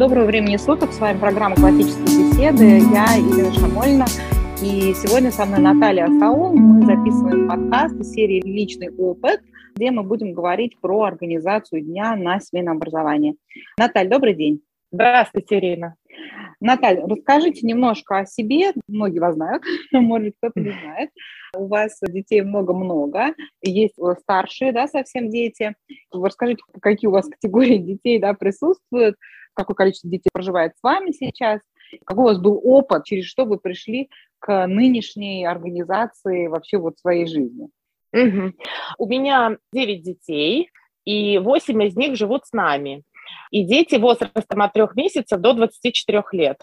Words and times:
Доброго 0.00 0.24
времени 0.24 0.56
суток. 0.56 0.92
С 0.94 0.98
вами 0.98 1.18
программа 1.18 1.56
«Классические 1.56 2.30
беседы». 2.30 2.78
Я 2.90 3.04
Елена 3.16 3.52
Шамольна. 3.52 4.06
И 4.62 4.94
сегодня 4.94 5.30
со 5.30 5.44
мной 5.44 5.60
Наталья 5.60 6.04
Асаул. 6.04 6.54
Мы 6.54 6.86
записываем 6.86 7.46
подкаст 7.46 7.94
из 7.96 8.10
серии 8.10 8.40
«Личный 8.40 8.88
опыт», 8.96 9.42
где 9.74 9.90
мы 9.90 10.02
будем 10.02 10.32
говорить 10.32 10.80
про 10.80 11.02
организацию 11.02 11.82
дня 11.82 12.16
на 12.16 12.40
семейном 12.40 12.78
образовании. 12.78 13.36
Наталья, 13.76 14.08
добрый 14.08 14.32
день. 14.32 14.62
Здравствуйте, 14.90 15.58
Ирина. 15.58 15.96
Наталья, 16.62 17.06
расскажите 17.06 17.66
немножко 17.66 18.20
о 18.20 18.24
себе. 18.24 18.72
Многие 18.88 19.18
вас 19.18 19.34
знают, 19.34 19.62
может, 19.92 20.32
кто-то 20.38 20.60
не 20.60 20.70
знает. 20.70 21.10
У 21.54 21.66
вас 21.66 21.98
детей 22.08 22.40
много-много, 22.40 23.34
есть 23.60 23.96
старшие, 24.20 24.72
да, 24.72 24.88
совсем 24.88 25.28
дети. 25.28 25.74
Расскажите, 26.10 26.62
какие 26.80 27.08
у 27.08 27.12
вас 27.12 27.28
категории 27.28 27.76
детей, 27.76 28.18
да, 28.18 28.32
присутствуют, 28.32 29.16
какое 29.54 29.74
количество 29.74 30.10
детей 30.10 30.30
проживает 30.32 30.72
с 30.76 30.82
вами 30.82 31.12
сейчас, 31.12 31.60
какой 32.04 32.24
у 32.24 32.26
вас 32.28 32.38
был 32.38 32.60
опыт, 32.62 33.04
через 33.04 33.26
что 33.26 33.44
вы 33.44 33.58
пришли 33.58 34.10
к 34.38 34.66
нынешней 34.66 35.44
организации 35.44 36.46
вообще 36.46 36.78
вот 36.78 36.98
своей 36.98 37.26
жизни? 37.26 37.68
Угу. 38.12 38.52
У 38.98 39.06
меня 39.06 39.56
9 39.72 40.02
детей, 40.02 40.70
и 41.04 41.38
8 41.38 41.82
из 41.84 41.96
них 41.96 42.16
живут 42.16 42.46
с 42.46 42.52
нами 42.52 43.04
и 43.50 43.64
дети 43.64 43.96
возрастом 43.96 44.62
от 44.62 44.72
трех 44.72 44.94
месяцев 44.96 45.40
до 45.40 45.52
24 45.52 46.24
лет. 46.32 46.60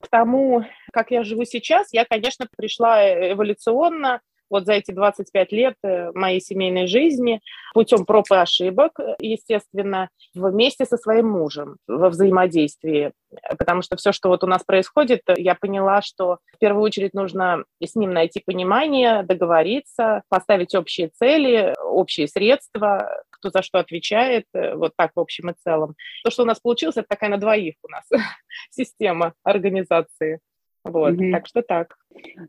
К 0.00 0.08
тому, 0.08 0.64
как 0.92 1.10
я 1.10 1.24
живу 1.24 1.44
сейчас, 1.44 1.88
я, 1.92 2.04
конечно, 2.04 2.46
пришла 2.56 3.32
эволюционно 3.32 4.20
вот 4.50 4.66
за 4.66 4.74
эти 4.74 4.90
25 4.90 5.52
лет 5.52 5.74
э, 5.82 6.10
моей 6.12 6.40
семейной 6.40 6.86
жизни 6.86 7.40
путем 7.74 8.04
проб 8.04 8.26
и 8.30 8.34
ошибок, 8.34 8.98
естественно, 9.20 10.08
вместе 10.34 10.84
со 10.84 10.96
своим 10.96 11.28
мужем 11.28 11.76
во 11.86 12.10
взаимодействии. 12.10 13.12
Потому 13.58 13.82
что 13.82 13.96
все, 13.96 14.12
что 14.12 14.28
вот 14.28 14.42
у 14.44 14.46
нас 14.46 14.64
происходит, 14.64 15.22
я 15.36 15.54
поняла, 15.54 16.00
что 16.02 16.38
в 16.54 16.58
первую 16.58 16.82
очередь 16.82 17.14
нужно 17.14 17.64
с 17.82 17.94
ним 17.94 18.12
найти 18.12 18.42
понимание, 18.44 19.22
договориться, 19.22 20.22
поставить 20.28 20.74
общие 20.74 21.08
цели, 21.08 21.74
общие 21.82 22.26
средства, 22.26 23.22
кто 23.38 23.50
за 23.50 23.62
что 23.62 23.78
отвечает, 23.78 24.44
э, 24.54 24.74
вот 24.74 24.92
так 24.96 25.12
в 25.14 25.20
общем 25.20 25.50
и 25.50 25.54
целом. 25.62 25.94
То, 26.24 26.30
что 26.30 26.42
у 26.42 26.46
нас 26.46 26.60
получилось, 26.60 26.96
это 26.96 27.06
такая 27.08 27.30
на 27.30 27.38
двоих 27.38 27.74
у 27.82 27.88
нас 27.88 28.04
система 28.70 29.34
организации. 29.42 30.40
Вот, 30.84 31.14
угу. 31.14 31.30
так 31.32 31.46
что 31.46 31.62
так. 31.62 31.96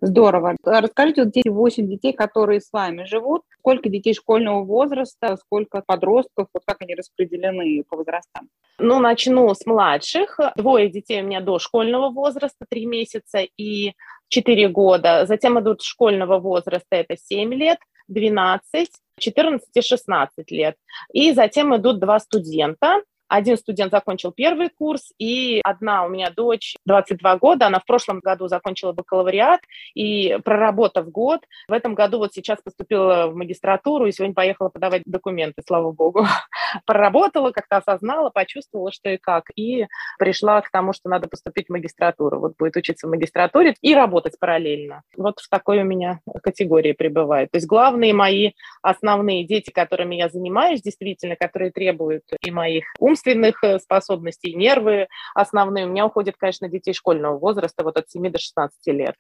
Здорово. 0.02 0.56
Расскажите, 0.64 1.26
вот 1.26 1.36
эти 1.36 1.50
8 1.50 1.88
детей, 1.88 2.14
которые 2.14 2.62
с 2.62 2.72
вами 2.72 3.04
живут, 3.04 3.44
сколько 3.60 3.90
детей 3.90 4.14
школьного 4.14 4.64
возраста, 4.64 5.38
сколько 5.38 5.84
подростков, 5.86 6.48
вот 6.54 6.64
как 6.66 6.78
они 6.82 6.96
распределены 6.96 7.84
по 7.88 7.98
возрастам? 7.98 8.50
Ну, 8.80 9.00
начну 9.00 9.54
с 9.54 9.66
младших. 9.66 10.40
Двое 10.56 10.90
детей 10.90 11.22
у 11.22 11.26
меня 11.26 11.42
до 11.42 11.60
школьного 11.60 12.10
возраста, 12.10 12.66
3 12.70 12.86
месяца 12.86 13.40
и 13.58 13.94
4 14.30 14.70
года. 14.70 15.26
Затем 15.26 15.60
идут 15.60 15.82
школьного 15.82 16.40
возраста, 16.40 16.96
это 16.96 17.18
7 17.18 17.54
лет, 17.54 17.80
12, 18.08 18.90
14 19.20 19.68
и 19.74 19.82
16 19.82 20.52
лет. 20.52 20.76
И 21.14 21.34
затем 21.34 21.76
идут 21.76 22.00
два 22.00 22.20
студента. 22.20 23.02
Один 23.30 23.58
студент 23.58 23.92
закончил 23.92 24.32
первый 24.32 24.70
курс, 24.70 25.14
и 25.20 25.62
одна 25.64 26.04
у 26.04 26.10
меня 26.10 26.32
дочь, 26.32 26.76
22 26.86 27.38
года, 27.38 27.68
она 27.68 27.80
в 27.80 27.86
прошлом 27.86 28.20
году 28.20 28.48
закончила 28.48 28.92
бакалавриат, 28.92 29.62
и 29.94 30.40
проработав 30.44 31.10
год, 31.10 31.42
в 31.68 31.74
этом 31.74 31.94
году 31.94 32.18
вот 32.18 32.34
сейчас 32.34 32.60
поступила 32.62 33.28
в 33.28 33.36
магистратуру, 33.36 34.08
и 34.08 34.12
сегодня 34.12 34.34
поехала 34.34 34.70
подавать 34.70 35.04
документы, 35.06 35.62
слава 35.66 35.92
богу. 35.92 36.26
Проработала, 36.86 37.52
как-то 37.52 37.78
осознала, 37.78 38.32
почувствовала, 38.32 38.92
что 38.92 39.10
и 39.10 39.18
как, 39.18 39.46
и 39.56 39.86
пришла 40.18 40.62
к 40.62 40.72
тому, 40.72 40.92
что 40.94 41.08
надо 41.08 41.28
поступить 41.28 41.68
в 41.68 41.72
магистратуру. 41.72 42.40
Вот 42.40 42.54
будет 42.58 42.76
учиться 42.78 43.06
в 43.06 43.12
магистратуре 43.12 43.76
и 43.82 43.94
работать 43.94 44.40
параллельно. 44.40 45.04
Вот 45.16 45.40
в 45.40 45.50
такой 45.50 45.82
у 45.82 45.86
меня 45.86 46.20
категории 46.42 46.94
пребывает. 46.94 47.52
То 47.52 47.58
есть 47.58 47.68
главные 47.68 48.14
мои 48.14 48.54
основные 48.82 49.46
дети, 49.46 49.70
которыми 49.70 50.16
я 50.16 50.30
занимаюсь, 50.30 50.82
действительно, 50.82 51.36
которые 51.36 51.72
требуют 51.72 52.24
и 52.42 52.50
моих 52.50 52.86
ум 52.98 53.16
умственных 53.20 53.64
э, 53.64 53.80
способностей, 53.80 54.54
нервы 54.54 55.08
основные. 55.36 55.86
У 55.86 55.90
меня 55.90 56.06
уходят, 56.06 56.36
конечно, 56.38 56.70
детей 56.70 56.94
школьного 56.94 57.38
возраста, 57.38 57.84
вот 57.84 57.98
от 57.98 58.10
7 58.10 58.32
до 58.32 58.40
16 58.40 58.88
лет. 58.88 59.16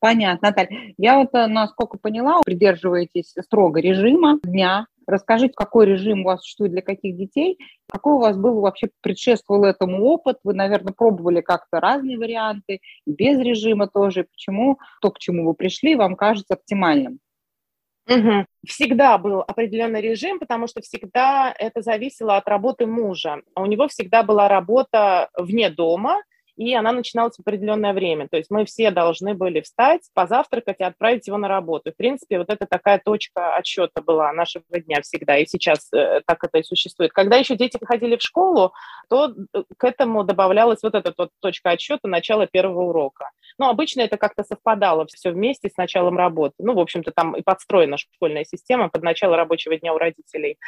Понятно, 0.00 0.48
Наталья. 0.48 0.94
Я 0.98 1.18
вот, 1.18 1.30
э, 1.34 1.46
насколько 1.46 1.98
поняла, 1.98 2.40
придерживаетесь 2.44 3.34
строго 3.40 3.80
режима 3.80 4.38
дня. 4.42 4.86
Расскажите, 5.06 5.52
какой 5.54 5.86
режим 5.86 6.22
у 6.22 6.24
вас 6.24 6.40
существует 6.40 6.72
для 6.72 6.82
каких 6.82 7.16
детей? 7.16 7.58
Какой 7.90 8.14
у 8.14 8.18
вас 8.18 8.36
был 8.36 8.60
вообще 8.60 8.88
предшествовал 9.02 9.64
этому 9.64 10.02
опыт? 10.04 10.38
Вы, 10.44 10.54
наверное, 10.54 10.94
пробовали 10.94 11.42
как-то 11.42 11.78
разные 11.78 12.18
варианты, 12.18 12.80
без 13.06 13.38
режима 13.38 13.86
тоже. 13.86 14.24
Почему 14.24 14.78
то, 15.02 15.10
к 15.10 15.18
чему 15.18 15.46
вы 15.46 15.54
пришли, 15.54 15.94
вам 15.94 16.16
кажется 16.16 16.54
оптимальным? 16.54 17.18
Угу. 18.08 18.46
Всегда 18.66 19.16
был 19.18 19.40
определенный 19.40 20.00
режим, 20.00 20.38
потому 20.38 20.66
что 20.66 20.82
всегда 20.82 21.54
это 21.58 21.80
зависело 21.80 22.36
от 22.36 22.46
работы 22.48 22.86
мужа. 22.86 23.40
А 23.54 23.62
у 23.62 23.66
него 23.66 23.88
всегда 23.88 24.22
была 24.22 24.48
работа 24.48 25.30
вне 25.36 25.70
дома, 25.70 26.22
и 26.56 26.74
она 26.74 26.92
начиналась 26.92 27.36
в 27.36 27.40
определенное 27.40 27.92
время. 27.92 28.28
То 28.28 28.36
есть 28.36 28.50
мы 28.50 28.64
все 28.64 28.90
должны 28.90 29.34
были 29.34 29.60
встать, 29.60 30.02
позавтракать 30.14 30.76
и 30.80 30.84
отправить 30.84 31.26
его 31.26 31.36
на 31.36 31.48
работу. 31.48 31.92
В 31.92 31.96
принципе, 31.96 32.38
вот 32.38 32.50
это 32.50 32.66
такая 32.66 33.00
точка 33.04 33.56
отсчета 33.56 34.02
была 34.02 34.32
нашего 34.32 34.64
дня 34.70 35.00
всегда, 35.02 35.36
и 35.38 35.46
сейчас 35.46 35.88
э, 35.92 36.20
так 36.26 36.44
это 36.44 36.58
и 36.58 36.62
существует. 36.62 37.12
Когда 37.12 37.36
еще 37.36 37.56
дети 37.56 37.78
ходили 37.82 38.16
в 38.16 38.22
школу, 38.22 38.72
то 39.08 39.34
э, 39.52 39.62
к 39.76 39.84
этому 39.84 40.24
добавлялась 40.24 40.82
вот 40.82 40.94
эта 40.94 41.12
вот 41.16 41.30
точка 41.40 41.70
отсчета 41.70 42.06
начала 42.06 42.46
первого 42.46 42.82
урока. 42.82 43.30
Но 43.58 43.68
обычно 43.68 44.02
это 44.02 44.16
как-то 44.16 44.44
совпадало 44.44 45.06
все 45.06 45.30
вместе 45.30 45.68
с 45.68 45.76
началом 45.76 46.16
работы. 46.16 46.54
Ну, 46.58 46.74
в 46.74 46.80
общем-то, 46.80 47.12
там 47.12 47.36
и 47.36 47.42
подстроена 47.42 47.96
школьная 47.96 48.44
система 48.44 48.88
под 48.88 49.02
начало 49.02 49.36
рабочего 49.36 49.76
дня 49.76 49.94
у 49.94 49.98
родителей. 49.98 50.58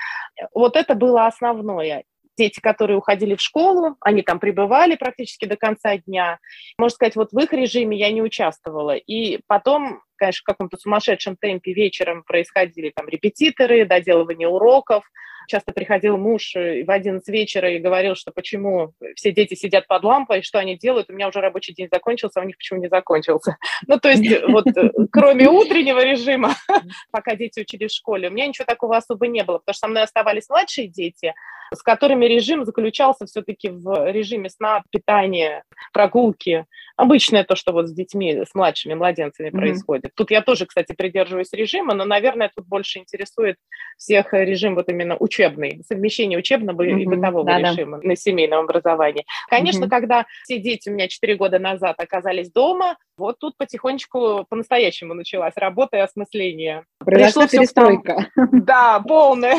Вот 0.52 0.76
это 0.76 0.94
было 0.94 1.26
основное 1.26 2.04
дети, 2.36 2.60
которые 2.60 2.98
уходили 2.98 3.34
в 3.34 3.40
школу, 3.40 3.96
они 4.00 4.22
там 4.22 4.38
пребывали 4.38 4.96
практически 4.96 5.46
до 5.46 5.56
конца 5.56 5.96
дня. 5.96 6.38
Можно 6.78 6.94
сказать, 6.94 7.16
вот 7.16 7.32
в 7.32 7.38
их 7.38 7.52
режиме 7.52 7.96
я 7.96 8.12
не 8.12 8.22
участвовала. 8.22 8.94
И 8.94 9.40
потом, 9.46 10.02
конечно, 10.16 10.42
в 10.42 10.44
каком-то 10.44 10.76
сумасшедшем 10.76 11.36
темпе 11.36 11.72
вечером 11.72 12.22
происходили 12.24 12.92
там 12.94 13.08
репетиторы, 13.08 13.86
доделывание 13.86 14.48
уроков, 14.48 15.04
Часто 15.46 15.72
приходил 15.72 16.16
муж 16.16 16.54
э, 16.56 16.84
в 16.84 16.90
11 16.90 17.26
вечера 17.28 17.70
и 17.70 17.78
говорил, 17.78 18.14
что 18.14 18.32
почему 18.32 18.92
все 19.14 19.32
дети 19.32 19.54
сидят 19.54 19.86
под 19.86 20.04
лампой, 20.04 20.42
что 20.42 20.58
они 20.58 20.76
делают, 20.76 21.10
у 21.10 21.12
меня 21.12 21.28
уже 21.28 21.40
рабочий 21.40 21.74
день 21.74 21.88
закончился, 21.90 22.40
а 22.40 22.42
у 22.42 22.46
них 22.46 22.56
почему 22.56 22.80
не 22.80 22.88
закончился. 22.88 23.56
Ну, 23.88 23.98
то 23.98 24.08
есть 24.08 24.26
э, 24.26 24.44
вот 24.48 24.66
э, 24.66 24.90
кроме 25.12 25.48
утреннего 25.48 26.02
режима, 26.02 26.54
пока 27.10 27.36
дети 27.36 27.60
учились 27.60 27.92
в 27.92 27.96
школе, 27.96 28.28
у 28.28 28.32
меня 28.32 28.46
ничего 28.46 28.64
такого 28.64 28.96
особо 28.96 29.26
не 29.28 29.44
было, 29.44 29.58
потому 29.58 29.74
что 29.74 29.86
со 29.86 29.88
мной 29.88 30.02
оставались 30.02 30.48
младшие 30.48 30.88
дети, 30.88 31.34
с 31.74 31.82
которыми 31.82 32.26
режим 32.26 32.64
заключался 32.64 33.26
все-таки 33.26 33.68
в 33.68 34.10
режиме 34.10 34.50
сна, 34.50 34.82
питания, 34.90 35.64
прогулки. 35.92 36.64
Обычное 36.96 37.44
то, 37.44 37.56
что 37.56 37.72
вот 37.72 37.88
с 37.88 37.92
детьми, 37.92 38.44
с 38.48 38.54
младшими 38.54 38.94
младенцами 38.94 39.48
mm-hmm. 39.48 39.52
происходит. 39.52 40.10
Тут 40.14 40.30
я 40.30 40.42
тоже, 40.42 40.66
кстати, 40.66 40.94
придерживаюсь 40.94 41.52
режима, 41.52 41.94
но, 41.94 42.04
наверное, 42.04 42.50
тут 42.54 42.66
больше 42.66 43.00
интересует 43.00 43.56
всех 43.98 44.32
режим 44.32 44.74
вот 44.74 44.88
именно 44.88 45.16
учебный, 45.36 45.82
совмещение 45.86 46.38
учебного 46.38 46.82
mm-hmm. 46.82 47.00
и 47.00 47.06
бытового 47.06 47.44
да, 47.44 47.58
режима 47.58 48.00
на 48.02 48.16
семейном 48.16 48.64
образовании. 48.64 49.24
Конечно, 49.48 49.84
mm-hmm. 49.84 49.90
когда 49.90 50.26
все 50.44 50.58
дети 50.58 50.88
у 50.88 50.92
меня 50.92 51.08
4 51.08 51.36
года 51.36 51.58
назад 51.58 51.96
оказались 51.98 52.50
дома, 52.50 52.96
вот 53.16 53.38
тут 53.38 53.56
потихонечку 53.56 54.46
по-настоящему 54.48 55.14
началась 55.14 55.54
работа 55.56 55.96
и 55.96 56.00
осмысление. 56.00 56.84
Произошла 56.98 57.46
перестройка. 57.46 58.30
Да, 58.66 59.00
полная. 59.00 59.58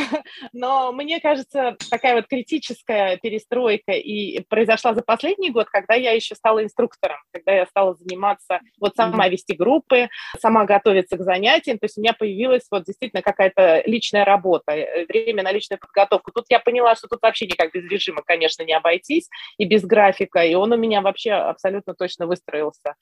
Но 0.53 0.91
мне 0.91 1.19
кажется, 1.21 1.77
такая 1.89 2.15
вот 2.15 2.27
критическая 2.27 3.17
перестройка 3.17 3.93
и 3.93 4.41
произошла 4.49 4.93
за 4.93 5.01
последний 5.01 5.49
год, 5.49 5.67
когда 5.69 5.93
я 5.93 6.11
еще 6.11 6.35
стала 6.35 6.63
инструктором, 6.63 7.17
когда 7.31 7.53
я 7.53 7.65
стала 7.67 7.95
заниматься, 7.95 8.59
вот 8.79 8.95
сама 8.95 9.27
вести 9.29 9.53
группы, 9.53 10.09
сама 10.39 10.65
готовиться 10.65 11.17
к 11.17 11.23
занятиям, 11.23 11.77
то 11.77 11.85
есть 11.85 11.97
у 11.97 12.01
меня 12.01 12.13
появилась 12.13 12.65
вот 12.69 12.83
действительно 12.85 13.21
какая-то 13.21 13.83
личная 13.85 14.25
работа, 14.25 14.73
э, 14.73 15.05
время 15.05 15.43
на 15.43 15.51
личную 15.51 15.79
подготовку. 15.79 16.31
Тут 16.31 16.45
я 16.49 16.59
поняла, 16.59 16.95
что 16.95 17.07
тут 17.07 17.21
вообще 17.21 17.45
никак 17.45 17.71
без 17.71 17.89
режима, 17.89 18.21
конечно, 18.25 18.63
не 18.63 18.73
обойтись 18.73 19.29
и 19.57 19.65
без 19.65 19.83
графика, 19.83 20.39
и 20.43 20.53
он 20.55 20.73
у 20.73 20.77
меня 20.77 21.01
вообще 21.01 21.31
абсолютно 21.31 21.93
точно 21.93 22.27
выстроился 22.27 22.95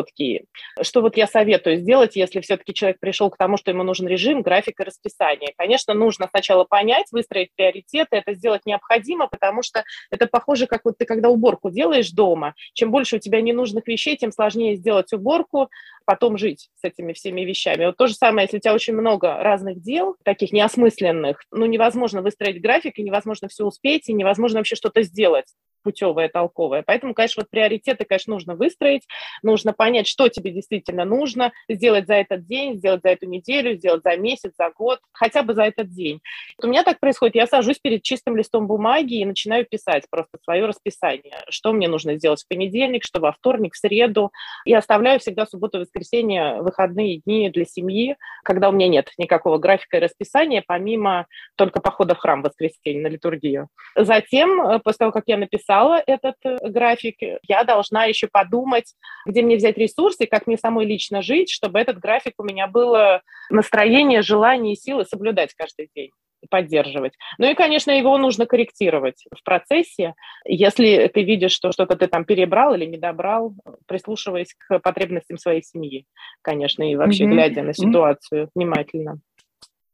четкий. 0.00 0.44
Что 0.80 1.00
вот 1.00 1.16
я 1.16 1.26
советую 1.26 1.76
сделать, 1.76 2.16
если 2.16 2.40
все-таки 2.40 2.74
человек 2.74 2.98
пришел 3.00 3.30
к 3.30 3.36
тому, 3.36 3.56
что 3.56 3.70
ему 3.70 3.82
нужен 3.82 4.06
режим, 4.06 4.42
график 4.42 4.80
и 4.80 4.84
расписание? 4.84 5.52
Конечно, 5.56 5.94
нужно 5.94 6.28
сначала 6.28 6.64
понять, 6.64 7.06
выстроить 7.10 7.50
приоритеты, 7.56 8.16
это 8.16 8.34
сделать 8.34 8.62
необходимо, 8.66 9.28
потому 9.28 9.62
что 9.62 9.84
это 10.10 10.26
похоже, 10.26 10.66
как 10.66 10.82
вот 10.84 10.98
ты 10.98 11.04
когда 11.04 11.28
уборку 11.28 11.70
делаешь 11.70 12.10
дома, 12.10 12.54
чем 12.74 12.90
больше 12.90 13.16
у 13.16 13.18
тебя 13.18 13.40
ненужных 13.40 13.86
вещей, 13.86 14.16
тем 14.16 14.32
сложнее 14.32 14.76
сделать 14.76 15.12
уборку, 15.12 15.68
потом 16.04 16.38
жить 16.38 16.70
с 16.74 16.84
этими 16.84 17.12
всеми 17.12 17.42
вещами. 17.42 17.86
Вот 17.86 17.96
то 17.96 18.06
же 18.06 18.14
самое, 18.14 18.44
если 18.44 18.56
у 18.56 18.60
тебя 18.60 18.74
очень 18.74 18.94
много 18.94 19.36
разных 19.42 19.80
дел, 19.80 20.16
таких 20.24 20.52
неосмысленных, 20.52 21.42
ну, 21.50 21.66
невозможно 21.66 22.22
выстроить 22.22 22.60
график, 22.60 22.98
и 22.98 23.02
невозможно 23.02 23.48
все 23.48 23.64
успеть, 23.64 24.08
и 24.08 24.12
невозможно 24.12 24.58
вообще 24.58 24.76
что-то 24.76 25.02
сделать 25.02 25.46
путевое, 25.82 26.28
толковое. 26.28 26.82
Поэтому, 26.86 27.14
конечно, 27.14 27.42
вот 27.42 27.50
приоритеты, 27.50 28.04
конечно, 28.04 28.34
нужно 28.34 28.54
выстроить, 28.54 29.06
нужно 29.42 29.72
понять, 29.72 30.06
что 30.06 30.28
тебе 30.28 30.50
действительно 30.50 31.04
нужно, 31.04 31.52
сделать 31.68 32.06
за 32.06 32.14
этот 32.14 32.46
день, 32.46 32.76
сделать 32.76 33.02
за 33.02 33.10
эту 33.10 33.26
неделю, 33.26 33.76
сделать 33.76 34.02
за 34.02 34.16
месяц, 34.16 34.52
за 34.58 34.70
год, 34.70 35.00
хотя 35.12 35.42
бы 35.42 35.54
за 35.54 35.62
этот 35.64 35.88
день. 35.90 36.20
У 36.62 36.66
меня 36.66 36.82
так 36.82 37.00
происходит, 37.00 37.34
я 37.34 37.46
сажусь 37.46 37.78
перед 37.78 38.02
чистым 38.02 38.36
листом 38.36 38.66
бумаги 38.66 39.20
и 39.20 39.24
начинаю 39.24 39.66
писать 39.66 40.04
просто 40.10 40.38
свое 40.42 40.66
расписание, 40.66 41.38
что 41.48 41.72
мне 41.72 41.88
нужно 41.88 42.16
сделать 42.16 42.42
в 42.42 42.48
понедельник, 42.48 43.04
что 43.04 43.20
во 43.20 43.32
вторник, 43.32 43.74
в 43.74 43.78
среду. 43.78 44.30
И 44.64 44.74
оставляю 44.74 45.20
всегда 45.20 45.46
субботу, 45.46 45.78
воскресенье, 45.78 46.62
выходные 46.62 47.20
дни 47.24 47.50
для 47.50 47.64
семьи, 47.64 48.16
когда 48.44 48.68
у 48.68 48.72
меня 48.72 48.88
нет 48.88 49.10
никакого 49.18 49.58
графика 49.58 49.96
и 49.96 50.00
расписания, 50.00 50.62
помимо 50.66 51.26
только 51.56 51.80
похода 51.80 52.14
в 52.14 52.18
храм 52.18 52.42
в 52.42 52.44
воскресенье 52.44 53.02
на 53.02 53.08
литургию. 53.08 53.68
Затем, 53.96 54.60
э, 54.60 54.78
после 54.80 54.98
того, 54.98 55.12
как 55.12 55.24
я 55.26 55.36
написала 55.36 55.69
этот 56.06 56.36
э, 56.44 56.56
график, 56.68 57.16
я 57.46 57.64
должна 57.64 58.04
еще 58.04 58.28
подумать, 58.28 58.94
где 59.26 59.42
мне 59.42 59.56
взять 59.56 59.78
ресурсы, 59.78 60.26
как 60.26 60.46
мне 60.46 60.56
самой 60.56 60.86
лично 60.86 61.22
жить, 61.22 61.50
чтобы 61.50 61.78
этот 61.78 61.98
график 61.98 62.34
у 62.38 62.44
меня 62.44 62.66
было 62.66 63.22
настроение, 63.50 64.22
желание 64.22 64.74
и 64.74 64.76
силы 64.76 65.04
соблюдать 65.04 65.54
каждый 65.54 65.90
день 65.94 66.10
поддерживать. 66.48 67.12
Ну 67.38 67.50
и, 67.50 67.54
конечно, 67.54 67.90
его 67.90 68.16
нужно 68.16 68.46
корректировать 68.46 69.24
в 69.30 69.42
процессе. 69.44 70.14
Если 70.46 71.10
ты 71.12 71.22
видишь, 71.22 71.52
что 71.52 71.70
что-то 71.72 71.96
ты 71.96 72.06
там 72.06 72.24
перебрал 72.24 72.74
или 72.74 72.86
не 72.86 72.96
добрал, 72.96 73.54
прислушиваясь 73.86 74.54
к 74.54 74.78
потребностям 74.78 75.36
своей 75.36 75.62
семьи, 75.62 76.06
конечно, 76.42 76.90
и 76.90 76.96
вообще 76.96 77.24
mm-hmm. 77.24 77.30
глядя 77.30 77.62
на 77.62 77.74
ситуацию 77.74 78.44
mm-hmm. 78.44 78.50
внимательно. 78.54 79.20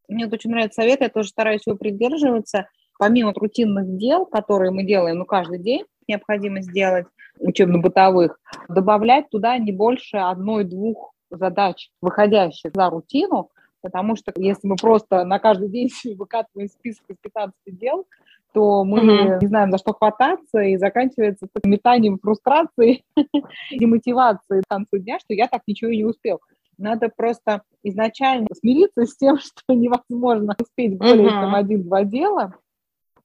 Мне 0.08 0.26
очень 0.26 0.50
нравится 0.50 0.82
совет, 0.82 1.00
я 1.00 1.08
тоже 1.08 1.28
стараюсь 1.28 1.66
его 1.66 1.76
придерживаться. 1.76 2.68
Помимо 2.98 3.32
рутинных 3.34 3.96
дел, 3.96 4.26
которые 4.26 4.70
мы 4.70 4.84
делаем 4.84 5.18
ну, 5.18 5.24
каждый 5.24 5.58
день, 5.58 5.84
необходимо 6.08 6.62
сделать, 6.62 7.06
учебно-бытовых, 7.38 8.38
добавлять 8.68 9.28
туда 9.30 9.58
не 9.58 9.72
больше 9.72 10.16
одной-двух 10.16 11.12
задач, 11.30 11.90
выходящих 12.00 12.72
за 12.74 12.88
рутину, 12.88 13.50
потому 13.82 14.16
что 14.16 14.32
если 14.36 14.66
мы 14.66 14.76
просто 14.76 15.24
на 15.24 15.38
каждый 15.38 15.68
день 15.68 15.90
выкатываем 16.16 16.68
список 16.68 17.04
из 17.08 17.16
15 17.20 17.54
дел, 17.66 18.06
то 18.52 18.84
мы 18.84 19.00
mm-hmm. 19.00 19.38
не 19.42 19.46
знаем, 19.48 19.70
за 19.70 19.78
что 19.78 19.92
хвататься, 19.92 20.60
и 20.60 20.78
заканчивается 20.78 21.46
метанием 21.64 22.18
фрустрации 22.18 23.04
и 23.70 23.86
мотивации 23.86 24.62
к 24.62 24.68
концу 24.68 24.96
дня, 24.98 25.18
что 25.18 25.34
я 25.34 25.46
так 25.46 25.62
ничего 25.66 25.90
и 25.90 25.98
не 25.98 26.04
успел. 26.04 26.40
Надо 26.78 27.10
просто 27.14 27.62
изначально 27.82 28.48
смириться 28.58 29.04
с 29.04 29.16
тем, 29.16 29.38
что 29.38 29.74
невозможно 29.74 30.56
успеть 30.58 30.96
более 30.96 31.26
mm-hmm. 31.26 31.40
чем 31.40 31.54
один-два 31.54 32.04
дела, 32.04 32.54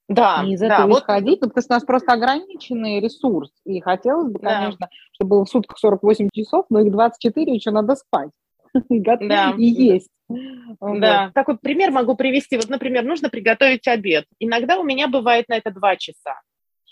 да, 0.08 0.44
и 0.46 0.54
из 0.54 0.62
этого 0.62 0.88
да, 0.88 1.00
исходить, 1.00 1.40
вот... 1.42 1.48
ну, 1.48 1.48
потому 1.50 1.64
что 1.64 1.74
у 1.74 1.76
нас 1.76 1.84
просто 1.86 2.14
ограниченный 2.14 3.00
ресурс, 3.00 3.52
и 3.66 3.80
хотелось 3.80 4.32
бы, 4.32 4.40
да. 4.40 4.60
конечно, 4.60 4.90
чтобы 5.14 5.30
было 5.30 5.46
в 5.46 5.50
сутках 5.50 5.78
48 5.78 6.30
часов, 6.34 6.66
но 6.70 6.82
их 6.82 6.92
24 6.92 7.54
еще 7.54 7.72
надо 7.72 7.96
спать 7.96 8.32
да. 8.90 9.54
и 9.58 9.66
есть. 9.66 10.10
Да. 10.80 11.32
Так 11.34 11.48
вот 11.48 11.62
пример 11.62 11.92
могу 11.92 12.16
привести. 12.16 12.56
Вот, 12.56 12.70
например, 12.70 13.04
нужно 13.04 13.30
приготовить 13.30 13.88
обед. 13.88 14.26
Иногда 14.40 14.80
у 14.80 14.84
меня 14.84 15.08
бывает 15.08 15.50
на 15.50 15.58
это 15.58 15.72
два 15.72 15.96
часа. 15.98 16.40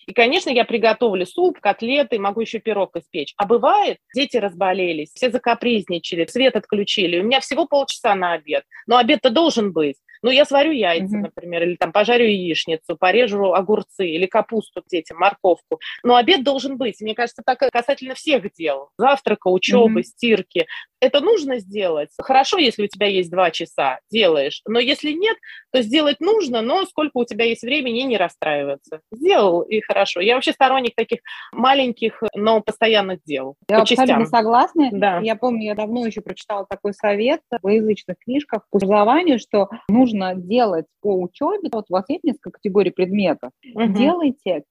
И, 0.05 0.13
конечно, 0.13 0.49
я 0.49 0.65
приготовлю 0.65 1.25
суп, 1.25 1.59
котлеты, 1.59 2.17
могу 2.17 2.41
еще 2.41 2.57
пирог 2.59 2.95
испечь. 2.95 3.35
А 3.37 3.45
бывает, 3.45 3.99
дети 4.15 4.37
разболелись, 4.37 5.11
все 5.13 5.29
закапризничали, 5.29 6.25
свет 6.25 6.55
отключили. 6.55 7.19
У 7.19 7.23
меня 7.23 7.39
всего 7.41 7.67
полчаса 7.67 8.15
на 8.15 8.33
обед. 8.33 8.63
Но 8.87 8.97
обед-то 8.97 9.29
должен 9.29 9.71
быть. 9.71 9.97
Ну, 10.21 10.29
я 10.29 10.45
сварю 10.45 10.71
яйца, 10.71 11.17
mm-hmm. 11.17 11.21
например, 11.21 11.63
или 11.63 11.75
там 11.75 11.91
пожарю 11.91 12.25
яичницу, 12.25 12.97
порежу 12.97 13.53
огурцы 13.53 14.07
или 14.07 14.25
капусту 14.25 14.83
детям, 14.89 15.17
морковку. 15.17 15.79
Но 16.03 16.15
обед 16.15 16.43
должен 16.43 16.77
быть. 16.77 17.01
Мне 17.01 17.15
кажется, 17.15 17.41
так 17.45 17.59
касательно 17.59 18.15
всех 18.15 18.51
дел. 18.53 18.89
Завтрака, 18.97 19.47
учебы, 19.47 20.01
mm-hmm. 20.01 20.03
стирки. 20.03 20.67
Это 21.01 21.21
нужно 21.21 21.59
сделать. 21.59 22.09
Хорошо, 22.21 22.57
если 22.57 22.83
у 22.83 22.87
тебя 22.87 23.07
есть 23.07 23.31
два 23.31 23.51
часа, 23.51 23.99
делаешь. 24.11 24.61
Но 24.67 24.79
если 24.79 25.11
нет, 25.11 25.37
то 25.71 25.81
сделать 25.81 26.19
нужно, 26.19 26.61
но 26.61 26.85
сколько 26.85 27.17
у 27.17 27.25
тебя 27.25 27.45
есть 27.45 27.63
времени, 27.63 28.01
не 28.01 28.17
расстраиваться. 28.17 28.99
Сделал 29.11 29.61
и 29.61 29.79
хорошо. 29.79 30.19
Я 30.19 30.35
вообще 30.35 30.51
сторонник 30.51 30.95
таких 30.95 31.19
маленьких, 31.53 32.21
но 32.35 32.59
постоянных 32.61 33.23
дел. 33.23 33.55
Я 33.69 33.81
абсолютно 33.81 34.25
согласна. 34.25 34.89
Да. 34.91 35.19
Я 35.19 35.35
помню, 35.35 35.67
я 35.67 35.75
давно 35.75 36.05
еще 36.05 36.21
прочитала 36.21 36.65
такой 36.69 36.93
совет 36.93 37.41
в 37.61 37.67
язычных 37.67 38.17
книжках 38.19 38.63
по 38.69 38.77
образованию, 38.77 39.39
что 39.39 39.69
нужно 39.87 40.08
нужно 40.09 40.35
делать 40.35 40.85
по 41.01 41.15
учебе, 41.15 41.69
вот 41.71 41.85
у 41.89 41.93
вас 41.93 42.05
есть 42.09 42.23
несколько 42.23 42.51
категорий 42.51 42.91
предметов, 42.91 43.51
угу. 43.73 43.93
делайте 43.93 44.63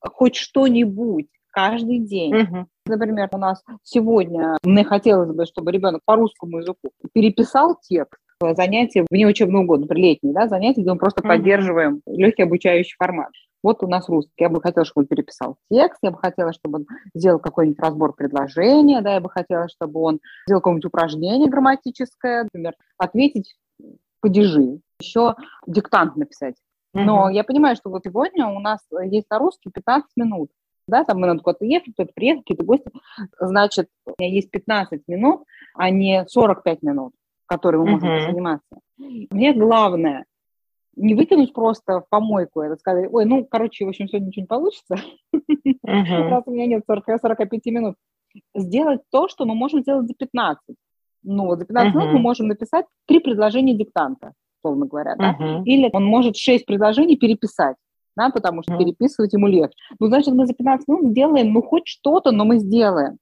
хоть 0.00 0.36
что-нибудь 0.36 1.26
каждый 1.50 2.00
день. 2.00 2.34
Угу. 2.34 2.66
Например, 2.86 3.28
у 3.32 3.38
нас 3.38 3.62
сегодня 3.82 4.56
мне 4.62 4.84
хотелось 4.84 5.34
бы, 5.34 5.46
чтобы 5.46 5.72
ребенок 5.72 6.02
по 6.04 6.16
русскому 6.16 6.58
языку 6.58 6.90
переписал 7.12 7.78
текст, 7.82 8.20
занятия 8.40 9.04
вне 9.10 9.26
учебного 9.26 9.64
года, 9.64 9.82
например, 9.82 10.10
летние, 10.10 10.34
да, 10.34 10.48
занятия, 10.48 10.82
где 10.82 10.92
мы 10.92 10.98
просто 10.98 11.22
mm 11.22 11.28
поддерживаем 11.28 12.02
легкий 12.06 12.42
обучающий 12.42 12.94
формат. 12.98 13.30
Вот 13.62 13.82
у 13.82 13.88
нас 13.88 14.08
русский. 14.08 14.32
Я 14.38 14.48
бы 14.48 14.60
хотела, 14.60 14.84
чтобы 14.84 15.04
он 15.04 15.06
переписал 15.08 15.56
текст, 15.70 15.98
я 16.02 16.10
бы 16.10 16.18
хотела, 16.18 16.52
чтобы 16.52 16.80
он 16.80 16.86
сделал 17.14 17.40
какой-нибудь 17.40 17.80
разбор 17.80 18.14
предложения, 18.14 19.00
да, 19.00 19.14
я 19.14 19.20
бы 19.20 19.30
хотела, 19.30 19.68
чтобы 19.68 20.00
он 20.00 20.20
сделал 20.46 20.60
какое-нибудь 20.60 20.84
упражнение 20.84 21.48
грамматическое, 21.48 22.44
например, 22.44 22.74
ответить 22.98 23.56
падежи, 24.20 24.80
еще 25.00 25.34
диктант 25.66 26.16
написать. 26.16 26.56
Но 26.94 27.28
mm-hmm. 27.28 27.34
я 27.34 27.44
понимаю, 27.44 27.76
что 27.76 27.90
вот 27.90 28.02
сегодня 28.04 28.46
у 28.46 28.58
нас 28.58 28.80
есть 29.04 29.28
на 29.30 29.38
русский 29.38 29.70
15 29.70 30.10
минут. 30.16 30.50
Да, 30.88 31.04
там 31.04 31.20
мы 31.20 31.26
надо 31.26 31.40
куда-то 31.40 31.64
ехать, 31.64 31.94
кто-то 31.94 32.12
приехать, 32.14 32.44
какие-то 32.44 32.64
гости. 32.64 32.90
Значит, 33.40 33.88
у 34.06 34.12
меня 34.18 34.32
есть 34.32 34.50
15 34.50 35.02
минут, 35.08 35.44
а 35.74 35.90
не 35.90 36.24
45 36.26 36.82
минут, 36.82 37.12
которые 37.46 37.82
мы 37.82 37.90
можем 37.92 38.08
mm-hmm. 38.08 38.30
заниматься. 38.30 38.78
Мне 38.96 39.52
главное 39.52 40.24
не 40.94 41.14
выкинуть 41.14 41.52
просто 41.52 42.00
в 42.00 42.08
помойку 42.08 42.62
это, 42.62 42.76
сказать, 42.76 43.08
ой, 43.12 43.26
ну, 43.26 43.44
короче, 43.44 43.84
в 43.84 43.88
общем, 43.88 44.08
сегодня 44.08 44.28
ничего 44.28 44.42
не 44.42 44.46
получится, 44.46 44.96
uh-huh. 45.34 46.28
раз 46.28 46.44
у 46.46 46.50
меня 46.50 46.66
нет 46.66 46.84
40, 46.86 47.20
45 47.20 47.66
минут. 47.66 47.96
Сделать 48.54 49.02
то, 49.10 49.28
что 49.28 49.44
мы 49.44 49.54
можем 49.54 49.82
сделать 49.82 50.06
за 50.06 50.14
15. 50.14 50.74
Ну, 51.24 51.44
вот 51.44 51.58
за 51.58 51.66
15 51.66 51.92
uh-huh. 51.92 51.98
минут 51.98 52.12
мы 52.14 52.18
можем 52.18 52.48
написать 52.48 52.86
три 53.06 53.20
предложения 53.20 53.74
диктанта 53.74 54.32
условно 54.66 54.86
говоря, 54.86 55.14
да, 55.16 55.36
uh-huh. 55.38 55.62
или 55.64 55.90
он 55.92 56.04
может 56.04 56.36
шесть 56.36 56.66
предложений 56.66 57.16
переписать, 57.16 57.76
да, 58.16 58.30
потому 58.30 58.62
что 58.62 58.74
uh-huh. 58.74 58.78
переписывать 58.78 59.32
ему 59.32 59.46
легче. 59.46 59.76
Ну, 60.00 60.08
значит, 60.08 60.34
мы 60.34 60.46
за 60.46 60.54
15 60.54 60.88
минут 60.88 61.10
сделаем, 61.10 61.52
ну, 61.52 61.62
хоть 61.62 61.86
что-то, 61.86 62.32
но 62.32 62.44
мы 62.44 62.58
сделаем. 62.58 63.18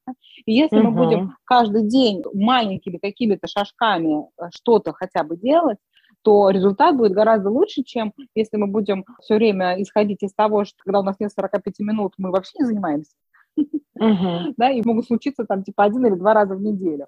И 0.47 0.53
если 0.53 0.79
uh-huh. 0.79 0.83
мы 0.83 0.91
будем 0.93 1.37
каждый 1.45 1.83
день 1.83 2.23
маленькими 2.33 2.99
какими-то 2.99 3.47
шажками 3.47 4.25
э, 4.41 4.49
что-то 4.55 4.93
хотя 4.93 5.23
бы 5.25 5.37
делать, 5.37 5.79
то 6.23 6.49
результат 6.49 6.97
будет 6.97 7.13
гораздо 7.13 7.51
лучше, 7.51 7.83
чем 7.83 8.15
если 8.35 8.57
мы 8.57 8.67
будем 8.67 9.05
все 9.21 9.35
время 9.35 9.81
исходить 9.83 10.23
из 10.23 10.33
того, 10.33 10.65
что 10.65 10.77
когда 10.83 11.01
у 11.01 11.03
нас 11.03 11.17
нет 11.21 11.31
45 11.33 11.81
минут, 11.81 12.15
мы 12.17 12.31
вообще 12.31 12.59
не 12.61 12.67
занимаемся. 12.67 13.13
Uh-huh. 13.59 14.55
Да, 14.57 14.71
и 14.71 14.83
могут 14.85 15.07
случиться 15.07 15.45
там 15.45 15.63
типа 15.63 15.85
один 15.85 16.07
или 16.07 16.15
два 16.15 16.35
раза 16.35 16.57
в 16.57 16.63
неделю. 16.63 17.07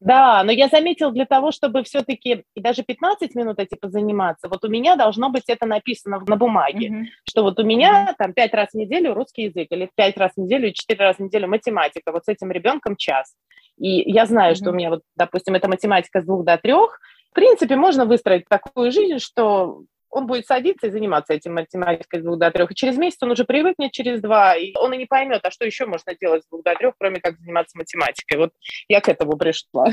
Да, 0.00 0.44
но 0.44 0.52
я 0.52 0.68
заметил 0.68 1.10
для 1.10 1.26
того, 1.26 1.50
чтобы 1.50 1.82
все-таки 1.82 2.44
и 2.54 2.60
даже 2.60 2.84
15 2.84 3.34
минут 3.34 3.58
эти 3.58 3.74
позаниматься, 3.74 4.48
вот 4.48 4.64
у 4.64 4.68
меня 4.68 4.94
должно 4.94 5.28
быть 5.28 5.44
это 5.48 5.66
написано 5.66 6.20
на 6.24 6.36
бумаге, 6.36 6.88
mm-hmm. 6.88 7.04
что 7.24 7.42
вот 7.42 7.58
у 7.58 7.64
меня 7.64 8.06
mm-hmm. 8.10 8.14
там 8.16 8.32
5 8.32 8.54
раз 8.54 8.68
в 8.70 8.74
неделю 8.74 9.14
русский 9.14 9.44
язык, 9.44 9.66
или 9.70 9.90
5 9.96 10.16
раз 10.18 10.32
в 10.36 10.40
неделю, 10.40 10.72
4 10.72 11.00
раза 11.00 11.16
в 11.18 11.20
неделю 11.20 11.48
математика, 11.48 12.12
вот 12.12 12.24
с 12.24 12.28
этим 12.28 12.52
ребенком 12.52 12.94
час. 12.94 13.34
И 13.76 14.08
я 14.10 14.26
знаю, 14.26 14.54
mm-hmm. 14.54 14.58
что 14.58 14.70
у 14.70 14.74
меня 14.74 14.90
вот, 14.90 15.02
допустим, 15.16 15.56
это 15.56 15.68
математика 15.68 16.20
с 16.20 16.24
двух 16.24 16.44
до 16.44 16.58
трех, 16.58 17.00
в 17.30 17.34
принципе, 17.34 17.74
можно 17.74 18.04
выстроить 18.04 18.48
такую 18.48 18.92
жизнь, 18.92 19.18
что 19.18 19.82
он 20.10 20.26
будет 20.26 20.46
садиться 20.46 20.86
и 20.86 20.90
заниматься 20.90 21.34
этим 21.34 21.54
математикой 21.54 22.20
с 22.20 22.22
двух 22.22 22.38
до 22.38 22.50
трех. 22.50 22.70
И 22.70 22.74
через 22.74 22.96
месяц 22.96 23.18
он 23.22 23.30
уже 23.30 23.44
привыкнет, 23.44 23.92
через 23.92 24.20
два, 24.20 24.56
и 24.56 24.74
он 24.76 24.92
и 24.94 24.98
не 24.98 25.06
поймет, 25.06 25.40
а 25.44 25.50
что 25.50 25.64
еще 25.64 25.86
можно 25.86 26.14
делать 26.14 26.44
с 26.44 26.48
двух 26.48 26.62
до 26.64 26.74
трех, 26.74 26.94
кроме 26.98 27.20
как 27.20 27.38
заниматься 27.38 27.76
математикой. 27.76 28.38
Вот 28.38 28.50
я 28.88 29.00
к 29.00 29.08
этому 29.08 29.36
пришла. 29.36 29.86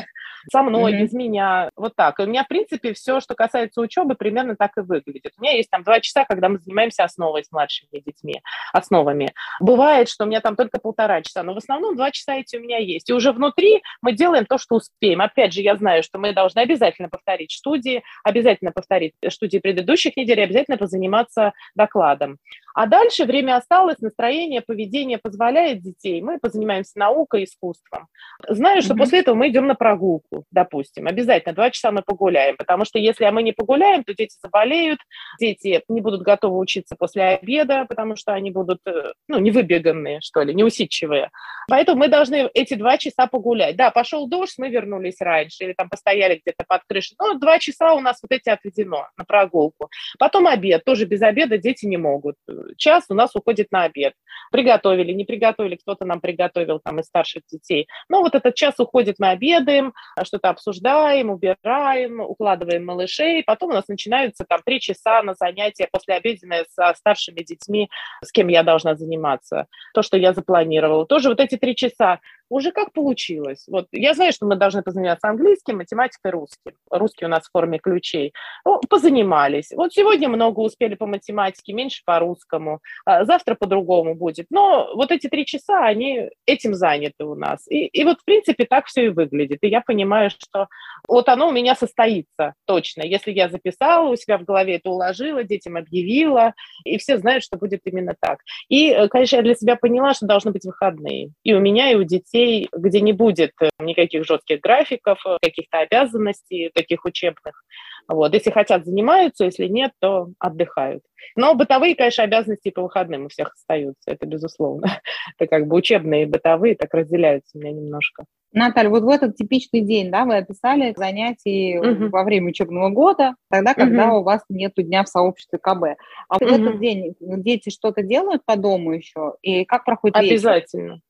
Со 0.52 0.62
мной, 0.62 0.94
mm-hmm. 0.94 1.02
без 1.02 1.14
меня, 1.14 1.70
вот 1.76 1.96
так. 1.96 2.20
И 2.20 2.24
у 2.24 2.28
меня, 2.28 2.44
в 2.44 2.48
принципе, 2.48 2.94
все, 2.94 3.20
что 3.20 3.36
касается 3.36 3.82
учебы, 3.82 4.16
примерно 4.16 4.56
так 4.56 4.72
и 4.78 4.82
выглядит. 4.82 5.34
У 5.38 5.42
меня 5.42 5.54
есть 5.54 5.70
там 5.70 5.84
два 5.84 6.00
часа, 6.00 6.26
когда 6.26 6.50
мы 6.50 6.60
занимаемся 6.60 7.04
основой 7.04 7.44
с 7.44 7.52
младшими 7.52 8.00
детьми, 8.00 8.42
основами. 8.74 9.34
Бывает, 9.60 10.08
что 10.10 10.26
у 10.26 10.28
меня 10.28 10.42
там 10.42 10.56
только 10.56 10.80
полтора 10.80 11.22
часа, 11.22 11.44
но 11.44 11.54
в 11.54 11.58
основном 11.58 11.96
два 11.96 12.12
часа 12.12 12.36
эти 12.36 12.58
у 12.58 12.62
меня 12.62 12.78
есть. 12.78 13.10
И 13.10 13.14
уже 13.14 13.32
внутри 13.32 13.82
мы 14.02 14.14
делаем 14.14 14.46
то, 14.46 14.58
что 14.58 14.76
успеем. 14.76 15.22
Опять 15.22 15.54
же, 15.54 15.62
я 15.62 15.76
знаю, 15.76 16.04
что 16.04 16.20
мы 16.20 16.34
должны 16.34 16.60
обязательно 16.60 17.10
повторить 17.10 17.52
студии, 17.52 18.04
обязательно 18.24 18.72
повторить 18.72 19.14
студии 19.30 19.58
предыдущих 19.58 20.05
недель, 20.16 20.42
обязательно 20.42 20.78
позаниматься 20.78 21.54
докладом. 21.76 22.38
А 22.76 22.88
дальше 22.88 23.24
время 23.24 23.56
осталось, 23.56 24.00
настроение, 24.00 24.60
поведение 24.60 25.18
позволяет 25.18 25.82
детей. 25.82 26.22
Мы 26.22 26.40
позанимаемся 26.40 27.00
наукой, 27.00 27.46
искусством. 27.46 28.08
Знаю, 28.50 28.82
что 28.82 28.94
mm-hmm. 28.94 28.98
после 28.98 29.20
этого 29.20 29.36
мы 29.36 29.48
идем 29.48 29.66
на 29.68 29.76
прогулку, 29.76 30.44
допустим. 30.52 31.08
Обязательно 31.08 31.56
два 31.56 31.72
часа 31.72 31.92
мы 31.92 32.02
погуляем, 32.02 32.58
потому 32.58 32.84
что 32.84 33.00
если 33.00 33.26
мы 33.30 33.44
не 33.44 33.54
погуляем, 33.54 34.04
то 34.04 34.14
дети 34.14 34.36
заболеют, 34.44 35.00
дети 35.40 35.84
не 35.88 36.02
будут 36.02 36.22
готовы 36.22 36.58
учиться 36.58 36.98
после 36.98 37.24
обеда, 37.24 37.86
потому 37.88 38.18
что 38.18 38.34
они 38.34 38.52
будут, 38.52 38.80
э, 38.86 39.14
ну, 39.30 39.40
невыбеганные, 39.40 40.20
что 40.22 40.42
ли, 40.42 40.54
неусидчивые. 40.54 41.30
Поэтому 41.70 42.00
мы 42.00 42.10
должны 42.10 42.50
эти 42.54 42.74
два 42.74 42.98
часа 42.98 43.28
погулять. 43.28 43.78
Да, 43.78 43.90
пошел 43.90 44.28
дождь, 44.28 44.56
мы 44.58 44.68
вернулись 44.68 45.22
раньше, 45.22 45.64
или 45.64 45.74
там 45.74 45.88
постояли 45.88 46.42
где-то 46.46 46.66
под 46.68 46.82
крышей. 46.90 47.16
Ну, 47.20 47.40
два 47.40 47.58
часа 47.60 47.94
у 47.94 48.02
нас 48.02 48.20
вот 48.22 48.32
эти 48.32 48.50
отведено 48.50 49.08
на 49.18 49.24
прогулку. 49.24 49.90
Потом 50.20 50.48
обед. 50.48 50.84
Тоже 50.84 51.06
без 51.06 51.22
обеда 51.22 51.58
дети 51.58 51.86
не 51.86 51.98
могут. 51.98 52.36
Час 52.78 53.06
у 53.10 53.14
нас 53.14 53.36
уходит 53.36 53.72
на 53.72 53.84
обед. 53.84 54.14
Приготовили, 54.52 55.12
не 55.12 55.26
приготовили, 55.26 55.76
кто-то 55.76 56.06
нам 56.06 56.22
приготовил 56.22 56.80
там 56.80 57.00
из 57.00 57.06
старших 57.06 57.44
детей. 57.52 57.88
Ну, 58.10 58.22
вот 58.22 58.36
этот 58.36 58.56
час 58.56 58.76
уходит, 58.80 59.16
мы 59.20 59.30
обедаем, 59.30 59.94
что-то 60.24 60.50
обсуждаем, 60.50 61.30
убираем, 61.30 62.20
укладываем 62.20 62.86
малышей. 62.86 63.44
Потом 63.44 63.70
у 63.70 63.74
нас 63.74 63.88
начинаются 63.88 64.46
там 64.48 64.62
три 64.66 64.80
часа 64.80 65.24
на 65.24 65.34
занятия 65.34 65.88
после 65.92 66.16
обеденное 66.16 66.66
со 66.70 66.94
старшими 66.96 67.42
детьми, 67.42 67.90
с 68.24 68.32
кем 68.32 68.48
я 68.48 68.64
должна 68.64 68.96
заниматься. 68.96 69.68
То, 69.94 70.02
что 70.02 70.18
я 70.18 70.34
запланировала. 70.34 71.06
Тоже 71.06 71.30
вот 71.30 71.40
эти 71.40 71.58
три 71.58 71.76
часа 71.76 72.20
уже 72.50 72.72
как 72.72 72.94
получилось. 72.94 73.66
Вот 73.68 73.88
я 73.92 74.14
знаю, 74.14 74.32
что 74.32 74.46
мы 74.46 74.56
должны 74.56 74.84
позаниматься 74.84 75.28
английским, 75.28 75.78
математикой, 75.78 76.32
русским. 76.32 76.74
Русский 76.90 77.26
у 77.26 77.28
нас 77.28 77.48
в 77.48 77.52
форме 77.52 77.80
ключей. 77.80 78.34
Ну, 78.66 78.80
позанимались. 78.90 79.72
Вот 79.76 79.94
сегодня 79.94 80.30
много 80.30 80.60
успели 80.60 80.96
по 80.96 81.06
математике, 81.06 81.74
меньше 81.74 82.02
по 82.06 82.20
русскому. 82.20 82.80
А 83.06 83.26
завтра 83.26 83.56
по-другому 83.56 84.16
будет. 84.16 84.48
Но 84.50 84.92
вот 84.96 85.12
эти 85.12 85.28
три 85.28 85.46
часа, 85.46 85.86
они 85.86 86.30
этим 86.46 86.74
заняты 86.76 87.26
у 87.26 87.36
нас. 87.36 87.66
И, 87.70 87.86
и 87.86 88.04
вот, 88.04 88.20
в 88.22 88.26
принципе, 88.26 88.66
так 88.66 88.86
все 88.86 89.06
и 89.06 89.10
выглядит. 89.10 89.60
И 89.62 89.68
я 89.68 89.82
понимаю, 89.82 90.30
что 90.30 90.68
вот 91.08 91.30
оно 91.30 91.50
у 91.50 91.52
меня 91.52 91.76
состоится 91.76 92.54
точно. 92.66 93.04
Если 93.04 93.32
я 93.32 93.50
записала 93.50 94.10
у 94.10 94.16
себя 94.16 94.38
в 94.38 94.44
голове 94.44 94.76
это 94.76 94.90
уложила, 94.90 95.44
детям 95.44 95.78
объявила, 95.78 96.54
и 96.84 96.98
все 96.98 97.18
знают, 97.18 97.44
что 97.44 97.58
будет 97.58 97.82
именно 97.86 98.16
так. 98.20 98.40
И, 98.70 98.90
э, 98.90 99.08
конечно, 99.08 99.38
я 99.38 99.42
для 99.42 99.56
себя 99.56 99.76
поняла, 99.76 100.14
что 100.14 100.26
должны 100.26 100.52
быть 100.52 100.66
выходные. 100.66 101.32
И 101.44 101.54
у 101.54 101.60
меня, 101.60 101.92
и 101.92 101.96
у 101.96 102.04
детей, 102.04 102.35
где 102.36 103.02
не 103.02 103.14
будет 103.14 103.52
э, 103.62 103.70
никаких 103.80 104.26
жестких 104.26 104.60
графиков, 104.62 105.20
э, 105.26 105.38
каких-то 105.42 105.80
обязанностей 105.80 106.72
таких 106.74 107.06
учебных. 107.06 107.64
Вот. 108.08 108.34
Если 108.34 108.52
хотят, 108.52 108.86
занимаются, 108.86 109.46
если 109.46 109.66
нет, 109.66 109.92
то 110.00 110.30
отдыхают. 110.40 111.04
Но 111.36 111.56
бытовые, 111.56 111.96
конечно, 111.96 112.24
обязанности 112.24 112.70
по 112.70 112.84
выходным 112.84 113.26
у 113.26 113.30
всех 113.30 113.54
остаются, 113.54 114.12
это 114.12 114.26
безусловно. 114.26 115.02
Это 115.40 115.48
как 115.50 115.68
бы 115.68 115.78
учебные 115.78 116.24
и 116.24 116.26
бытовые 116.28 116.76
так 116.76 116.94
разделяются 116.94 117.58
у 117.58 117.62
меня 117.62 117.72
немножко. 117.72 118.26
Наталья, 118.52 118.90
вот 118.90 119.04
в 119.04 119.10
этот 119.10 119.36
типичный 119.36 119.82
день, 119.82 120.12
да, 120.12 120.24
вы 120.24 120.38
описали 120.38 120.94
занятия 120.96 121.80
угу. 121.80 122.10
во 122.10 122.24
время 122.24 122.50
учебного 122.50 122.90
года, 122.90 123.36
тогда, 123.50 123.74
когда 123.74 124.10
угу. 124.10 124.20
у 124.20 124.24
вас 124.24 124.44
нет 124.48 124.74
дня 124.78 125.04
в 125.04 125.10
сообществе 125.10 125.60
КБ. 125.60 125.98
А 126.30 126.38
угу. 126.38 126.46
в 126.46 126.48
этот 126.48 126.80
день 126.80 127.16
дети 127.20 127.70
что-то 127.70 128.02
делают 128.02 128.46
по 128.46 128.56
дому 128.56 128.94
еще? 128.94 129.34
И 129.42 129.66
как 129.66 129.84
проходит 129.84 130.16
Обязательно. 130.16 130.94
Вечер? 130.94 131.02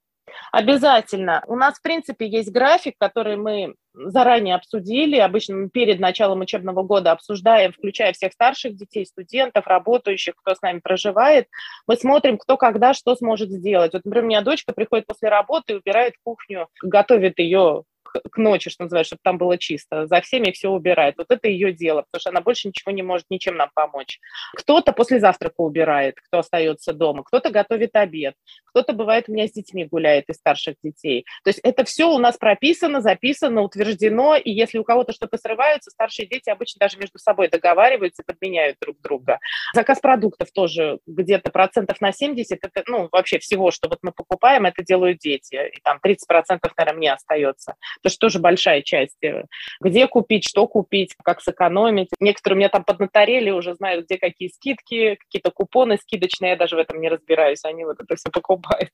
Обязательно. 0.56 1.44
У 1.48 1.58
нас, 1.58 1.80
в 1.80 1.82
принципе, 1.82 2.30
есть 2.30 2.50
график, 2.50 2.96
который 2.98 3.36
мы 3.36 3.76
заранее 3.94 4.56
обсудили. 4.56 5.18
Обычно 5.18 5.58
мы 5.58 5.70
перед 5.70 6.00
началом 6.00 6.40
учебного 6.40 6.82
года 6.82 7.12
обсуждаем, 7.12 7.74
включая 7.74 8.14
всех 8.14 8.32
старших 8.32 8.78
детей, 8.78 9.06
студентов, 9.06 9.68
работающих, 9.68 10.34
кто 10.38 10.56
с 10.56 10.62
нами 10.62 10.80
проживает. 10.80 11.50
Мы 11.88 11.98
смотрим, 11.98 12.38
кто 12.38 12.56
когда 12.56 12.94
что 12.94 13.18
сможет 13.18 13.50
сделать. 13.50 13.92
Вот, 13.92 14.06
например, 14.06 14.24
у 14.24 14.28
меня 14.28 14.42
дочка 14.42 14.72
приходит 14.72 15.08
после 15.08 15.28
работы 15.28 15.76
убирает 15.76 16.14
кухню, 16.24 16.70
готовит 16.82 17.38
ее 17.38 17.84
к 18.32 18.38
ночи, 18.38 18.70
что 18.70 18.84
называется, 18.84 19.10
чтобы 19.10 19.22
там 19.24 19.38
было 19.38 19.58
чисто. 19.58 20.08
За 20.08 20.22
всеми 20.22 20.52
все 20.52 20.70
убирает. 20.70 21.16
Вот 21.18 21.28
это 21.30 21.48
ее 21.48 21.72
дело, 21.72 22.04
потому 22.04 22.20
что 22.20 22.30
она 22.30 22.42
больше 22.42 22.68
ничего 22.68 22.92
не 22.92 23.04
может 23.04 23.26
ничем 23.30 23.58
нам 23.58 23.70
помочь. 23.74 24.20
Кто-то 24.56 24.92
после 24.92 25.20
завтрака 25.20 25.62
убирает, 25.62 26.16
кто 26.16 26.40
остается 26.40 26.94
дома, 26.94 27.24
кто-то 27.24 27.50
готовит 27.50 27.96
обед, 27.96 28.36
кто-то 28.66 28.94
бывает 28.94 29.26
у 29.28 29.32
меня 29.32 29.48
с 29.48 29.52
детьми 29.52 29.86
гуляет 29.86 30.30
из 30.30 30.36
старших 30.36 30.76
детей. 30.84 31.26
То 31.44 31.50
есть 31.50 31.60
это 31.64 31.84
все 31.86 32.10
у 32.10 32.18
нас 32.18 32.38
прописано, 32.38 33.02
записано, 33.02 33.62
утверждено, 33.62 34.36
и 34.36 34.52
если 34.52 34.78
у 34.78 34.84
кого-то 34.84 35.14
что-то 35.14 35.38
срывается, 35.38 35.92
старшие 35.92 36.28
дети 36.28 36.50
обычно 36.50 36.80
даже 36.80 36.98
между 36.98 37.20
собой 37.20 37.50
договариваются, 37.50 38.24
подменяют 38.26 38.78
друг 38.82 39.00
друга. 39.02 39.40
Заказ 39.74 40.00
продуктов 40.00 40.52
тоже 40.52 41.00
где-то 41.08 41.52
процентов 41.52 42.02
на 42.02 42.12
70, 42.12 42.60
это, 42.62 42.84
ну, 42.88 43.10
вообще 43.12 43.40
всего, 43.40 43.72
что 43.72 43.90
вот 43.90 44.00
мы 44.02 44.12
покупаем, 44.12 44.66
это 44.66 44.84
делают 44.84 45.20
дети, 45.20 45.56
и 45.74 45.80
там 45.84 46.00
30 46.00 46.28
процентов, 46.28 46.74
наверное, 46.78 46.98
мне 46.98 47.14
остается 47.14 47.76
это 48.06 48.12
же 48.12 48.18
тоже 48.18 48.40
большая 48.40 48.82
часть. 48.82 49.24
Э, 49.24 49.46
где 49.82 50.08
купить, 50.08 50.48
что 50.48 50.68
купить, 50.68 51.16
как 51.24 51.42
сэкономить. 51.42 52.10
Некоторые 52.20 52.56
у 52.56 52.60
меня 52.60 52.70
там 52.70 52.84
поднаторели, 52.84 53.50
уже 53.50 53.74
знают, 53.74 54.06
где 54.06 54.18
какие 54.18 54.50
скидки, 54.50 55.16
какие-то 55.16 55.52
купоны 55.52 55.98
скидочные, 55.98 56.52
я 56.52 56.56
даже 56.56 56.76
в 56.76 56.80
этом 56.80 57.02
не 57.02 57.10
разбираюсь, 57.10 57.64
они 57.66 57.84
вот 57.84 58.00
это 58.00 58.16
все 58.16 58.30
покупают. 58.32 58.90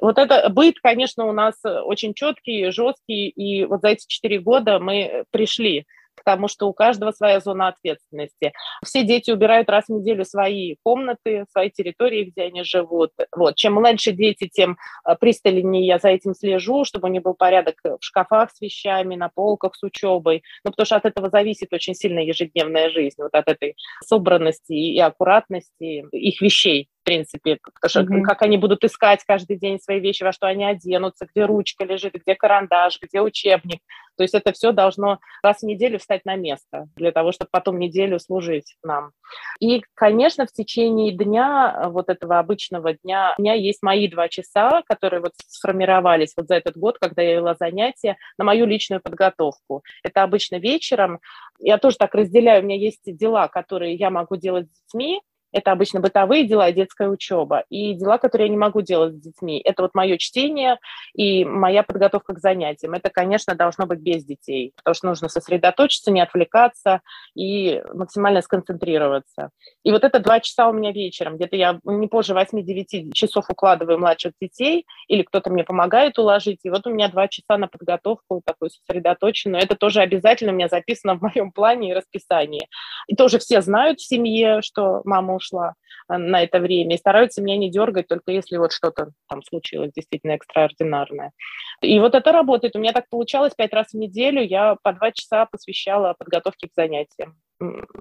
Вот 0.00 0.18
это 0.18 0.48
быт, 0.48 0.76
конечно, 0.82 1.26
у 1.26 1.32
нас 1.32 1.54
очень 1.64 2.14
четкий, 2.14 2.70
жесткий, 2.70 3.28
и 3.28 3.64
вот 3.64 3.82
за 3.82 3.88
эти 3.88 4.06
четыре 4.06 4.40
года 4.40 4.78
мы 4.78 5.24
пришли 5.30 5.86
потому 6.24 6.48
что 6.48 6.68
у 6.68 6.72
каждого 6.72 7.12
своя 7.12 7.40
зона 7.40 7.68
ответственности. 7.68 8.52
Все 8.84 9.04
дети 9.04 9.30
убирают 9.30 9.68
раз 9.68 9.86
в 9.86 9.92
неделю 9.92 10.24
свои 10.24 10.76
комнаты, 10.82 11.44
свои 11.50 11.70
территории, 11.70 12.24
где 12.24 12.42
они 12.42 12.62
живут. 12.64 13.10
Вот. 13.34 13.56
Чем 13.56 13.74
младше 13.74 14.12
дети, 14.12 14.48
тем 14.48 14.78
э, 15.06 15.14
пристальнее 15.18 15.86
я 15.86 15.98
за 15.98 16.08
этим 16.08 16.34
слежу, 16.34 16.84
чтобы 16.84 17.08
у 17.08 17.12
них 17.12 17.22
был 17.22 17.34
порядок 17.34 17.76
в 17.82 17.98
шкафах 18.00 18.50
с 18.50 18.60
вещами, 18.60 19.16
на 19.16 19.28
полках 19.28 19.74
с 19.74 19.82
учебой. 19.82 20.42
Ну, 20.64 20.70
потому 20.70 20.86
что 20.86 20.96
от 20.96 21.04
этого 21.04 21.30
зависит 21.30 21.72
очень 21.72 21.94
сильно 21.94 22.20
ежедневная 22.20 22.90
жизнь, 22.90 23.16
вот 23.18 23.34
от 23.34 23.48
этой 23.48 23.76
собранности 24.04 24.72
и 24.72 24.98
аккуратности 24.98 26.04
их 26.12 26.40
вещей 26.40 26.88
принципе, 27.08 27.58
потому 27.62 27.88
что 27.88 28.00
mm-hmm. 28.00 28.22
как 28.22 28.42
они 28.42 28.58
будут 28.58 28.84
искать 28.84 29.24
каждый 29.26 29.56
день 29.56 29.80
свои 29.80 29.98
вещи, 29.98 30.24
во 30.24 30.32
что 30.32 30.46
они 30.46 30.64
оденутся, 30.64 31.26
где 31.26 31.46
ручка 31.46 31.84
лежит, 31.84 32.12
где 32.14 32.34
карандаш, 32.34 32.98
где 33.00 33.22
учебник. 33.22 33.80
То 34.18 34.24
есть 34.24 34.34
это 34.34 34.52
все 34.52 34.72
должно 34.72 35.20
раз 35.42 35.60
в 35.60 35.62
неделю 35.62 35.98
встать 35.98 36.26
на 36.26 36.36
место 36.36 36.88
для 36.96 37.12
того, 37.12 37.32
чтобы 37.32 37.48
потом 37.50 37.78
неделю 37.78 38.18
служить 38.18 38.74
нам. 38.82 39.12
И, 39.60 39.82
конечно, 39.94 40.44
в 40.44 40.52
течение 40.52 41.12
дня, 41.12 41.88
вот 41.88 42.10
этого 42.10 42.40
обычного 42.40 42.92
дня, 42.94 43.34
у 43.38 43.42
меня 43.42 43.54
есть 43.54 43.82
мои 43.82 44.08
два 44.08 44.28
часа, 44.28 44.82
которые 44.86 45.20
вот 45.20 45.32
сформировались 45.46 46.34
вот 46.36 46.48
за 46.48 46.56
этот 46.56 46.76
год, 46.76 46.98
когда 46.98 47.22
я 47.22 47.36
вела 47.36 47.54
занятия, 47.54 48.18
на 48.36 48.44
мою 48.44 48.66
личную 48.66 49.00
подготовку. 49.00 49.82
Это 50.02 50.24
обычно 50.24 50.56
вечером. 50.56 51.20
Я 51.60 51.78
тоже 51.78 51.96
так 51.96 52.14
разделяю, 52.14 52.62
у 52.62 52.64
меня 52.66 52.76
есть 52.76 53.00
дела, 53.04 53.48
которые 53.48 53.94
я 53.94 54.10
могу 54.10 54.36
делать 54.36 54.66
с 54.66 54.82
детьми, 54.82 55.22
это 55.52 55.72
обычно 55.72 56.00
бытовые 56.00 56.46
дела 56.46 56.70
детская 56.72 57.08
учеба. 57.08 57.64
И 57.68 57.94
дела, 57.94 58.18
которые 58.18 58.46
я 58.46 58.50
не 58.50 58.58
могу 58.58 58.80
делать 58.80 59.14
с 59.14 59.20
детьми, 59.20 59.60
это 59.64 59.82
вот 59.82 59.94
мое 59.94 60.18
чтение 60.18 60.78
и 61.14 61.44
моя 61.44 61.82
подготовка 61.82 62.34
к 62.34 62.40
занятиям. 62.40 62.94
Это, 62.94 63.10
конечно, 63.10 63.54
должно 63.54 63.86
быть 63.86 64.00
без 64.00 64.24
детей, 64.24 64.72
потому 64.76 64.94
что 64.94 65.06
нужно 65.06 65.28
сосредоточиться, 65.28 66.10
не 66.10 66.20
отвлекаться 66.20 67.00
и 67.34 67.82
максимально 67.94 68.42
сконцентрироваться. 68.42 69.50
И 69.84 69.90
вот 69.90 70.04
это 70.04 70.18
два 70.20 70.40
часа 70.40 70.68
у 70.68 70.72
меня 70.72 70.92
вечером, 70.92 71.36
где-то 71.36 71.56
я 71.56 71.80
не 71.84 72.06
позже 72.08 72.34
8-9 72.34 73.12
часов 73.12 73.46
укладываю 73.48 73.98
младших 73.98 74.32
детей, 74.40 74.86
или 75.08 75.22
кто-то 75.22 75.50
мне 75.50 75.64
помогает 75.64 76.18
уложить, 76.18 76.60
и 76.64 76.70
вот 76.70 76.86
у 76.86 76.90
меня 76.90 77.08
два 77.08 77.28
часа 77.28 77.56
на 77.56 77.68
подготовку 77.68 78.42
такую 78.44 78.70
сосредоточенную. 78.70 79.62
Это 79.62 79.76
тоже 79.76 80.00
обязательно 80.00 80.52
у 80.52 80.54
меня 80.54 80.68
записано 80.68 81.14
в 81.14 81.22
моем 81.22 81.52
плане 81.52 81.90
и 81.90 81.94
расписании. 81.94 82.68
И 83.06 83.16
тоже 83.16 83.38
все 83.38 83.60
знают 83.60 84.00
в 84.00 84.06
семье, 84.06 84.60
что 84.62 85.00
мама 85.04 85.37
ушла 85.38 85.74
э, 86.08 86.16
на 86.16 86.42
это 86.42 86.60
время, 86.60 86.94
и 86.94 86.98
стараются 86.98 87.42
меня 87.42 87.56
не 87.56 87.70
дергать, 87.70 88.06
только 88.06 88.32
если 88.32 88.58
вот 88.58 88.72
что-то 88.72 89.12
там 89.28 89.42
случилось 89.42 89.92
действительно 89.94 90.32
экстраординарное. 90.32 91.32
И 91.80 91.98
вот 92.00 92.14
это 92.14 92.30
работает. 92.30 92.76
У 92.76 92.78
меня 92.78 92.92
так 92.92 93.08
получалось 93.08 93.54
пять 93.56 93.72
раз 93.72 93.88
в 93.92 93.94
неделю, 93.94 94.42
я 94.42 94.76
по 94.82 94.92
два 94.92 95.12
часа 95.12 95.46
посвящала 95.46 96.14
подготовке 96.18 96.68
к 96.68 96.74
занятиям. 96.74 97.36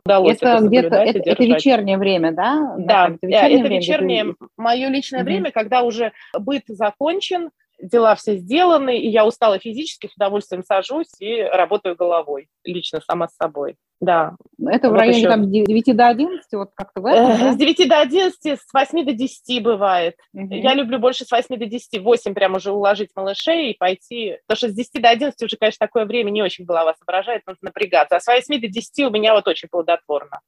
Удалось 0.05 0.37
это, 0.37 0.49
это 0.49 0.67
где-то 0.67 0.95
это, 0.97 1.19
это 1.19 1.43
вечернее 1.43 1.97
время, 1.97 2.31
да? 2.31 2.75
Да, 2.77 3.07
это 3.07 3.25
вечернее, 3.25 3.59
это 3.59 3.69
вечернее 3.69 4.35
мое 4.55 4.89
личное 4.89 5.21
mm-hmm. 5.21 5.23
время, 5.23 5.51
когда 5.51 5.81
уже 5.81 6.11
быт 6.37 6.63
закончен, 6.67 7.49
дела 7.79 8.15
все 8.15 8.37
сделаны, 8.37 8.97
и 8.97 9.09
я 9.09 9.25
устала 9.25 9.59
физически, 9.59 10.07
с 10.07 10.15
удовольствием 10.15 10.63
сажусь 10.63 11.13
и 11.19 11.41
работаю 11.41 11.95
головой, 11.95 12.49
лично 12.63 13.01
сама 13.01 13.27
с 13.27 13.35
собой. 13.35 13.75
Да. 13.99 14.35
Это 14.63 14.89
вот 14.89 14.95
в 14.95 14.99
районе 14.99 15.19
еще... 15.19 15.29
там, 15.29 15.51
9 15.51 15.95
до 15.95 16.07
11, 16.07 16.45
вот 16.53 16.69
как-то 16.75 17.01
в 17.01 17.05
этом, 17.07 17.39
да? 17.39 17.53
С 17.53 17.57
9 17.57 17.89
до 17.89 17.99
11, 18.01 18.59
с 18.59 18.73
8 18.73 19.05
до 19.05 19.13
10 19.13 19.63
бывает. 19.63 20.15
Угу. 20.33 20.53
Я 20.53 20.75
люблю 20.75 20.99
больше 20.99 21.25
с 21.25 21.31
8 21.31 21.57
до 21.57 21.65
10, 21.65 22.03
8 22.03 22.33
прям 22.33 22.55
уже 22.55 22.71
уложить 22.71 23.09
малышей 23.15 23.71
и 23.71 23.77
пойти. 23.77 24.37
Потому 24.45 24.57
что 24.57 24.69
с 24.69 24.73
10 24.73 25.01
до 25.01 25.09
11 25.09 25.41
уже, 25.41 25.57
конечно, 25.57 25.85
такое 25.85 26.05
время 26.05 26.29
не 26.29 26.43
очень 26.43 26.65
голова 26.65 26.93
соображает, 26.93 27.41
нужно 27.47 27.59
напрягаться. 27.63 28.17
А 28.17 28.19
с 28.19 28.27
8 28.27 28.61
до 28.61 28.67
10 28.67 28.99
у 29.05 29.09
меня 29.09 29.33
вот 29.33 29.47
очень 29.47 29.67
плодотворно 29.67 30.41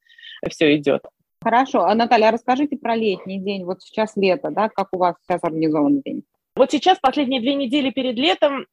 все 0.48 0.76
идет. 0.76 1.02
Хорошо. 1.42 1.84
А, 1.84 1.94
Наталья, 1.94 2.28
а 2.28 2.32
расскажите 2.32 2.76
про 2.76 2.94
летний 2.94 3.40
день. 3.40 3.64
Вот 3.64 3.82
сейчас 3.82 4.14
лето, 4.14 4.50
да? 4.50 4.68
Как 4.68 4.88
у 4.92 4.98
вас 4.98 5.16
сейчас 5.22 5.42
организован 5.42 6.02
день? 6.02 6.24
Вот 6.56 6.70
сейчас, 6.70 6.98
последние 7.00 7.40
две 7.40 7.54
недели 7.54 7.90
перед 7.90 8.16
летом, 8.16 8.66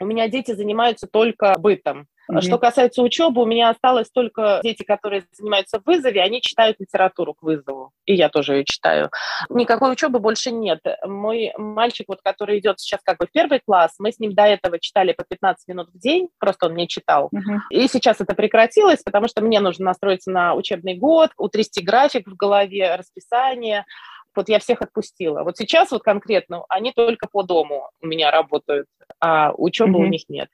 у 0.00 0.06
меня 0.06 0.28
дети 0.28 0.52
занимаются 0.52 1.06
только 1.06 1.54
бытом. 1.58 2.06
Mm-hmm. 2.30 2.40
Что 2.40 2.58
касается 2.58 3.02
учебы, 3.02 3.42
у 3.42 3.46
меня 3.46 3.68
осталось 3.68 4.08
только 4.10 4.60
дети, 4.62 4.84
которые 4.84 5.24
занимаются 5.32 5.80
в 5.80 5.86
вызове, 5.86 6.22
они 6.22 6.40
читают 6.40 6.76
литературу 6.78 7.34
к 7.34 7.42
вызову, 7.42 7.90
и 8.06 8.14
я 8.14 8.28
тоже 8.28 8.58
ее 8.58 8.64
читаю. 8.64 9.10
Никакой 9.50 9.92
учебы 9.92 10.20
больше 10.20 10.52
нет. 10.52 10.80
Мой 11.04 11.52
мальчик, 11.56 12.06
вот, 12.08 12.20
который 12.22 12.60
идет 12.60 12.78
сейчас 12.78 13.00
как 13.02 13.18
бы 13.18 13.26
в 13.26 13.32
первый 13.32 13.60
класс, 13.60 13.94
мы 13.98 14.12
с 14.12 14.20
ним 14.20 14.34
до 14.34 14.44
этого 14.44 14.78
читали 14.78 15.12
по 15.12 15.24
15 15.24 15.66
минут 15.68 15.88
в 15.92 15.98
день, 15.98 16.28
просто 16.38 16.66
он 16.66 16.74
мне 16.74 16.86
читал. 16.86 17.28
Mm-hmm. 17.34 17.58
И 17.70 17.88
сейчас 17.88 18.20
это 18.20 18.34
прекратилось, 18.34 19.02
потому 19.02 19.26
что 19.26 19.42
мне 19.42 19.58
нужно 19.58 19.86
настроиться 19.86 20.30
на 20.30 20.54
учебный 20.54 20.96
год, 20.96 21.30
утрясти 21.36 21.82
график 21.82 22.28
в 22.28 22.36
голове, 22.36 22.94
расписание, 22.94 23.84
вот 24.34 24.48
я 24.48 24.58
всех 24.58 24.82
отпустила. 24.82 25.42
Вот 25.42 25.56
сейчас 25.56 25.90
вот 25.90 26.02
конкретно 26.02 26.64
они 26.68 26.92
только 26.92 27.26
по 27.30 27.42
дому 27.42 27.90
у 28.00 28.06
меня 28.06 28.30
работают, 28.30 28.86
а 29.20 29.52
учебы 29.52 29.98
mm-hmm. 29.98 30.04
у 30.04 30.06
них 30.06 30.22
нет. 30.28 30.48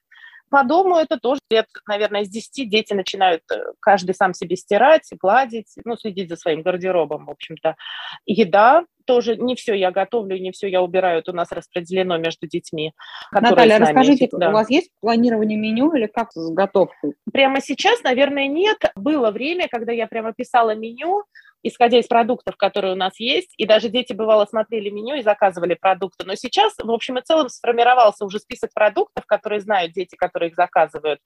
По 0.51 0.65
дому 0.65 0.97
это 0.97 1.19
тоже 1.19 1.41
лет, 1.51 1.67
наверное, 1.87 2.25
с 2.25 2.29
10 2.29 2.71
дети 2.71 2.95
начинают 2.95 3.43
э, 3.53 3.73
каждый 3.81 4.15
сам 4.15 4.33
себе 4.33 4.57
стирать, 4.57 5.09
гладить, 5.21 5.75
ну, 5.85 5.97
следить 5.97 6.31
за 6.31 6.37
своим 6.37 6.63
гардеробом, 6.63 7.27
в 7.27 7.31
общем-то. 7.31 7.77
Еда 8.25 8.85
тоже, 9.07 9.37
не 9.37 9.55
все 9.57 9.75
я 9.75 9.91
готовлю, 9.91 10.39
не 10.39 10.53
все 10.53 10.69
я 10.69 10.83
убираю, 10.83 11.21
это 11.21 11.33
у 11.33 11.35
нас 11.35 11.51
распределено 11.53 12.17
между 12.19 12.47
детьми. 12.47 12.93
Наталья, 13.33 13.79
расскажите, 13.79 14.29
да. 14.33 14.51
у 14.51 14.53
вас 14.53 14.71
есть 14.71 14.91
планирование 15.01 15.59
меню 15.59 15.93
или 15.95 16.07
как 16.07 16.33
с 16.33 16.51
готовкой? 16.51 17.15
Прямо 17.33 17.61
сейчас, 17.61 18.03
наверное, 18.03 18.47
нет. 18.47 18.79
Было 18.95 19.31
время, 19.31 19.69
когда 19.71 19.93
я 19.93 20.07
прямо 20.07 20.33
писала 20.33 20.75
меню, 20.75 21.25
исходя 21.63 21.99
из 21.99 22.07
продуктов, 22.07 22.57
которые 22.57 22.93
у 22.93 22.97
нас 22.97 23.19
есть, 23.19 23.55
и 23.57 23.67
даже 23.67 23.89
дети, 23.89 24.13
бывало, 24.13 24.47
смотрели 24.47 24.91
меню 24.91 25.17
и 25.17 25.23
заказывали 25.23 25.75
продукты. 25.75 26.25
Но 26.25 26.35
сейчас, 26.35 26.75
в 26.79 26.91
общем 26.91 27.19
и 27.19 27.23
целом, 27.23 27.49
сформировался 27.49 28.25
уже 28.25 28.39
список 28.39 28.73
продуктов, 28.73 29.27
которые 29.27 29.61
знают 29.61 29.93
дети, 29.93 30.17
которые 30.17 30.51
их 30.51 30.57
заказывают, 30.57 31.21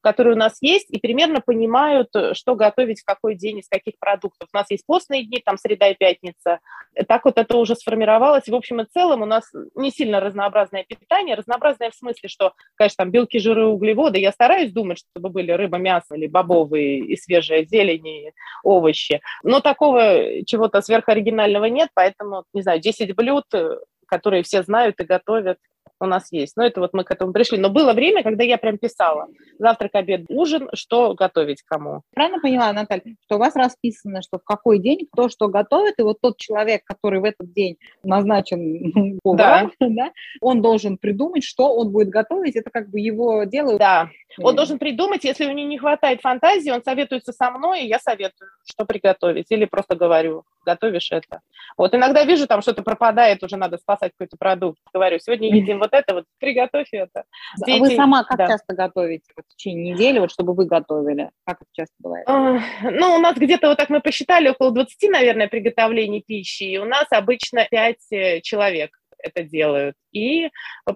которые 0.00 0.34
у 0.34 0.38
нас 0.38 0.58
есть, 0.60 0.90
и 0.90 0.98
примерно 0.98 1.40
понимают, 1.40 2.08
что 2.32 2.54
готовить 2.54 3.00
в 3.00 3.04
какой 3.04 3.34
день 3.34 3.58
из 3.58 3.68
каких 3.68 3.94
продуктов. 3.98 4.48
У 4.52 4.56
нас 4.56 4.70
есть 4.70 4.84
постные 4.86 5.24
дни, 5.24 5.42
там 5.44 5.56
среда 5.56 5.88
и 5.88 5.94
пятница. 5.94 6.60
Так 7.06 7.24
вот 7.24 7.38
это 7.38 7.56
уже 7.56 7.74
сформировалось. 7.74 8.48
И, 8.48 8.50
в 8.50 8.54
общем 8.54 8.80
и 8.80 8.86
целом, 8.86 9.22
у 9.22 9.26
нас 9.26 9.50
не 9.74 9.90
сильно 9.90 10.20
разнообразное 10.20 10.84
питание. 10.84 11.34
Разнообразное 11.34 11.90
в 11.90 11.94
смысле, 11.94 12.28
что, 12.28 12.52
конечно, 12.74 13.04
там 13.04 13.10
белки, 13.10 13.38
жиры, 13.38 13.66
углеводы. 13.66 14.18
Я 14.18 14.32
стараюсь 14.32 14.72
думать, 14.72 14.98
чтобы 14.98 15.30
были 15.30 15.52
рыба, 15.52 15.78
мясо 15.78 16.14
или 16.14 16.26
бобовые 16.26 16.98
и 16.98 17.16
зелень, 17.16 18.08
и 18.08 18.32
овощи. 18.62 19.20
Но 19.42 19.60
так 19.60 19.77
такого 19.78 20.44
чего-то 20.44 20.80
сверхоригинального 20.82 21.66
нет, 21.66 21.90
поэтому, 21.94 22.44
не 22.52 22.62
знаю, 22.62 22.80
10 22.80 23.14
блюд, 23.14 23.44
э, 23.54 23.78
которые 24.06 24.42
все 24.42 24.62
знают 24.62 25.00
и 25.00 25.04
готовят, 25.04 25.58
у 26.00 26.06
нас 26.06 26.32
есть. 26.32 26.56
Но 26.56 26.64
это 26.64 26.80
вот 26.80 26.92
мы 26.92 27.04
к 27.04 27.10
этому 27.10 27.32
пришли. 27.32 27.58
Но 27.58 27.70
было 27.70 27.92
время, 27.92 28.22
когда 28.22 28.44
я 28.44 28.58
прям 28.58 28.78
писала 28.78 29.28
завтрак, 29.58 29.94
обед, 29.94 30.22
ужин, 30.28 30.68
что 30.74 31.14
готовить 31.14 31.62
кому. 31.62 32.02
Правильно 32.14 32.40
поняла, 32.40 32.72
Наталья, 32.72 33.16
что 33.24 33.36
у 33.36 33.38
вас 33.38 33.56
расписано, 33.56 34.22
что 34.22 34.38
в 34.38 34.44
какой 34.44 34.78
день 34.78 35.06
кто 35.10 35.28
что 35.28 35.48
готовит, 35.48 35.94
и 35.98 36.02
вот 36.02 36.18
тот 36.20 36.38
человек, 36.38 36.82
который 36.84 37.20
в 37.20 37.24
этот 37.24 37.52
день 37.52 37.76
назначен 38.02 39.18
поваром, 39.22 39.72
да. 39.80 39.88
да, 39.88 40.12
он 40.40 40.62
должен 40.62 40.98
придумать, 40.98 41.44
что 41.44 41.74
он 41.74 41.90
будет 41.90 42.08
готовить, 42.08 42.56
это 42.56 42.70
как 42.70 42.88
бы 42.90 43.00
его 43.00 43.44
дело. 43.44 43.78
Да, 43.78 44.08
он 44.40 44.54
должен 44.54 44.78
придумать, 44.78 45.24
если 45.24 45.46
у 45.46 45.52
него 45.52 45.68
не 45.68 45.78
хватает 45.78 46.20
фантазии, 46.20 46.70
он 46.70 46.82
советуется 46.82 47.32
со 47.32 47.50
мной, 47.50 47.82
и 47.82 47.88
я 47.88 47.98
советую, 47.98 48.50
что 48.64 48.84
приготовить, 48.84 49.46
или 49.50 49.64
просто 49.64 49.96
говорю, 49.96 50.44
готовишь 50.64 51.10
это. 51.10 51.40
Вот 51.76 51.94
иногда 51.94 52.24
вижу, 52.24 52.46
там 52.46 52.62
что-то 52.62 52.82
пропадает, 52.82 53.42
уже 53.42 53.56
надо 53.56 53.78
спасать 53.78 54.12
какой-то 54.12 54.36
продукт. 54.36 54.78
Говорю, 54.92 55.18
сегодня 55.18 55.48
едим 55.54 55.78
вот 55.87 55.87
это, 55.92 56.14
вот 56.14 56.24
приготовь 56.38 56.88
это. 56.92 57.24
Дети... 57.64 57.78
А 57.78 57.80
вы 57.80 57.96
сама 57.96 58.24
как 58.24 58.38
да. 58.38 58.48
часто 58.48 58.74
готовите? 58.74 59.24
Вот 59.36 59.44
в 59.48 59.56
течение 59.56 59.92
недели, 59.92 60.18
вот 60.18 60.30
чтобы 60.30 60.54
вы 60.54 60.66
готовили? 60.66 61.30
Как 61.44 61.58
это 61.60 61.70
часто 61.72 61.94
бывает? 61.98 62.26
Ну, 62.28 63.14
у 63.14 63.18
нас 63.18 63.36
где-то 63.36 63.68
вот 63.68 63.76
так 63.76 63.90
мы 63.90 64.00
посчитали, 64.00 64.48
около 64.48 64.72
20, 64.72 65.10
наверное, 65.10 65.48
приготовлений 65.48 66.22
пищи, 66.26 66.64
и 66.64 66.78
у 66.78 66.84
нас 66.84 67.06
обычно 67.10 67.66
5 67.70 67.96
э, 68.10 68.40
человек 68.40 68.90
это 69.18 69.42
делают. 69.42 69.96
И 70.12 70.48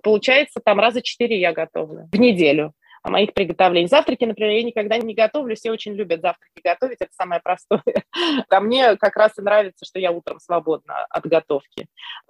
получается, 0.03 0.61
там 0.65 0.81
раза 0.81 1.03
четыре 1.03 1.41
я 1.41 1.53
готовлю 1.53 2.09
в 2.13 2.17
неделю 2.17 2.73
моих 3.11 3.35
приготовлений. 3.35 3.89
Завтраки, 3.89 4.25
например, 4.25 4.53
я 4.53 4.63
никогда 4.63 4.99
не 4.99 5.15
готовлю, 5.15 5.57
все 5.57 5.71
очень 5.71 5.95
любят 5.95 6.21
завтраки 6.21 6.61
готовить, 6.63 6.99
это 7.01 7.13
самое 7.13 7.41
простое. 7.43 7.83
А 8.49 8.61
мне 8.61 8.97
как 8.97 9.17
раз 9.17 9.39
и 9.39 9.43
нравится, 9.43 9.85
что 9.85 9.99
я 9.99 10.13
утром 10.13 10.39
свободна 10.39 11.07
от 11.09 11.27
готовки. 11.27 11.87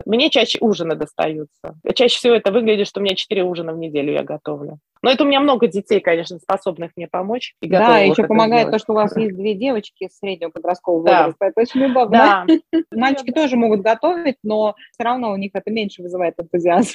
Мне 0.06 0.30
чаще 0.30 0.58
ужины 0.60 0.94
достаются. 0.94 1.74
Чаще 1.94 2.16
всего 2.16 2.34
это 2.34 2.52
выглядит, 2.52 2.86
что 2.86 3.00
у 3.00 3.02
меня 3.02 3.14
4 3.14 3.42
ужина 3.42 3.72
в 3.72 3.78
неделю 3.78 4.12
я 4.12 4.22
готовлю. 4.22 4.78
Но 5.02 5.10
это 5.10 5.24
у 5.24 5.26
меня 5.26 5.40
много 5.40 5.66
детей, 5.66 6.00
конечно, 6.00 6.38
способных 6.38 6.92
мне 6.96 7.08
помочь. 7.08 7.54
И 7.60 7.68
да, 7.68 7.98
еще 7.98 8.24
помогает 8.24 8.68
сделать. 8.68 8.72
то, 8.72 8.84
что 8.84 8.92
у 8.92 8.96
вас 8.96 9.16
есть 9.16 9.34
две 9.36 9.54
девочки 9.54 10.08
среднего 10.12 10.50
подросткового 10.50 11.04
да. 11.04 11.18
возраста. 11.18 11.46
Это 11.46 11.60
очень 11.60 11.80
любовно. 11.80 12.46
Да. 12.48 12.80
Мальчики 12.92 13.32
тоже 13.32 13.56
могут 13.56 13.80
готовить, 13.80 14.36
но 14.42 14.76
все 14.92 15.02
равно 15.02 15.32
у 15.32 15.36
них 15.36 15.50
это 15.54 15.70
меньше 15.70 16.02
вызывает 16.02 16.34
энтузиазм. 16.38 16.94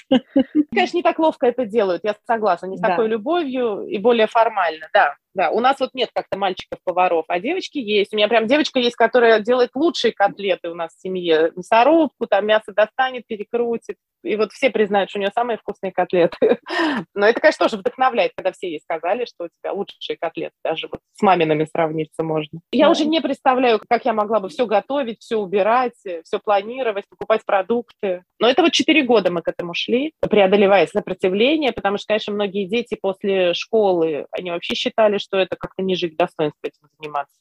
Конечно, 0.72 0.98
не 0.98 1.04
так 1.04 1.20
ловко 1.20 1.48
это 1.48 1.66
делают, 1.66 2.04
я 2.04 2.16
согласна, 2.26 2.68
не 2.68 2.78
с 2.78 2.82
да. 2.82 2.90
такой 2.90 3.10
любовью 3.10 3.84
и 3.84 3.98
более 3.98 4.28
формально, 4.28 4.88
да. 4.94 5.16
Да, 5.38 5.52
у 5.52 5.60
нас 5.60 5.80
вот 5.80 5.92
нет 5.94 6.10
как-то 6.16 6.36
мальчиков-поваров, 6.36 7.26
а 7.28 7.40
девочки 7.40 7.78
есть. 7.78 8.12
У 8.12 8.18
меня 8.18 8.28
прям 8.28 8.48
девочка 8.48 8.80
есть, 8.80 8.96
которая 8.96 9.40
делает 9.40 9.70
лучшие 9.76 10.12
котлеты 10.12 10.72
у 10.72 10.74
нас 10.74 10.96
в 10.96 11.00
семье. 11.00 11.52
Мясорубку, 11.56 12.26
там 12.26 12.48
мясо 12.48 12.74
достанет, 12.74 13.28
перекрутит. 13.28 13.98
И 14.24 14.36
вот 14.36 14.52
все 14.52 14.72
признают, 14.72 15.10
что 15.10 15.20
у 15.20 15.22
нее 15.22 15.32
самые 15.34 15.58
вкусные 15.58 15.92
котлеты. 15.92 16.60
Но 17.14 17.28
это, 17.28 17.40
конечно, 17.40 17.66
тоже 17.66 17.78
вдохновляет, 17.78 18.32
когда 18.36 18.52
все 18.52 18.70
ей 18.70 18.80
сказали, 18.80 19.26
что 19.26 19.46
у 19.46 19.50
тебя 19.50 19.74
лучшие 19.74 20.18
котлеты. 20.20 20.56
Даже 20.64 20.88
вот 20.88 21.02
с 21.14 21.22
мамиными 21.22 21.66
сравниться 21.66 22.24
можно. 22.24 22.60
Я 22.72 22.90
уже 22.90 23.06
не 23.06 23.22
представляю, 23.22 23.80
как 23.88 24.06
я 24.06 24.14
могла 24.14 24.40
бы 24.40 24.50
все 24.50 24.66
готовить, 24.66 25.22
все 25.22 25.38
убирать, 25.38 25.94
все 26.24 26.40
планировать, 26.44 27.06
покупать 27.10 27.46
продукты. 27.46 28.24
Но 28.40 28.50
это 28.50 28.64
вот 28.64 28.72
четыре 28.72 29.04
года 29.04 29.32
мы 29.32 29.42
к 29.42 29.48
этому 29.48 29.74
шли, 29.74 30.14
преодолевая 30.20 30.88
сопротивление, 30.88 31.72
потому 31.72 31.98
что, 31.98 32.08
конечно, 32.08 32.34
многие 32.34 32.66
дети 32.66 32.98
после 33.00 33.54
школы, 33.54 34.26
они 34.32 34.52
вообще 34.52 34.76
считали, 34.76 35.20
что 35.28 35.38
это 35.38 35.56
как-то 35.56 35.84
ниже 35.84 36.08
их 36.08 36.18
достоинства 36.18 36.68
этим 36.68 36.88
заниматься. 37.00 37.40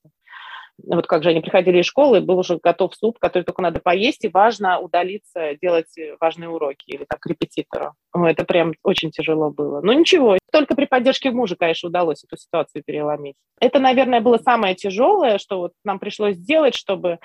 Вот 0.78 1.06
как 1.06 1.22
же 1.22 1.30
они 1.30 1.40
приходили 1.40 1.78
из 1.78 1.86
школы, 1.86 2.20
был 2.20 2.38
уже 2.38 2.58
готов 2.62 2.94
суп, 2.94 3.18
который 3.18 3.44
только 3.44 3.62
надо 3.62 3.80
поесть, 3.80 4.24
и 4.24 4.28
важно 4.28 4.78
удалиться, 4.78 5.54
делать 5.60 5.94
важные 6.20 6.50
уроки 6.50 6.84
или 6.88 7.06
так 7.08 7.20
к 7.20 7.26
репетитору. 7.26 7.94
Это 8.14 8.44
прям 8.44 8.74
очень 8.82 9.10
тяжело 9.10 9.50
было. 9.50 9.80
Но 9.80 9.94
ничего, 9.94 10.36
только 10.56 10.74
при 10.74 10.86
поддержке 10.86 11.30
мужа, 11.30 11.54
конечно, 11.54 11.90
удалось 11.90 12.24
эту 12.24 12.38
ситуацию 12.38 12.82
переломить. 12.82 13.36
Это, 13.60 13.78
наверное, 13.78 14.22
было 14.22 14.38
самое 14.38 14.74
тяжелое, 14.74 15.36
что 15.36 15.58
вот 15.58 15.72
нам 15.84 15.98
пришлось 15.98 16.36
сделать, 16.36 16.74
чтобы 16.74 17.18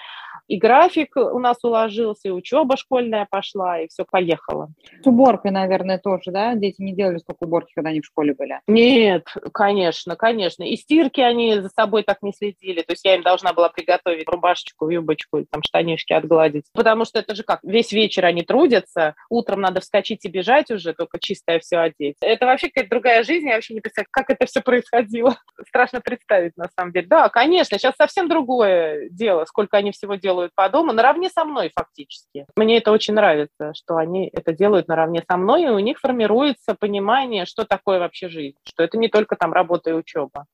и 0.47 0.57
график 0.57 1.15
у 1.15 1.39
нас 1.39 1.63
уложился, 1.63 2.27
и 2.27 2.31
учеба 2.31 2.75
школьная 2.75 3.25
пошла, 3.29 3.79
и 3.79 3.87
все 3.87 4.03
поехало. 4.03 4.69
С 5.01 5.07
уборкой, 5.07 5.51
наверное, 5.51 5.97
тоже, 5.97 6.31
да? 6.31 6.55
Дети 6.55 6.81
не 6.81 6.93
делали 6.93 7.19
столько 7.19 7.43
уборки, 7.45 7.71
когда 7.73 7.91
они 7.91 8.01
в 8.01 8.05
школе 8.05 8.33
были? 8.33 8.59
Нет, 8.67 9.33
конечно, 9.53 10.17
конечно. 10.17 10.63
И 10.63 10.75
стирки 10.75 11.21
они 11.21 11.61
за 11.61 11.69
собой 11.69 12.03
так 12.03 12.21
не 12.21 12.33
следили. 12.33 12.81
То 12.81 12.91
есть 12.91 13.05
я 13.05 13.15
им 13.15 13.23
должна 13.23 13.53
была 13.53 13.69
приготовить 13.69 14.27
рубашечку, 14.27 14.89
юбочку, 14.89 15.45
там 15.49 15.61
штанишки 15.63 16.11
отгладить. 16.11 16.65
Потому 16.73 17.05
что 17.05 17.19
это 17.19 17.33
же 17.33 17.43
как, 17.43 17.61
весь 17.63 17.93
вечер 17.93 18.25
они 18.25 18.41
трудятся, 18.43 19.15
утром 19.29 19.61
надо 19.61 19.79
вскочить 19.79 20.25
и 20.25 20.29
бежать 20.29 20.69
уже, 20.69 20.93
только 20.93 21.17
чистое 21.19 21.59
все 21.59 21.77
одеть. 21.77 22.17
Это 22.19 22.45
вообще 22.45 22.67
какая-то 22.67 22.89
другая 22.89 23.20
жизнь, 23.23 23.47
я 23.47 23.55
вообще 23.55 23.73
не 23.73 23.81
представляю, 23.81 24.09
как 24.11 24.29
это 24.29 24.45
все 24.45 24.61
происходило. 24.61 25.35
Страшно 25.67 26.01
представить, 26.01 26.57
на 26.57 26.69
самом 26.75 26.91
деле. 26.91 27.07
Да, 27.07 27.29
конечно, 27.29 27.77
сейчас 27.77 27.95
совсем 27.95 28.27
другое 28.27 29.09
дело, 29.09 29.45
сколько 29.45 29.77
они 29.77 29.91
всего 29.91 30.15
делают 30.15 30.53
по 30.55 30.67
дому, 30.69 30.93
наравне 30.93 31.29
со 31.29 31.45
мной 31.45 31.71
фактически. 31.75 32.45
Мне 32.55 32.77
это 32.77 32.91
очень 32.91 33.13
нравится, 33.13 33.73
что 33.75 33.97
они 33.97 34.29
это 34.31 34.53
делают 34.53 34.87
наравне 34.87 35.23
со 35.29 35.37
мной, 35.37 35.63
и 35.63 35.69
у 35.69 35.79
них 35.79 35.99
формируется 35.99 36.75
понимание, 36.75 37.45
что 37.45 37.65
такое 37.65 37.99
вообще 37.99 38.29
жизнь, 38.29 38.57
что 38.67 38.83
это 38.83 38.97
не 38.97 39.07
только 39.07 39.35
там 39.35 39.53
работа 39.53 39.91
и 39.91 39.93
учеба 39.93 40.45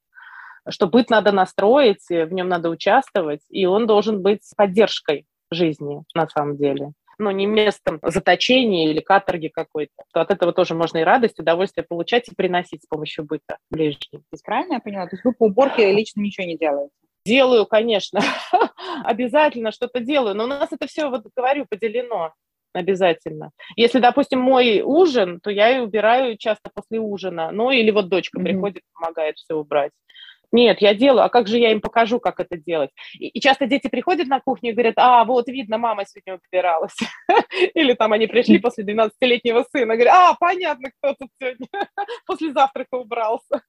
что 0.69 0.86
быт 0.88 1.10
надо 1.10 1.32
настроить, 1.32 2.06
в 2.10 2.34
нем 2.34 2.49
надо 2.49 2.69
участвовать, 2.69 3.39
и 3.49 3.65
он 3.65 3.88
должен 3.88 4.21
быть 4.21 4.41
поддержкой 4.58 5.25
жизни 5.49 6.03
на 6.13 6.27
самом 6.27 6.58
деле 6.58 6.91
ну, 7.19 7.32
не 7.32 7.45
местом 7.45 7.99
заточения 8.03 8.89
или 8.89 8.99
каторги 8.99 9.47
какой-то, 9.47 9.93
то 10.13 10.21
от 10.21 10.32
этого 10.32 10.53
тоже 10.53 10.75
можно 10.75 10.99
и 10.99 11.03
радость, 11.03 11.39
удовольствие 11.39 11.86
получать 11.88 12.27
и 12.30 12.36
приносить 12.36 12.84
с 12.84 12.88
помощью 12.88 13.25
быта 13.25 13.58
ближним. 13.69 14.23
Правильно 14.43 14.73
я 14.73 14.80
поняла? 14.80 15.06
То 15.08 15.15
есть 15.15 15.25
вы 15.25 15.34
по 15.34 15.45
уборке 15.45 15.91
лично 15.91 16.21
ничего 16.21 16.45
не 16.45 16.58
делаете? 16.58 16.91
Делаю, 17.25 17.65
конечно, 17.65 18.21
обязательно 19.03 19.71
что-то 19.71 19.99
делаю, 19.99 20.36
но 20.36 20.45
у 20.45 20.47
нас 20.47 20.71
это 20.71 20.88
все, 20.88 21.10
вот 21.10 21.25
говорю, 21.36 21.65
поделено 21.69 22.34
обязательно. 22.73 23.51
Если, 23.75 23.99
допустим, 23.99 24.39
мой 24.39 24.82
ужин, 24.82 25.39
то 25.41 25.49
я 25.49 25.77
и 25.77 25.80
убираю 25.80 26.38
часто 26.38 26.69
после 26.73 26.99
ужина. 26.99 27.51
Ну, 27.51 27.71
или 27.71 27.91
вот 27.91 28.08
дочка 28.08 28.39
mm-hmm. 28.39 28.43
приходит, 28.43 28.84
помогает 28.93 29.38
все 29.38 29.56
убрать. 29.56 29.91
Нет, 30.51 30.81
я 30.81 30.93
делаю, 30.93 31.25
а 31.25 31.29
как 31.29 31.47
же 31.47 31.57
я 31.57 31.71
им 31.71 31.81
покажу, 31.81 32.19
как 32.19 32.39
это 32.39 32.57
делать? 32.57 32.89
И, 33.13 33.27
и 33.27 33.41
часто 33.41 33.67
дети 33.67 33.89
приходят 33.89 34.27
на 34.27 34.39
кухню 34.39 34.71
и 34.71 34.73
говорят, 34.73 34.95
а, 34.97 35.23
вот 35.25 35.47
видно, 35.49 35.77
мама 35.77 36.05
сегодня 36.05 36.39
убиралась. 36.51 36.95
Или 37.73 37.93
там 37.93 38.13
они 38.13 38.27
пришли 38.27 38.57
после 38.60 38.86
12-летнего 38.86 39.65
сына, 39.71 39.95
говорят, 39.95 40.13
а, 40.13 40.36
понятно, 40.39 40.89
кто 40.91 41.15
тут 41.19 41.29
сегодня 41.39 41.67
после 42.25 42.53
завтрака 42.53 42.95
убрался. 42.95 43.62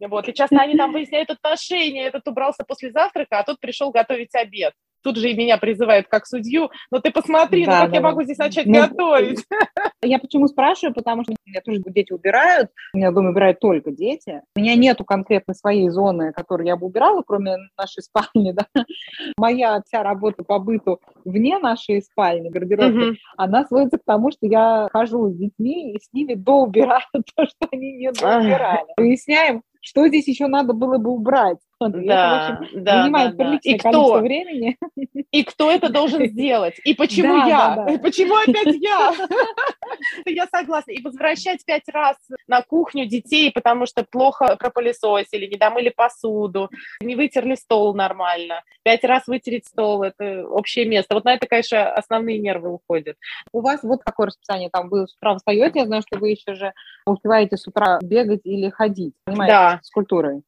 Вот, 0.00 0.28
и 0.28 0.34
часто 0.34 0.56
они 0.60 0.76
там 0.76 0.92
выясняют 0.92 1.30
отношения, 1.30 2.04
этот 2.04 2.28
убрался 2.28 2.64
после 2.64 2.90
завтрака, 2.90 3.38
а 3.38 3.44
тот 3.44 3.58
пришел 3.60 3.90
готовить 3.90 4.34
обед 4.34 4.74
тут 5.02 5.16
же 5.16 5.30
и 5.30 5.36
меня 5.36 5.58
призывают 5.58 6.06
как 6.08 6.26
судью, 6.26 6.70
но 6.90 7.00
ты 7.00 7.10
посмотри, 7.10 7.64
ну 7.64 7.72
да, 7.72 7.78
ну 7.78 7.82
как 7.82 7.90
да, 7.90 7.96
я 7.96 8.02
могу 8.02 8.22
здесь 8.22 8.38
начать 8.38 8.66
ну, 8.66 8.80
готовить? 8.80 9.44
Я 10.02 10.18
почему 10.18 10.46
спрашиваю, 10.46 10.94
потому 10.94 11.24
что 11.24 11.34
меня 11.44 11.60
тоже 11.62 11.80
дети 11.86 12.12
убирают, 12.12 12.70
у 12.94 12.98
меня 12.98 13.10
дома 13.10 13.30
убирают 13.30 13.58
только 13.58 13.90
дети. 13.90 14.42
У 14.54 14.60
меня 14.60 14.76
нету 14.76 15.04
конкретно 15.04 15.54
своей 15.54 15.88
зоны, 15.88 16.32
которую 16.32 16.66
я 16.66 16.76
бы 16.76 16.86
убирала, 16.86 17.22
кроме 17.26 17.56
нашей 17.76 18.02
спальни, 18.02 18.52
да. 18.74 18.84
Моя 19.36 19.82
вся 19.84 20.02
работа 20.02 20.44
по 20.44 20.58
быту 20.58 21.00
вне 21.24 21.58
нашей 21.58 22.02
спальни, 22.02 22.50
гардеробной, 22.50 23.10
угу. 23.10 23.16
она 23.36 23.64
сводится 23.64 23.98
к 23.98 24.04
тому, 24.04 24.30
что 24.30 24.46
я 24.46 24.88
хожу 24.92 25.30
с 25.30 25.36
детьми 25.36 25.92
и 25.94 25.98
с 25.98 26.12
ними 26.12 26.34
доубираю 26.34 27.02
то, 27.36 27.46
что 27.46 27.68
они 27.72 27.96
не 27.96 28.12
доубирали. 28.12 28.86
Выясняем, 28.96 29.62
что 29.80 30.06
здесь 30.08 30.26
еще 30.28 30.46
надо 30.46 30.72
было 30.72 30.98
бы 30.98 31.10
убрать. 31.10 31.58
Да, 31.78 32.58
это, 32.62 32.80
да, 32.80 33.02
занимает 33.02 33.36
да, 33.36 33.44
приличное 33.44 33.72
да. 33.72 33.76
И 33.76 33.78
количество 33.78 33.90
кто? 33.90 34.20
времени. 34.20 34.78
И 35.30 35.44
кто 35.44 35.70
это 35.70 35.90
должен 35.90 36.26
сделать? 36.30 36.80
И 36.84 36.94
почему 36.94 37.34
да, 37.34 37.46
я? 37.46 37.74
Да, 37.76 37.84
да. 37.84 37.92
И 37.92 37.98
почему 37.98 38.34
опять 38.34 38.74
я? 38.80 39.12
Я 40.24 40.46
согласна. 40.46 40.92
И 40.92 41.02
возвращать 41.02 41.64
пять 41.66 41.88
раз 41.88 42.16
на 42.48 42.62
кухню 42.62 43.04
детей, 43.06 43.52
потому 43.52 43.84
что 43.86 44.04
плохо 44.04 44.56
пропылесосили, 44.56 45.46
не 45.46 45.58
домыли 45.58 45.92
посуду, 45.94 46.70
не 47.00 47.14
вытерли 47.14 47.54
стол 47.54 47.94
нормально. 47.94 48.62
Пять 48.82 49.04
раз 49.04 49.26
вытереть 49.26 49.66
стол– 49.66 50.02
это 50.04 50.46
общее 50.48 50.86
место. 50.86 51.14
Вот 51.14 51.24
на 51.24 51.34
это, 51.34 51.46
конечно, 51.46 51.92
основные 51.92 52.38
нервы 52.38 52.72
уходят. 52.72 53.16
У 53.52 53.60
вас 53.60 53.82
вот 53.82 54.02
такое 54.02 54.28
расписание, 54.28 54.70
там 54.70 54.88
вы 54.88 55.06
с 55.06 55.14
утра 55.14 55.36
встаете, 55.36 55.80
я 55.80 55.86
знаю, 55.86 56.02
что 56.06 56.18
вы 56.18 56.30
еще 56.30 56.54
же 56.54 56.72
успеваете 57.04 57.56
с 57.56 57.66
утра 57.66 57.98
бегать 58.02 58.40
или 58.44 58.70
ходить, 58.70 59.14
понимаете, 59.24 59.52
да. 59.52 59.80
с 59.82 59.90
культурой. 59.90 60.42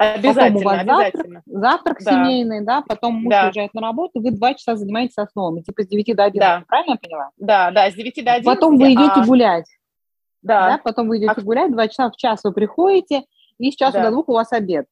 Обязательно, 0.00 0.44
потом 0.46 0.56
у 0.56 0.64
вас 0.64 0.80
обязательно. 0.80 1.42
Завтрак, 1.44 1.62
завтрак 1.62 1.98
да. 2.04 2.10
семейный, 2.10 2.64
да, 2.64 2.82
потом 2.88 3.14
муж 3.16 3.30
да. 3.30 3.44
уезжает 3.46 3.74
на 3.74 3.82
работу, 3.82 4.22
вы 4.22 4.30
два 4.30 4.54
часа 4.54 4.74
занимаетесь 4.74 5.18
основами, 5.18 5.60
типа 5.60 5.82
с 5.82 5.88
9 5.88 6.16
до 6.16 6.24
11, 6.24 6.40
да. 6.40 6.64
правильно 6.66 6.92
я 6.92 6.96
поняла? 6.96 7.30
Да, 7.36 7.70
да, 7.70 7.90
с 7.90 7.94
9 7.94 8.24
до 8.24 8.32
11. 8.32 8.44
Потом 8.46 8.78
вы 8.78 8.94
идете 8.94 9.12
а... 9.16 9.26
гулять. 9.26 9.66
Да. 10.40 10.70
да. 10.70 10.80
Потом 10.82 11.06
вы 11.06 11.18
идете 11.18 11.34
а... 11.36 11.40
гулять, 11.42 11.70
два 11.70 11.86
часа 11.88 12.10
в 12.10 12.16
час 12.16 12.42
вы 12.44 12.52
приходите, 12.52 13.24
и 13.58 13.70
с 13.70 13.76
часу 13.76 13.98
да. 13.98 14.04
до 14.04 14.10
двух 14.12 14.30
у 14.30 14.32
вас 14.32 14.52
обед. 14.52 14.86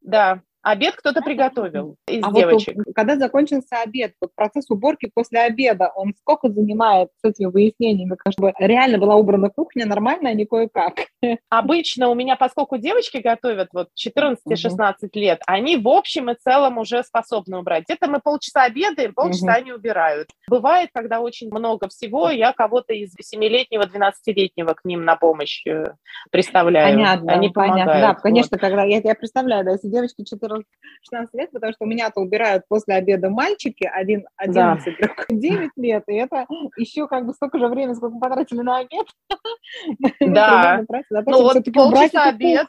Да, 0.00 0.40
Обед 0.66 0.96
кто-то 0.96 1.22
приготовил 1.22 1.94
из 2.08 2.24
а 2.24 2.32
девочек. 2.32 2.74
Вот, 2.74 2.86
когда 2.92 3.16
закончился 3.16 3.80
обед, 3.84 4.14
вот 4.20 4.34
процесс 4.34 4.68
уборки 4.68 5.08
после 5.14 5.42
обеда, 5.42 5.92
он 5.94 6.12
сколько 6.18 6.48
занимает 6.48 7.10
с 7.22 7.24
этими 7.24 7.46
выяснениями, 7.46 8.16
как 8.16 8.32
бы 8.36 8.52
реально 8.58 8.98
была 8.98 9.14
убрана 9.14 9.48
кухня 9.48 9.86
нормально, 9.86 10.30
а 10.30 10.32
не 10.32 10.44
кое-как? 10.44 11.06
Обычно 11.50 12.08
у 12.08 12.16
меня, 12.16 12.34
поскольку 12.34 12.78
девочки 12.78 13.18
готовят 13.18 13.68
вот 13.72 13.90
14-16 13.96 14.36
угу. 14.44 15.08
лет, 15.12 15.40
они 15.46 15.76
в 15.76 15.86
общем 15.86 16.30
и 16.30 16.34
целом 16.34 16.78
уже 16.78 17.04
способны 17.04 17.58
убрать. 17.58 17.84
Где-то 17.84 18.10
мы 18.10 18.18
полчаса 18.18 18.64
обедаем, 18.64 19.14
полчаса 19.14 19.52
угу. 19.52 19.58
они 19.58 19.72
убирают. 19.72 20.30
Бывает, 20.48 20.90
когда 20.92 21.20
очень 21.20 21.48
много 21.48 21.86
всего, 21.86 22.28
я 22.30 22.52
кого-то 22.52 22.92
из 22.92 23.14
7-летнего, 23.14 23.82
12-летнего 23.82 24.74
к 24.74 24.84
ним 24.84 25.04
на 25.04 25.14
помощь 25.14 25.64
э, 25.64 25.92
представляю. 26.32 26.92
Понятно, 26.92 27.32
они 27.34 27.50
понятно. 27.50 27.84
Помогают. 27.84 28.16
Да, 28.16 28.20
конечно, 28.20 28.56
вот. 28.56 28.60
когда 28.60 28.82
я, 28.82 28.98
я 28.98 29.14
представляю, 29.14 29.64
да, 29.64 29.70
если 29.70 29.86
девочки 29.86 30.24
14 30.24 30.55
16 31.02 31.34
лет, 31.34 31.50
потому 31.52 31.72
что 31.72 31.84
у 31.84 31.88
меня-то 31.88 32.20
убирают 32.20 32.64
после 32.68 32.94
обеда 32.94 33.30
мальчики, 33.30 33.84
один 33.84 34.26
11, 34.36 34.84
да. 34.84 35.06
другой 35.06 35.26
9 35.30 35.70
лет, 35.76 36.02
и 36.08 36.14
это 36.14 36.46
еще 36.76 37.06
как 37.08 37.26
бы 37.26 37.34
столько 37.34 37.58
же 37.58 37.68
времени, 37.68 37.94
сколько 37.94 38.14
мы 38.14 38.20
потратили 38.20 38.60
на 38.60 38.78
обед. 38.78 39.06
Да, 40.20 40.82
ну 41.26 41.42
вот 41.42 41.64
полчаса 41.72 42.28
обед, 42.28 42.66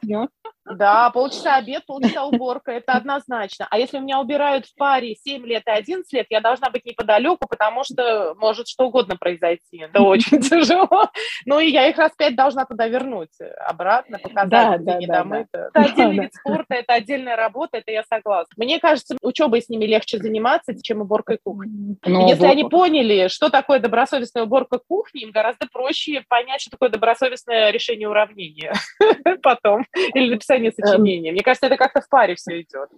да, 0.74 1.10
полчаса 1.10 1.56
обед, 1.56 1.84
полчаса 1.86 2.24
уборка, 2.24 2.72
это 2.72 2.92
однозначно. 2.92 3.66
А 3.70 3.78
если 3.78 3.98
у 3.98 4.00
меня 4.00 4.20
убирают 4.20 4.66
в 4.66 4.74
паре 4.76 5.14
7 5.14 5.44
лет 5.46 5.62
и 5.66 5.70
11 5.70 6.12
лет, 6.12 6.26
я 6.30 6.40
должна 6.40 6.70
быть 6.70 6.84
неподалеку, 6.84 7.46
потому 7.48 7.84
что 7.84 8.34
может 8.36 8.68
что 8.68 8.86
угодно 8.86 9.16
произойти. 9.16 9.78
Это 9.78 10.02
очень 10.02 10.40
тяжело. 10.42 11.10
Ну 11.46 11.60
и 11.60 11.68
я 11.68 11.88
их 11.88 11.96
раз 11.98 12.12
пять 12.16 12.36
должна 12.36 12.64
туда 12.64 12.86
вернуть 12.88 13.30
обратно, 13.66 14.18
показать, 14.18 14.48
да, 14.50 14.76
где 14.76 14.92
да, 14.92 14.98
не 14.98 15.06
да, 15.06 15.18
домыто. 15.18 15.48
Да. 15.52 15.68
Это 15.80 15.92
отдельный 15.92 16.16
да, 16.16 16.22
вид 16.22 16.34
спорта, 16.34 16.74
это 16.74 16.94
отдельная 16.94 17.36
работа, 17.36 17.78
это 17.78 17.90
я 17.90 18.02
согласна. 18.02 18.52
Мне 18.56 18.78
кажется, 18.78 19.16
учебой 19.22 19.62
с 19.62 19.68
ними 19.68 19.84
легче 19.84 20.18
заниматься, 20.18 20.74
чем 20.82 21.00
уборкой 21.00 21.38
кухни. 21.42 21.96
Но 22.04 22.20
ну, 22.20 22.28
если 22.28 22.42
вот... 22.42 22.50
они 22.50 22.64
поняли, 22.64 23.28
что 23.28 23.48
такое 23.48 23.78
добросовестная 23.80 24.44
уборка 24.44 24.78
кухни, 24.78 25.22
им 25.22 25.30
гораздо 25.30 25.66
проще 25.70 26.24
понять, 26.28 26.60
что 26.60 26.70
такое 26.70 26.88
добросовестное 26.88 27.70
решение 27.70 28.08
уравнения 28.08 28.72
потом. 29.42 29.84
Или 30.14 30.30
написать 30.30 30.57
написание 30.58 30.70
эм. 30.70 30.72
сочинения. 30.72 31.32
Мне 31.32 31.42
кажется, 31.42 31.66
это 31.66 31.76
как-то 31.76 32.00
в 32.00 32.08
паре 32.08 32.34
все 32.34 32.60
идет 32.60 32.90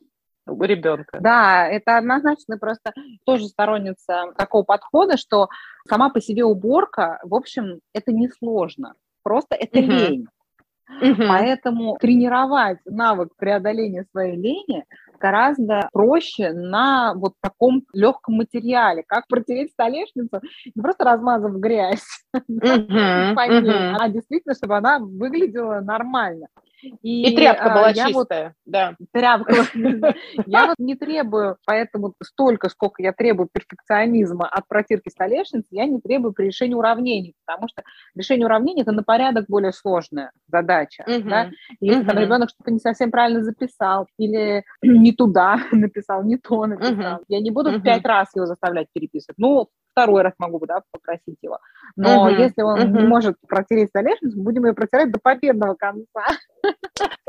у 0.46 0.62
ребенка. 0.64 1.18
Да, 1.20 1.66
это 1.66 1.99
однозначно 1.99 2.59
просто 2.59 2.92
тоже 3.25 3.46
сторонница 3.46 4.33
такого 4.37 4.62
подхода, 4.62 5.16
что 5.16 5.49
сама 5.88 6.11
по 6.11 6.20
себе 6.20 6.44
уборка, 6.44 7.20
в 7.23 7.35
общем, 7.35 7.81
это 7.92 8.12
несложно. 8.12 8.94
Просто 9.23 9.55
это 9.55 9.79
угу. 9.79 9.90
лень. 9.90 10.27
Угу. 11.01 11.23
Поэтому 11.29 11.96
тренировать 12.01 12.79
навык 12.85 13.37
преодоления 13.37 14.05
своей 14.11 14.37
лени 14.37 14.85
гораздо 15.20 15.88
проще 15.92 16.53
на 16.53 17.14
вот 17.14 17.35
таком 17.40 17.85
легком 17.92 18.37
материале, 18.37 19.05
как 19.07 19.29
протереть 19.29 19.70
столешницу, 19.70 20.40
не 20.75 20.83
просто 20.83 21.05
размазав 21.05 21.53
грязь, 21.53 22.05
а 22.33 24.09
действительно, 24.09 24.55
чтобы 24.55 24.77
она 24.79 24.99
выглядела 24.99 25.81
нормально. 25.81 26.49
И, 26.83 27.31
и 27.31 27.37
тряпка 27.37 27.73
а, 27.73 27.75
была 27.75 27.93
чистая, 27.93 28.45
вот, 28.45 28.55
да. 28.64 28.97
Тряпка. 29.12 29.55
Я 30.47 30.66
вот 30.66 30.77
не 30.79 30.95
требую, 30.95 31.57
поэтому 31.66 32.14
столько, 32.23 32.69
сколько 32.69 33.03
я 33.03 33.12
требую 33.12 33.49
перфекционизма 33.53 34.49
от 34.49 34.66
протирки 34.69 35.09
столешницы, 35.09 35.66
я 35.71 35.87
не 35.87 36.01
требую 36.01 36.33
при 36.33 36.47
решении 36.47 36.75
уравнений, 36.75 37.35
потому 37.45 37.69
что 37.69 37.83
решение 38.14 38.47
уравнений– 38.47 38.83
это 38.83 38.93
на 38.93 39.03
порядок 39.03 39.47
более 39.49 39.73
сложная 39.73 40.33
задача. 40.49 41.05
Да? 41.07 41.51
Если 41.81 42.05
там 42.05 42.19
ребенок 42.19 42.51
что-то 42.51 42.71
не 42.71 42.79
совсем 42.79 43.11
правильно 43.11 43.43
записал 43.43 44.07
или 44.19 44.64
не 44.83 45.12
туда 45.12 45.59
написал, 45.73 46.23
не 46.25 46.37
то 46.37 46.66
написал, 46.66 47.21
я 47.29 47.40
не 47.40 47.51
буду 47.51 47.73
в 47.73 47.83
пять 47.83 48.05
раз 48.05 48.29
его 48.35 48.47
заставлять 48.47 48.88
переписывать. 48.93 49.38
Ну, 49.38 49.69
второй 49.93 50.23
раз 50.23 50.35
могу 50.38 50.64
да, 50.66 50.83
попросить 50.90 51.37
его. 51.43 51.59
Но 51.97 52.29
если 52.29 52.62
он 52.62 52.93
не 52.93 53.05
может 53.05 53.37
протереть 53.47 53.88
столешницу, 53.88 54.40
будем 54.40 54.66
ее 54.66 54.73
протирать 54.73 55.11
до 55.11 55.19
победного 55.19 55.75
конца. 55.75 56.25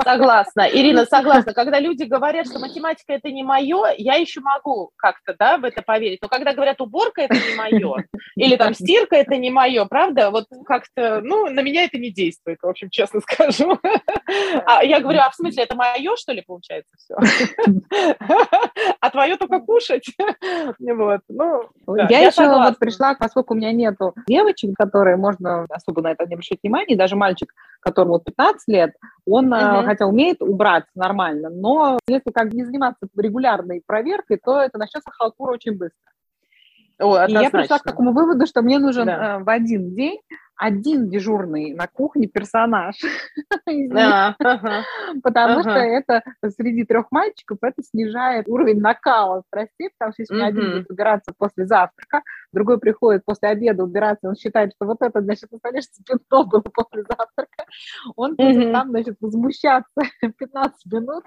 Согласна. 0.04 0.68
Ирина, 0.72 1.06
согласна. 1.06 1.54
Когда 1.54 1.80
люди 1.80 2.04
говорят, 2.04 2.48
что 2.48 2.60
математика 2.60 3.14
это 3.14 3.30
не 3.30 3.44
мое, 3.44 3.94
я 3.98 4.16
еще 4.16 4.42
могу 4.42 4.92
как-то 4.98 5.36
да, 5.38 5.58
в 5.58 5.64
это 5.64 5.82
поверить. 5.82 6.20
Но 6.22 6.28
когда 6.28 6.54
говорят, 6.54 6.82
уборка 6.82 7.22
это 7.22 7.36
не 7.36 7.56
мое, 7.56 8.06
или 8.36 8.56
там 8.56 8.74
стирка 8.74 9.16
это 9.16 9.38
не 9.38 9.52
мое, 9.52 9.86
правда, 9.86 10.32
вот 10.32 10.46
как-то, 10.66 11.22
ну, 11.22 11.50
на 11.50 11.62
меня 11.62 11.84
это 11.86 11.98
не 11.98 12.12
действует, 12.12 12.60
в 12.62 12.68
общем, 12.68 12.90
честно 12.90 13.22
скажу. 13.32 13.80
А 14.66 14.84
я 14.84 15.00
говорю, 15.00 15.20
а 15.20 15.30
в 15.30 15.36
смысле, 15.36 15.64
это 15.64 15.76
мое, 15.76 16.16
что 16.16 16.34
ли, 16.34 16.42
получается 16.42 16.96
все? 16.98 17.16
А 19.00 19.10
твое 19.10 19.38
только 19.38 19.60
кушать? 19.60 20.06
Вот, 20.80 21.22
ну, 21.30 21.70
я 22.10 22.28
еще 22.28 22.48
вот 22.48 22.80
пришла, 22.80 23.16
поскольку 23.16 23.54
у 23.54 23.58
меня 23.58 23.72
нету 23.72 24.14
девочек, 24.28 24.76
которые 24.78 25.16
можно 25.16 25.66
особо 25.70 26.02
на 26.02 26.12
это 26.12 26.26
не 26.26 26.36
обращать 26.36 26.60
внимания, 26.64 26.96
даже 26.96 27.16
мальчик, 27.16 27.54
которому 27.82 28.20
15 28.20 28.68
лет, 28.68 28.92
он, 29.26 29.54
uh-huh. 29.54 29.86
хотя 29.86 30.08
умеет 30.08 30.42
убрать 30.42 30.86
нормально, 30.96 31.50
но 31.50 32.00
если 32.08 32.32
как 32.32 32.54
не 32.54 32.64
заниматься 32.64 33.08
регулярной 33.16 33.82
проверкой, 33.86 34.40
то 34.44 34.60
это 34.60 34.78
начнется 34.78 35.12
халтура 35.12 35.54
очень 35.54 35.78
быстро. 35.78 36.12
О, 37.00 37.26
и 37.26 37.32
я 37.32 37.50
пришла 37.50 37.80
к 37.80 37.84
такому 37.84 38.14
выводу, 38.14 38.46
что 38.46 38.62
мне 38.62 38.78
нужен 38.78 39.08
да. 39.08 39.40
э, 39.40 39.44
в 39.44 39.50
один 39.50 39.94
день 39.96 40.20
один 40.56 41.10
дежурный 41.10 41.74
на 41.74 41.88
кухне 41.88 42.28
персонаж. 42.28 42.96
Потому 45.24 45.62
что 45.62 45.72
это 45.72 46.24
среди 46.56 46.86
трех 46.86 47.12
мальчиков 47.12 47.58
это 47.62 47.82
снижает 47.84 48.48
уровень 48.48 48.80
накала 48.80 49.44
страстей, 49.48 49.90
потому 49.98 50.14
что 50.14 50.24
если 50.24 50.42
один 50.42 50.72
будет 50.72 50.92
убираться 50.92 51.34
после 51.38 51.66
завтрака, 51.66 52.24
другой 52.52 52.80
приходит 52.80 53.24
после 53.26 53.50
обеда 53.50 53.84
убираться, 53.84 54.28
он 54.28 54.36
считает, 54.36 54.74
что 54.76 54.86
вот 54.86 54.98
это, 55.02 55.22
значит, 55.22 55.50
столешнице 55.58 56.04
пятно 56.04 56.46
было 56.46 56.62
после 56.62 57.04
завтрака, 57.04 57.66
он 58.16 58.36
там, 58.36 58.90
значит, 58.90 59.16
возмущаться 59.20 59.90
15 60.38 60.92
минут, 60.92 61.26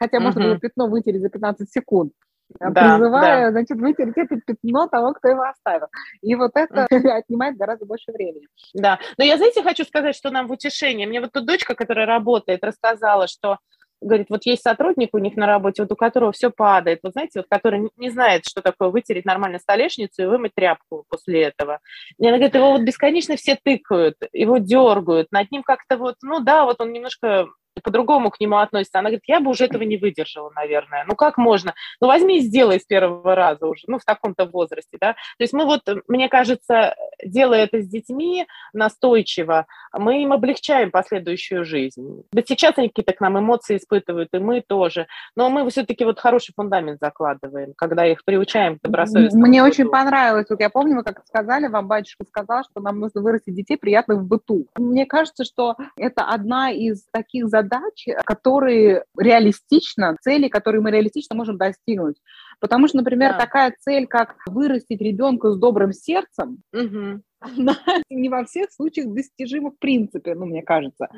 хотя 0.00 0.20
можно 0.20 0.42
было 0.42 0.58
пятно 0.58 0.88
вытереть 0.88 1.22
за 1.22 1.28
15 1.28 1.70
секунд 1.70 2.12
да, 2.60 2.96
призывая, 2.96 3.46
да. 3.46 3.50
значит, 3.52 3.78
вытереть 3.78 4.16
это 4.16 4.36
пятно 4.44 4.88
того, 4.88 5.12
кто 5.14 5.28
его 5.28 5.42
оставил. 5.42 5.88
И 6.22 6.34
вот 6.34 6.52
это 6.54 6.86
отнимает 7.16 7.56
гораздо 7.56 7.86
больше 7.86 8.12
времени. 8.12 8.46
Да, 8.74 8.98
но 9.18 9.24
я, 9.24 9.36
знаете, 9.36 9.62
хочу 9.62 9.84
сказать, 9.84 10.14
что 10.14 10.30
нам 10.30 10.46
в 10.46 10.52
утешение. 10.52 11.06
Мне 11.06 11.20
вот 11.20 11.32
тут 11.32 11.46
дочка, 11.46 11.74
которая 11.74 12.06
работает, 12.06 12.64
рассказала, 12.64 13.26
что 13.26 13.58
говорит, 14.00 14.26
вот 14.28 14.44
есть 14.44 14.62
сотрудник 14.62 15.10
у 15.14 15.18
них 15.18 15.36
на 15.36 15.46
работе, 15.46 15.82
вот 15.82 15.92
у 15.92 15.96
которого 15.96 16.32
все 16.32 16.50
падает, 16.50 17.00
вот 17.02 17.12
знаете, 17.12 17.40
вот 17.40 17.46
который 17.48 17.90
не 17.96 18.10
знает, 18.10 18.44
что 18.46 18.60
такое 18.60 18.88
вытереть 18.88 19.24
нормально 19.24 19.58
столешницу 19.58 20.22
и 20.22 20.26
вымыть 20.26 20.52
тряпку 20.54 21.04
после 21.08 21.44
этого. 21.44 21.80
И 22.18 22.26
она 22.26 22.36
говорит, 22.36 22.54
его 22.54 22.72
вот 22.72 22.82
бесконечно 22.82 23.36
все 23.36 23.58
тыкают, 23.60 24.16
его 24.32 24.58
дергают, 24.58 25.32
над 25.32 25.50
ним 25.50 25.62
как-то 25.62 25.96
вот, 25.96 26.16
ну 26.22 26.40
да, 26.40 26.64
вот 26.64 26.80
он 26.80 26.92
немножко 26.92 27.46
по-другому 27.82 28.30
к 28.30 28.40
нему 28.40 28.56
относится. 28.56 28.98
Она 28.98 29.10
говорит, 29.10 29.24
я 29.26 29.40
бы 29.40 29.50
уже 29.50 29.64
этого 29.64 29.82
не 29.82 29.96
выдержала, 29.96 30.50
наверное. 30.54 31.04
Ну 31.08 31.14
как 31.14 31.38
можно? 31.38 31.74
Ну 32.00 32.08
возьми 32.08 32.38
и 32.38 32.40
сделай 32.40 32.80
с 32.80 32.84
первого 32.84 33.34
раза 33.34 33.66
уже, 33.66 33.84
ну 33.86 33.98
в 33.98 34.04
таком-то 34.04 34.46
возрасте, 34.46 34.98
да. 35.00 35.12
То 35.12 35.42
есть 35.42 35.52
мы 35.52 35.64
вот, 35.64 35.82
мне 36.08 36.28
кажется, 36.28 36.94
делая 37.24 37.64
это 37.64 37.82
с 37.82 37.88
детьми 37.88 38.46
настойчиво, 38.72 39.66
мы 39.92 40.22
им 40.22 40.32
облегчаем 40.32 40.90
последующую 40.90 41.64
жизнь. 41.64 42.22
Да 42.32 42.42
сейчас 42.46 42.78
они 42.78 42.88
какие-то 42.88 43.12
к 43.12 43.20
нам 43.20 43.38
эмоции 43.38 43.76
испытывают, 43.76 44.28
и 44.32 44.38
мы 44.38 44.60
тоже. 44.60 45.06
Но 45.34 45.48
мы 45.50 45.68
все-таки 45.70 46.04
вот 46.04 46.18
хороший 46.18 46.52
фундамент 46.54 47.00
закладываем, 47.00 47.72
когда 47.76 48.06
их 48.06 48.24
приучаем 48.24 48.78
к 48.78 48.82
добросовестному 48.82 49.46
Мне 49.46 49.62
очень 49.62 49.88
понравилось. 49.88 50.46
Вот 50.48 50.60
я 50.60 50.70
помню, 50.70 50.96
вы 50.96 51.04
как 51.04 51.24
сказали, 51.26 51.66
вам 51.68 51.88
батюшка 51.88 52.24
сказал, 52.24 52.64
что 52.64 52.80
нам 52.80 53.00
нужно 53.00 53.20
вырастить 53.20 53.54
детей 53.54 53.76
приятных 53.76 54.18
в 54.18 54.26
быту. 54.26 54.66
Мне 54.76 55.06
кажется, 55.06 55.44
что 55.44 55.76
это 55.96 56.24
одна 56.24 56.70
из 56.70 57.04
таких 57.10 57.48
задач, 57.48 57.65
задач, 57.66 58.06
которые 58.24 59.04
реалистично, 59.18 60.16
цели, 60.20 60.48
которые 60.48 60.80
мы 60.80 60.90
реалистично 60.90 61.36
можем 61.36 61.58
достигнуть. 61.58 62.16
Потому 62.60 62.88
что, 62.88 62.98
например, 62.98 63.32
да. 63.32 63.38
такая 63.38 63.74
цель, 63.80 64.06
как 64.06 64.36
вырастить 64.46 65.00
ребенка 65.00 65.50
с 65.50 65.58
добрым 65.58 65.92
сердцем, 65.92 66.58
угу. 66.72 67.20
она 67.40 67.76
не 68.10 68.28
во 68.28 68.44
всех 68.44 68.70
случаях 68.72 69.12
достижима 69.12 69.70
в 69.70 69.78
принципе, 69.78 70.34
ну, 70.34 70.46
мне 70.46 70.62
кажется. 70.62 71.08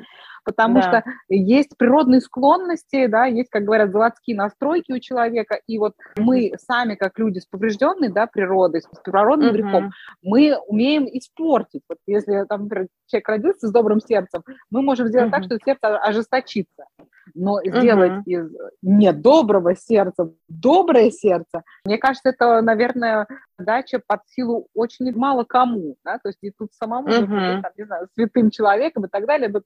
Потому 0.43 0.81
да. 0.81 0.81
что 0.81 1.03
есть 1.29 1.77
природные 1.77 2.21
склонности, 2.21 3.07
да, 3.07 3.25
есть, 3.25 3.49
как 3.49 3.63
говорят, 3.63 3.91
заводские 3.91 4.35
настройки 4.35 4.91
у 4.91 4.99
человека, 4.99 5.59
и 5.67 5.77
вот 5.77 5.93
мы 6.17 6.53
сами, 6.57 6.95
как 6.95 7.17
люди 7.19 7.39
с 7.39 7.45
поврежденной, 7.45 8.09
да, 8.09 8.27
природой, 8.27 8.81
с 8.81 8.87
природным 9.03 9.53
грехом, 9.53 9.91
мы 10.21 10.57
умеем 10.67 11.05
испортить. 11.05 11.81
Вот 11.87 11.99
если, 12.05 12.45
там, 12.47 12.63
например, 12.63 12.87
человек 13.07 13.29
родился 13.29 13.67
с 13.67 13.71
добрым 13.71 13.99
сердцем, 14.01 14.43
мы 14.69 14.81
можем 14.81 15.07
сделать 15.07 15.29
uh 15.29 15.31
так, 15.31 15.43
что 15.43 15.57
сердце 15.63 15.97
ожесточится 15.97 16.85
но 17.33 17.59
сделать 17.63 18.11
uh-huh. 18.11 18.23
из 18.25 18.51
недоброго 18.81 19.75
сердца 19.75 20.31
доброе 20.47 21.11
сердце, 21.11 21.63
мне 21.85 21.97
кажется, 21.97 22.29
это, 22.29 22.61
наверное, 22.61 23.27
задача 23.57 24.01
под 24.05 24.21
силу 24.27 24.67
очень 24.73 25.13
мало 25.15 25.43
кому, 25.43 25.95
да, 26.03 26.19
то 26.19 26.29
есть 26.29 26.39
и 26.41 26.51
тут 26.51 26.73
самому, 26.73 27.09
uh-huh. 27.09 27.61
там, 27.61 27.71
не 27.77 27.85
знаю, 27.85 28.07
святым 28.15 28.51
человеком 28.51 29.05
и 29.05 29.09
так 29.09 29.25
далее, 29.25 29.49
но, 29.49 29.61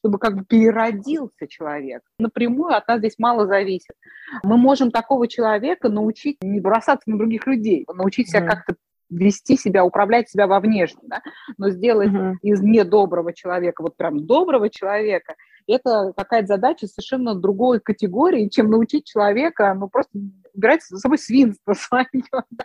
чтобы 0.00 0.18
как 0.18 0.36
бы 0.36 0.44
переродился 0.44 1.46
человек. 1.48 2.02
Напрямую 2.18 2.74
от 2.74 2.86
нас 2.88 2.98
здесь 2.98 3.18
мало 3.18 3.46
зависит. 3.46 3.94
Мы 4.42 4.56
можем 4.56 4.90
такого 4.90 5.28
человека 5.28 5.88
научить 5.88 6.38
не 6.42 6.60
бросаться 6.60 7.10
на 7.10 7.18
других 7.18 7.46
людей, 7.46 7.86
научить 7.92 8.28
себя 8.28 8.44
uh-huh. 8.44 8.48
как-то 8.48 8.74
вести 9.10 9.56
себя, 9.56 9.84
управлять 9.84 10.28
себя 10.28 10.46
во 10.46 10.60
внешнем, 10.60 11.02
да? 11.04 11.22
но 11.56 11.70
сделать 11.70 12.10
uh-huh. 12.10 12.34
из 12.42 12.60
недоброго 12.60 13.32
человека 13.32 13.82
вот 13.82 13.96
прям 13.96 14.26
доброго 14.26 14.68
человека, 14.68 15.34
это 15.68 16.12
какая-то 16.16 16.46
задача 16.46 16.86
совершенно 16.86 17.34
другой 17.34 17.80
категории, 17.80 18.48
чем 18.48 18.70
научить 18.70 19.04
человека, 19.04 19.74
ну, 19.74 19.88
просто 19.88 20.18
убирать 20.58 20.82
за 20.84 20.98
собой 20.98 21.18
свинство 21.18 21.72
свое. 21.74 22.06
Да? 22.50 22.64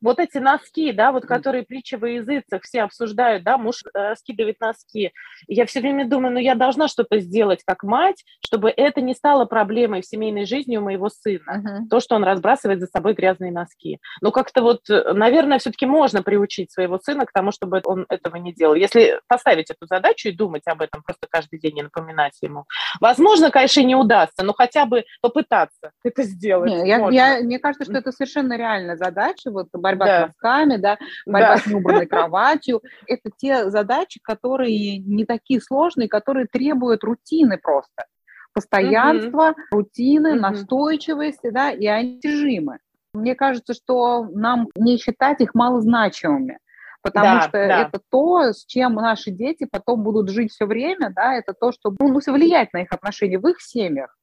Вот 0.00 0.18
эти 0.18 0.38
носки, 0.38 0.92
да, 0.92 1.12
вот 1.12 1.26
которые 1.26 1.64
притчи 1.64 1.96
во 1.96 2.08
языцах 2.08 2.62
все 2.62 2.82
обсуждают, 2.82 3.42
да, 3.44 3.58
муж 3.58 3.82
э, 3.92 4.14
скидывает 4.16 4.60
носки. 4.60 5.12
Я 5.48 5.66
все 5.66 5.80
время 5.80 6.08
думаю, 6.08 6.34
ну, 6.34 6.38
я 6.38 6.54
должна 6.54 6.88
что-то 6.88 7.18
сделать 7.18 7.62
как 7.66 7.82
мать, 7.82 8.24
чтобы 8.44 8.70
это 8.70 9.00
не 9.00 9.14
стало 9.14 9.44
проблемой 9.44 10.00
в 10.00 10.06
семейной 10.06 10.46
жизни 10.46 10.76
у 10.76 10.82
моего 10.82 11.08
сына. 11.10 11.62
Uh-huh. 11.62 11.88
То, 11.90 12.00
что 12.00 12.14
он 12.14 12.24
разбрасывает 12.24 12.80
за 12.80 12.86
собой 12.86 13.14
грязные 13.14 13.52
носки. 13.52 13.98
Ну, 14.20 14.30
как-то 14.30 14.62
вот, 14.62 14.88
э, 14.88 15.12
наверное, 15.12 15.58
все-таки 15.58 15.86
можно 15.86 16.22
приучить 16.22 16.72
своего 16.72 16.98
сына 16.98 17.26
к 17.26 17.32
тому, 17.32 17.52
чтобы 17.52 17.82
он 17.84 18.06
этого 18.08 18.36
не 18.36 18.52
делал. 18.52 18.74
Если 18.74 19.20
поставить 19.26 19.70
эту 19.70 19.86
задачу 19.86 20.28
и 20.28 20.32
думать 20.32 20.62
об 20.66 20.80
этом 20.80 21.02
просто 21.02 21.26
каждый 21.28 21.58
день 21.58 21.78
и 21.78 21.82
напоминать 21.82 22.38
ему. 22.40 22.64
Возможно, 23.00 23.50
конечно, 23.50 23.80
не 23.80 23.96
удастся, 23.96 24.44
но 24.44 24.52
хотя 24.52 24.86
бы 24.86 25.04
попытаться 25.20 25.90
это 26.04 26.22
сделать. 26.22 26.70
Не, 26.70 26.88
я, 26.88 27.08
я, 27.10 27.23
мне 27.42 27.58
кажется, 27.58 27.84
что 27.84 27.98
это 27.98 28.12
совершенно 28.12 28.56
реальная 28.56 28.96
задача, 28.96 29.50
вот 29.50 29.68
борьба 29.72 30.06
да. 30.06 30.18
с 30.18 30.26
носками, 30.28 30.76
да, 30.76 30.98
борьба 31.26 31.56
да. 31.56 31.58
с 31.58 31.66
неубранной 31.66 32.06
кроватью. 32.06 32.82
Это 33.06 33.30
те 33.36 33.70
задачи, 33.70 34.20
которые 34.22 34.98
не 34.98 35.24
такие 35.24 35.60
сложные, 35.60 36.08
которые 36.08 36.46
требуют 36.46 37.04
рутины 37.04 37.58
просто. 37.58 38.04
Постоянства, 38.52 39.50
угу. 39.50 39.78
рутины, 39.78 40.34
угу. 40.34 40.40
настойчивости, 40.40 41.50
да, 41.50 41.70
и 41.70 41.86
они 41.86 42.14
достижимы. 42.14 42.78
Мне 43.12 43.34
кажется, 43.34 43.74
что 43.74 44.28
нам 44.32 44.68
не 44.76 44.98
считать 44.98 45.40
их 45.40 45.54
малозначимыми 45.54 46.58
потому 47.04 47.34
да, 47.34 47.40
что 47.42 47.52
да. 47.52 47.82
это 47.82 48.00
то, 48.10 48.52
с 48.52 48.64
чем 48.64 48.94
наши 48.94 49.30
дети 49.30 49.68
потом 49.70 50.02
будут 50.02 50.30
жить 50.30 50.52
все 50.52 50.64
время, 50.64 51.12
да, 51.14 51.34
это 51.34 51.52
то, 51.52 51.70
что 51.70 51.94
ну, 52.00 52.14
влиять 52.14 52.72
на 52.72 52.78
их 52.78 52.88
отношения 52.90 53.38
в 53.38 53.46
их 53.46 53.60
семьях. 53.60 54.16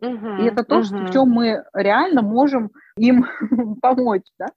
Угу, 0.00 0.42
и 0.42 0.46
это 0.46 0.64
то, 0.64 0.76
угу. 0.76 0.84
что, 0.84 0.96
в 0.96 1.12
чем 1.12 1.28
мы 1.30 1.64
реально 1.72 2.22
можем 2.22 2.72
им 2.96 3.24
помочь, 3.80 4.26
да, 4.38 4.48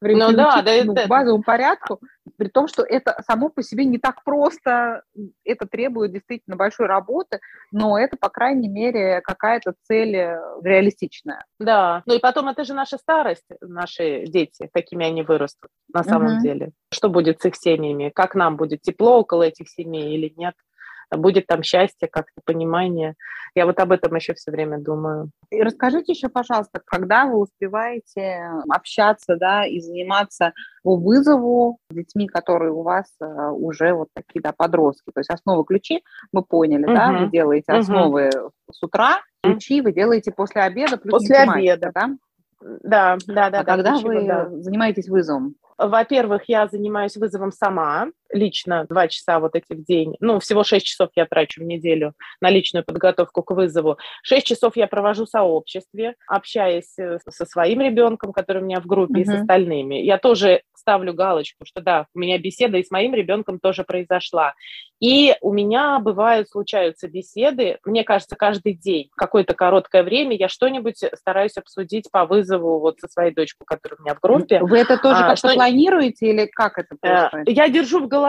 ну, 0.00 0.32
да, 0.32 0.62
да, 0.62 0.84
ну, 0.84 0.92
это... 0.92 1.08
базовому 1.08 1.42
порядку, 1.42 2.00
при 2.36 2.48
том, 2.48 2.68
что 2.68 2.82
это 2.82 3.20
само 3.26 3.48
по 3.48 3.62
себе 3.62 3.84
не 3.84 3.98
так 3.98 4.22
просто, 4.24 5.02
это 5.44 5.66
требует 5.66 6.12
действительно 6.12 6.56
большой 6.56 6.86
работы, 6.86 7.40
но 7.72 7.98
это, 7.98 8.16
по 8.16 8.28
крайней 8.28 8.68
мере, 8.68 9.20
какая-то 9.22 9.74
цель 9.82 10.14
э, 10.14 10.40
реалистичная. 10.62 11.44
Да, 11.58 12.02
ну 12.06 12.14
и 12.14 12.20
потом 12.20 12.48
это 12.48 12.64
же 12.64 12.72
наша 12.72 12.96
старость, 12.96 13.46
наши 13.60 14.24
дети, 14.26 14.70
какими 14.72 15.04
они 15.04 15.22
вырастут 15.22 15.70
на 15.92 16.04
самом 16.04 16.36
угу. 16.36 16.42
деле. 16.42 16.70
Что 16.92 17.08
будет 17.08 17.40
с 17.40 17.44
их 17.44 17.56
семьями, 17.56 18.12
как 18.14 18.34
нам 18.34 18.56
будет 18.56 18.82
тепло 18.82 19.18
около 19.18 19.42
этих 19.42 19.68
семей 19.68 20.14
или 20.14 20.32
нет 20.36 20.54
будет 21.16 21.46
там 21.46 21.62
счастье, 21.62 22.08
как-то 22.08 22.40
понимание. 22.44 23.14
Я 23.54 23.66
вот 23.66 23.78
об 23.80 23.92
этом 23.92 24.14
еще 24.14 24.34
все 24.34 24.50
время 24.50 24.78
думаю. 24.78 25.30
И 25.50 25.62
расскажите 25.62 26.12
еще, 26.12 26.28
пожалуйста, 26.28 26.80
когда 26.84 27.26
вы 27.26 27.38
успеваете 27.38 28.48
общаться, 28.68 29.36
да, 29.36 29.66
и 29.66 29.80
заниматься 29.80 30.52
по 30.82 30.96
вызову 30.96 31.78
с 31.90 31.94
детьми, 31.94 32.26
которые 32.26 32.72
у 32.72 32.82
вас 32.82 33.06
э, 33.20 33.26
уже 33.50 33.92
вот 33.92 34.08
такие, 34.14 34.40
да, 34.40 34.52
подростки. 34.56 35.10
То 35.12 35.20
есть 35.20 35.30
основы 35.30 35.64
ключи 35.64 36.02
мы 36.32 36.42
поняли, 36.42 36.88
uh-huh. 36.88 36.94
да, 36.94 37.12
вы 37.12 37.30
делаете 37.30 37.72
основы 37.72 38.28
uh-huh. 38.28 38.50
с 38.70 38.82
утра, 38.82 39.20
ключи 39.42 39.82
вы 39.82 39.92
делаете 39.92 40.32
после 40.32 40.62
обеда 40.62 40.96
плюс 40.96 41.12
После 41.12 41.36
обеда. 41.36 41.90
да? 41.94 42.10
Да, 42.82 43.18
да, 43.26 43.50
да. 43.50 43.60
А 43.60 43.64
да, 43.64 43.64
когда 43.64 43.98
вы 43.98 44.26
да. 44.26 44.48
занимаетесь 44.50 45.08
вызовом? 45.08 45.56
Во-первых, 45.78 46.44
я 46.46 46.68
занимаюсь 46.68 47.16
вызовом 47.16 47.50
сама, 47.50 48.08
лично 48.32 48.86
два 48.88 49.08
часа 49.08 49.38
вот 49.38 49.54
эти 49.54 49.72
в 49.72 49.84
день. 49.84 50.16
Ну, 50.20 50.40
всего 50.40 50.64
шесть 50.64 50.86
часов 50.86 51.10
я 51.14 51.26
трачу 51.26 51.62
в 51.62 51.64
неделю 51.64 52.14
на 52.40 52.50
личную 52.50 52.84
подготовку 52.84 53.42
к 53.42 53.50
вызову. 53.52 53.98
Шесть 54.22 54.46
часов 54.46 54.76
я 54.76 54.86
провожу 54.86 55.26
в 55.26 55.28
сообществе, 55.28 56.14
общаясь 56.26 56.98
э, 56.98 57.18
со 57.28 57.46
своим 57.46 57.80
ребенком, 57.80 58.32
который 58.32 58.62
у 58.62 58.64
меня 58.64 58.80
в 58.80 58.86
группе, 58.86 59.20
uh-huh. 59.20 59.22
и 59.22 59.24
с 59.24 59.40
остальными. 59.40 59.96
Я 59.96 60.18
тоже 60.18 60.62
ставлю 60.74 61.14
галочку, 61.14 61.64
что 61.64 61.80
да, 61.80 62.06
у 62.14 62.18
меня 62.18 62.38
беседа 62.38 62.76
и 62.78 62.84
с 62.84 62.90
моим 62.90 63.14
ребенком 63.14 63.60
тоже 63.60 63.84
произошла. 63.84 64.54
И 65.00 65.34
у 65.40 65.52
меня 65.52 65.98
бывают, 65.98 66.48
случаются 66.48 67.08
беседы, 67.08 67.78
мне 67.84 68.04
кажется, 68.04 68.36
каждый 68.36 68.74
день, 68.74 69.10
какое-то 69.16 69.54
короткое 69.54 70.02
время 70.02 70.36
я 70.36 70.48
что-нибудь 70.48 71.04
стараюсь 71.14 71.56
обсудить 71.56 72.08
по 72.10 72.24
вызову 72.24 72.78
вот 72.78 73.00
со 73.00 73.08
своей 73.08 73.32
дочкой, 73.32 73.64
которая 73.66 73.98
у 73.98 74.02
меня 74.02 74.14
в 74.14 74.20
группе. 74.20 74.60
Вы 74.60 74.78
это 74.78 74.98
тоже 74.98 75.22
а, 75.22 75.28
как-то 75.28 75.48
что... 75.48 75.54
планируете 75.54 76.26
или 76.26 76.46
как 76.46 76.78
это 76.78 76.94
э, 76.94 76.98
происходит? 77.00 77.48
Я 77.48 77.68
держу 77.68 78.00
в 78.00 78.08
голове, 78.08 78.21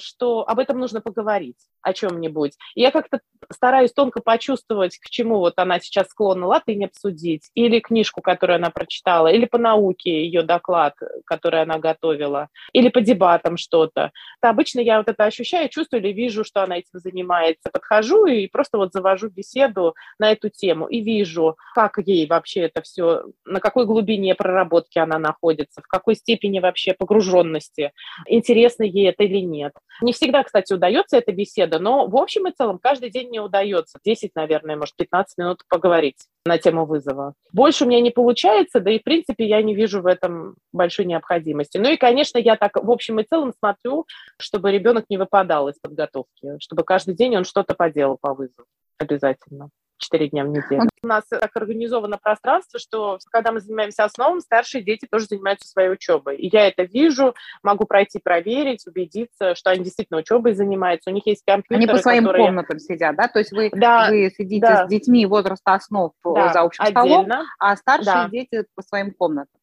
что 0.00 0.48
об 0.48 0.58
этом 0.58 0.78
нужно 0.78 1.00
поговорить, 1.00 1.58
о 1.82 1.92
чем-нибудь. 1.92 2.52
Я 2.74 2.90
как-то 2.90 3.20
стараюсь 3.52 3.92
тонко 3.92 4.20
почувствовать, 4.20 4.98
к 4.98 5.08
чему 5.08 5.38
вот 5.38 5.54
она 5.56 5.80
сейчас 5.80 6.08
склонна 6.08 6.46
латынь 6.46 6.84
обсудить, 6.84 7.50
или 7.54 7.80
книжку, 7.80 8.20
которую 8.20 8.56
она 8.56 8.70
прочитала, 8.70 9.28
или 9.28 9.46
по 9.46 9.58
науке 9.58 10.24
ее 10.24 10.42
доклад, 10.42 10.94
который 11.24 11.62
она 11.62 11.78
готовила, 11.78 12.48
или 12.72 12.88
по 12.88 13.00
дебатам 13.00 13.56
что-то. 13.56 14.12
Обычно 14.40 14.80
я 14.80 14.98
вот 14.98 15.08
это 15.08 15.24
ощущаю, 15.24 15.68
чувствую 15.68 16.02
или 16.02 16.12
вижу, 16.12 16.44
что 16.44 16.62
она 16.62 16.78
этим 16.78 16.98
занимается. 16.98 17.70
Подхожу 17.72 18.26
и 18.26 18.46
просто 18.46 18.78
вот 18.78 18.92
завожу 18.92 19.28
беседу 19.28 19.94
на 20.18 20.32
эту 20.32 20.50
тему 20.50 20.86
и 20.86 21.00
вижу, 21.00 21.56
как 21.74 21.98
ей 21.98 22.26
вообще 22.26 22.62
это 22.62 22.82
все, 22.82 23.24
на 23.44 23.60
какой 23.60 23.86
глубине 23.86 24.34
проработки 24.34 24.98
она 24.98 25.18
находится, 25.18 25.82
в 25.82 25.86
какой 25.86 26.14
степени 26.14 26.60
вообще 26.60 26.94
погруженности, 26.94 27.92
интересно 28.26 28.84
ей 28.84 29.08
это 29.10 29.24
или 29.24 29.40
нет. 29.40 29.72
Не 30.02 30.12
всегда, 30.12 30.42
кстати, 30.42 30.72
удается 30.72 31.16
эта 31.16 31.32
беседа, 31.32 31.69
но 31.78 32.06
в 32.06 32.16
общем 32.16 32.46
и 32.48 32.52
целом 32.52 32.78
каждый 32.78 33.10
день 33.10 33.28
мне 33.28 33.40
удается 33.40 33.98
10, 34.04 34.34
наверное, 34.34 34.76
может, 34.76 34.96
15 34.96 35.38
минут 35.38 35.62
поговорить 35.68 36.26
на 36.44 36.58
тему 36.58 36.86
вызова. 36.86 37.34
Больше 37.52 37.84
у 37.84 37.88
меня 37.88 38.00
не 38.00 38.10
получается, 38.10 38.80
да 38.80 38.90
и, 38.90 38.98
в 38.98 39.02
принципе, 39.02 39.46
я 39.46 39.62
не 39.62 39.74
вижу 39.74 40.02
в 40.02 40.06
этом 40.06 40.56
большой 40.72 41.04
необходимости. 41.04 41.78
Ну 41.78 41.90
и, 41.90 41.96
конечно, 41.96 42.38
я 42.38 42.56
так 42.56 42.76
в 42.82 42.90
общем 42.90 43.20
и 43.20 43.24
целом 43.24 43.52
смотрю, 43.58 44.06
чтобы 44.38 44.72
ребенок 44.72 45.04
не 45.08 45.18
выпадал 45.18 45.68
из 45.68 45.78
подготовки, 45.80 46.58
чтобы 46.58 46.84
каждый 46.84 47.14
день 47.14 47.36
он 47.36 47.44
что-то 47.44 47.74
поделал 47.74 48.16
по 48.20 48.34
вызову 48.34 48.66
обязательно. 48.98 49.70
4 50.00 50.28
дня 50.28 50.44
в 50.44 50.48
неделю. 50.48 50.88
У 51.02 51.06
нас 51.06 51.24
так 51.28 51.50
организовано 51.54 52.18
пространство, 52.18 52.78
что 52.78 53.18
когда 53.30 53.52
мы 53.52 53.60
занимаемся 53.60 54.04
основам, 54.04 54.40
старшие 54.40 54.82
дети 54.82 55.06
тоже 55.10 55.26
занимаются 55.26 55.68
своей 55.68 55.90
учебой. 55.90 56.36
И 56.36 56.50
я 56.52 56.66
это 56.66 56.82
вижу, 56.82 57.34
могу 57.62 57.84
пройти 57.84 58.18
проверить, 58.18 58.86
убедиться, 58.86 59.54
что 59.54 59.70
они 59.70 59.84
действительно 59.84 60.18
учебой 60.18 60.54
занимаются. 60.54 61.10
У 61.10 61.12
них 61.12 61.26
есть 61.26 61.44
компьютеры, 61.46 61.84
Они 61.84 61.86
по 61.86 62.02
своим 62.02 62.24
которые... 62.24 62.46
комнатам 62.46 62.78
сидят, 62.78 63.16
да? 63.16 63.28
То 63.28 63.38
есть 63.38 63.52
вы, 63.52 63.70
да, 63.72 64.08
вы 64.10 64.30
сидите 64.36 64.66
да. 64.66 64.86
с 64.86 64.88
детьми 64.88 65.24
возраста 65.26 65.74
основ 65.74 66.12
да, 66.24 66.52
за 66.52 66.60
общим 66.62 66.82
отдельно. 66.82 67.24
столом, 67.24 67.46
а 67.58 67.76
старшие 67.76 68.14
Да. 68.14 68.28
дети 68.28 68.64
по 68.74 68.82
своим 68.82 69.12
комнатам. 69.12 69.60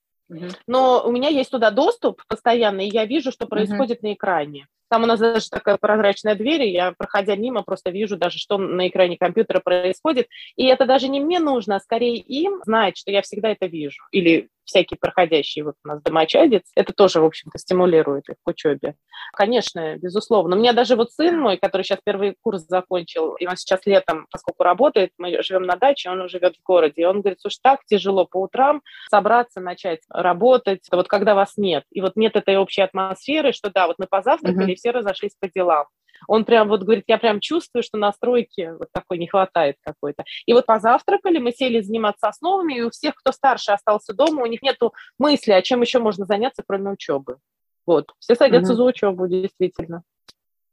Но 0.68 1.04
у 1.06 1.12
меня 1.12 1.30
есть 1.30 1.52
туда 1.52 1.72
доступ 1.72 2.22
постоянный, 2.28 2.88
и 2.88 2.92
я 2.94 3.06
вижу, 3.06 3.32
что 3.32 3.48
происходит 3.48 4.02
на 4.04 4.14
экране. 4.14 4.68
Там 4.90 5.04
у 5.04 5.06
нас 5.06 5.20
даже 5.20 5.50
такая 5.50 5.78
прозрачная 5.78 6.36
дверь, 6.36 6.64
и 6.64 6.72
я, 6.72 6.94
проходя 6.98 7.36
мимо, 7.36 7.64
просто 7.64 7.90
вижу 7.90 8.18
даже, 8.18 8.38
что 8.40 8.58
на 8.58 8.88
экране 8.88 9.18
компьютера 9.18 9.60
происходит. 9.60 10.28
И 10.56 10.66
это 10.66 10.86
даже 10.86 11.08
не 11.08 11.20
мне 11.20 11.40
нужно, 11.40 11.76
а 11.76 11.80
скорее 11.80 12.18
им 12.18 12.62
знать, 12.66 12.98
что 12.98 13.12
я 13.12 13.22
всегда 13.22 13.50
это 13.50 13.66
вижу. 13.66 14.02
Или 14.12 14.50
всякий 14.68 14.96
проходящий 14.96 15.62
вот 15.64 15.76
у 15.84 15.88
нас 15.88 16.02
домочадец, 16.02 16.64
это 16.76 16.94
тоже, 16.94 17.22
в 17.22 17.26
общем-то, 17.26 17.58
стимулирует 17.58 18.30
их 18.30 18.36
к 18.44 18.48
учебе. 18.48 18.96
Конечно, 19.34 19.98
безусловно. 19.98 20.56
У 20.56 20.60
меня 20.60 20.74
даже 20.74 20.96
вот 20.96 21.12
сын 21.12 21.40
мой, 21.40 21.58
который 21.58 21.84
сейчас 21.84 22.00
первый 22.04 22.36
курс 22.42 22.64
закончил, 22.68 23.36
и 23.36 23.48
он 23.48 23.56
сейчас 23.56 23.86
летом, 23.86 24.28
поскольку 24.30 24.64
работает, 24.64 25.12
мы 25.18 25.42
живем 25.42 25.64
на 25.64 25.78
даче, 25.78 26.10
он 26.10 26.28
живет 26.30 26.56
в 26.58 26.64
городе, 26.64 27.02
и 27.02 27.06
он 27.06 27.22
говорит, 27.22 27.40
слушай, 27.42 27.60
так 27.64 27.80
тяжело 27.86 28.26
по 28.26 28.42
утрам 28.42 28.82
собраться, 29.10 29.62
начать 29.62 30.02
работать, 30.10 30.86
вот 30.92 31.08
когда 31.08 31.34
вас 31.34 31.54
нет. 31.56 31.86
И 31.92 32.02
вот 32.02 32.16
нет 32.16 32.36
этой 32.36 32.58
общей 32.58 32.82
атмосферы, 32.82 33.54
что 33.54 33.72
да, 33.72 33.88
вот 33.88 33.98
мы 33.98 34.06
позавтракали, 34.06 34.76
все 34.78 34.92
разошлись 34.92 35.34
по 35.40 35.50
делам. 35.50 35.86
Он 36.28 36.46
прям 36.46 36.68
вот 36.70 36.82
говорит, 36.84 37.04
я 37.08 37.18
прям 37.18 37.40
чувствую, 37.40 37.84
что 37.84 37.98
настройки 37.98 38.72
вот 38.80 38.88
такой 38.92 39.18
не 39.20 39.28
хватает 39.28 39.76
какой-то. 39.82 40.24
И 40.46 40.54
вот 40.54 40.66
позавтракали, 40.66 41.38
мы 41.38 41.52
сели 41.52 41.82
заниматься 41.82 42.28
основами, 42.28 42.78
и 42.78 42.82
у 42.82 42.90
всех, 42.90 43.16
кто 43.16 43.32
старше 43.32 43.72
остался 43.72 44.14
дома, 44.14 44.44
у 44.44 44.48
них 44.48 44.62
нету 44.62 44.94
мысли, 45.20 45.52
а 45.52 45.62
чем 45.62 45.82
еще 45.82 46.00
можно 46.00 46.26
заняться, 46.26 46.64
кроме 46.68 46.92
учебы. 46.92 47.38
Вот, 47.86 48.12
все 48.20 48.36
садятся 48.36 48.74
Мгм. 48.74 48.78
за 48.78 48.84
учебу, 48.84 49.28
действительно. 49.28 50.04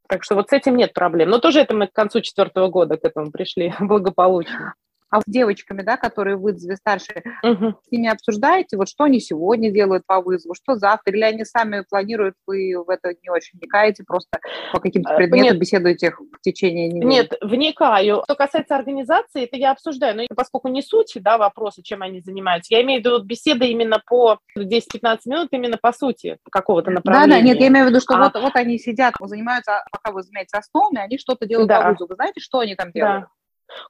Так 0.08 0.24
что 0.24 0.34
вот 0.34 0.50
с 0.50 0.52
этим 0.52 0.76
нет 0.76 0.92
проблем. 0.92 1.30
Но 1.30 1.38
тоже 1.38 1.60
это 1.60 1.74
мы 1.74 1.86
к 1.86 1.92
концу 1.92 2.20
четвертого 2.20 2.68
года 2.68 2.96
к 2.96 3.04
этому 3.04 3.30
пришли 3.30 3.72
благополучно. 3.80 4.74
А 5.14 5.20
с 5.20 5.24
девочками, 5.28 5.82
да, 5.82 5.96
которые 5.96 6.36
вызове 6.36 6.74
старшие, 6.74 7.22
Мгм. 7.44 7.76
с 7.86 7.92
ними 7.92 8.08
обсуждаете, 8.08 8.76
вот 8.76 8.88
что 8.88 9.04
они 9.04 9.20
сегодня 9.20 9.70
делают 9.70 10.04
по 10.06 10.20
вызову, 10.20 10.54
что 10.56 10.74
завтра, 10.74 11.12
или 11.14 11.22
они 11.22 11.44
сами 11.44 11.84
планируют, 11.88 12.34
вы 12.48 12.74
в 12.84 12.90
это 12.90 13.10
не 13.22 13.30
очень 13.30 13.56
вникаете, 13.60 14.02
просто 14.04 14.40
по 14.72 14.80
каким-то 14.80 15.12
Э, 15.12 15.16
предметам 15.16 15.44
нет. 15.52 15.58
беседуете 15.60 16.10
в 16.10 16.40
течение 16.40 16.88
недели? 16.88 17.04
Нет, 17.08 17.32
вникаю. 17.40 18.22
Что 18.24 18.34
касается 18.34 18.74
организации, 18.74 19.44
это 19.44 19.56
я 19.56 19.70
обсуждаю. 19.70 20.16
Но 20.16 20.24
поскольку 20.34 20.66
не 20.66 20.82
суть 20.82 21.12
да, 21.20 21.38
вопроса, 21.38 21.80
чем 21.84 22.02
они 22.02 22.18
занимаются, 22.20 22.74
я 22.74 22.82
имею 22.82 23.00
в 23.00 23.04
виду 23.04 23.10
вот 23.16 23.24
беседы 23.24 23.66
именно 23.68 24.02
по 24.04 24.40
10-15 24.58 25.18
минут, 25.26 25.48
именно 25.52 25.76
по 25.80 25.92
сути 25.92 26.38
какого-то 26.50 26.86
Да, 26.90 26.94
направления. 26.96 27.36
да, 27.36 27.40
нет, 27.40 27.60
я 27.60 27.68
имею 27.68 27.86
в 27.86 27.90
виду, 27.90 28.00
что 28.00 28.16
А- 28.16 28.18
вот, 28.24 28.34
вот 28.42 28.56
они 28.56 28.78
сидят, 28.80 29.14
занимаются, 29.20 29.84
пока 29.92 30.10
вы 30.10 30.24
занимаетесь 30.24 30.54
основами, 30.54 30.98
они 30.98 31.18
что-то 31.18 31.46
делают 31.46 31.68
Да. 31.68 31.82
по 31.82 31.90
вызову. 31.90 32.08
Вы 32.08 32.14
знаете, 32.16 32.40
что 32.40 32.58
они 32.58 32.74
там 32.74 32.90
делают? 32.90 33.20
Да. 33.22 33.28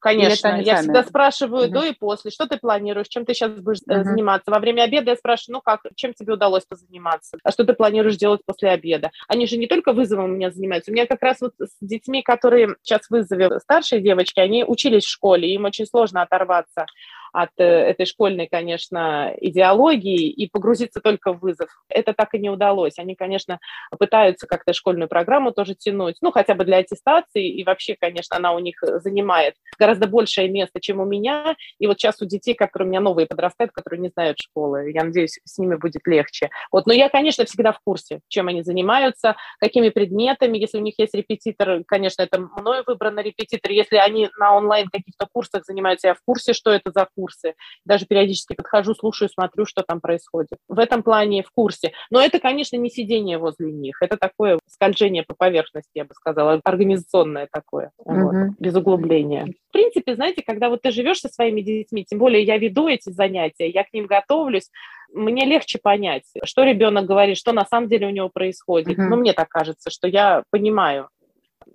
Конечно, 0.00 0.48
я 0.48 0.74
сами? 0.74 0.82
всегда 0.82 1.02
спрашиваю 1.02 1.64
Мгм. 1.68 1.74
до 1.74 1.82
и 1.84 1.92
после, 1.92 2.30
что 2.30 2.46
ты 2.46 2.58
планируешь, 2.58 3.08
чем 3.08 3.24
ты 3.24 3.34
сейчас 3.34 3.52
будешь 3.60 3.80
Мгм. 3.86 4.04
заниматься. 4.04 4.50
Во 4.50 4.58
время 4.58 4.82
обеда 4.82 5.10
я 5.10 5.16
спрашиваю, 5.16 5.54
ну 5.58 5.62
как, 5.62 5.80
чем 5.96 6.12
тебе 6.14 6.34
удалось 6.34 6.64
позаниматься, 6.64 7.38
а 7.42 7.50
что 7.50 7.64
ты 7.64 7.72
планируешь 7.74 8.16
делать 8.16 8.40
после 8.46 8.70
обеда. 8.70 9.10
Они 9.28 9.46
же 9.46 9.56
не 9.56 9.66
только 9.66 9.92
вызовом 9.92 10.24
у 10.26 10.28
меня 10.34 10.50
занимаются, 10.50 10.90
у 10.90 10.94
меня 10.94 11.06
как 11.06 11.22
раз 11.22 11.40
вот 11.40 11.52
с 11.58 11.76
детьми, 11.80 12.22
которые 12.22 12.76
сейчас 12.82 13.08
вызове 13.10 13.58
старшие 13.60 14.00
девочки, 14.00 14.40
они 14.40 14.64
учились 14.64 15.04
в 15.04 15.10
школе, 15.10 15.52
им 15.52 15.64
очень 15.64 15.86
сложно 15.86 16.22
оторваться 16.22 16.86
от 17.34 17.50
э, 17.58 17.64
этой 17.64 18.06
школьной, 18.06 18.46
конечно, 18.46 19.34
идеологии 19.40 20.28
и 20.28 20.48
погрузиться 20.48 21.00
только 21.00 21.32
в 21.32 21.40
вызов. 21.40 21.68
Это 21.88 22.12
так 22.12 22.32
и 22.34 22.38
не 22.38 22.48
удалось. 22.48 22.98
Они, 22.98 23.16
конечно, 23.16 23.58
пытаются 23.98 24.46
как-то 24.46 24.72
школьную 24.72 25.08
программу 25.08 25.50
тоже 25.50 25.74
тянуть, 25.74 26.16
ну, 26.22 26.30
хотя 26.30 26.54
бы 26.54 26.64
для 26.64 26.78
аттестации, 26.78 27.48
и 27.48 27.64
вообще, 27.64 27.96
конечно, 27.98 28.36
она 28.36 28.52
у 28.52 28.60
них 28.60 28.76
занимает 28.80 29.56
гораздо 29.78 30.06
большее 30.06 30.48
место, 30.48 30.80
чем 30.80 31.00
у 31.00 31.04
меня. 31.04 31.56
И 31.80 31.88
вот 31.88 31.98
сейчас 31.98 32.22
у 32.22 32.24
детей, 32.24 32.54
которые 32.54 32.86
у 32.86 32.90
меня 32.90 33.00
новые 33.00 33.26
подрастают, 33.26 33.72
которые 33.72 34.00
не 34.00 34.10
знают 34.10 34.38
школы, 34.38 34.92
я 34.92 35.02
надеюсь, 35.02 35.40
с 35.44 35.58
ними 35.58 35.74
будет 35.74 36.06
легче. 36.06 36.50
Вот, 36.70 36.86
но 36.86 36.92
я, 36.92 37.08
конечно, 37.08 37.44
всегда 37.44 37.72
в 37.72 37.80
курсе, 37.84 38.20
чем 38.28 38.46
они 38.46 38.62
занимаются, 38.62 39.34
какими 39.58 39.88
предметами. 39.88 40.56
Если 40.56 40.78
у 40.78 40.82
них 40.82 40.94
есть 40.98 41.14
репетитор, 41.14 41.82
конечно, 41.84 42.22
это 42.22 42.38
мною 42.38 42.84
выбранный 42.86 43.24
репетитор. 43.24 43.72
Если 43.72 43.96
они 43.96 44.30
на 44.38 44.56
онлайн 44.56 44.88
каких-то 44.88 45.26
курсах 45.32 45.64
занимаются, 45.64 46.08
я 46.08 46.14
в 46.14 46.22
курсе, 46.24 46.52
что 46.52 46.70
это 46.70 46.92
за 46.92 47.08
курсы. 47.24 47.54
Даже 47.84 48.06
периодически 48.06 48.54
подхожу, 48.54 48.94
слушаю, 48.94 49.28
смотрю, 49.28 49.64
что 49.64 49.82
там 49.82 50.00
происходит. 50.00 50.58
В 50.68 50.78
этом 50.78 51.02
плане 51.02 51.42
в 51.42 51.50
курсе. 51.50 51.92
Но 52.10 52.20
это, 52.20 52.38
конечно, 52.38 52.76
не 52.76 52.90
сидение 52.90 53.38
возле 53.38 53.72
них. 53.72 53.96
Это 54.02 54.16
такое 54.16 54.58
скольжение 54.68 55.22
по 55.22 55.34
поверхности, 55.34 55.90
я 55.94 56.04
бы 56.04 56.14
сказала, 56.14 56.60
организационное 56.64 57.48
такое, 57.50 57.92
вот, 57.98 58.34
Мгм. 58.34 58.56
без 58.58 58.74
углубления. 58.76 59.46
В 59.68 59.72
принципе, 59.72 60.14
знаете, 60.14 60.42
когда 60.46 60.68
вот 60.68 60.82
ты 60.82 60.90
живешь 60.90 61.20
со 61.20 61.28
своими 61.28 61.62
детьми, 61.62 62.04
тем 62.04 62.18
более 62.18 62.42
я 62.42 62.58
веду 62.58 62.88
эти 62.88 63.10
занятия, 63.10 63.68
я 63.68 63.84
к 63.84 63.92
ним 63.92 64.06
готовлюсь, 64.06 64.70
мне 65.12 65.44
легче 65.44 65.78
понять, 65.80 66.24
что 66.44 66.64
ребенок 66.64 67.06
говорит, 67.06 67.36
что 67.38 67.52
на 67.52 67.64
самом 67.64 67.88
деле 67.88 68.08
у 68.08 68.10
него 68.10 68.28
происходит. 68.28 68.98
Мгм. 68.98 69.10
Ну, 69.10 69.16
мне 69.16 69.32
так 69.32 69.48
кажется, 69.48 69.90
что 69.90 70.08
я 70.08 70.42
понимаю. 70.50 71.08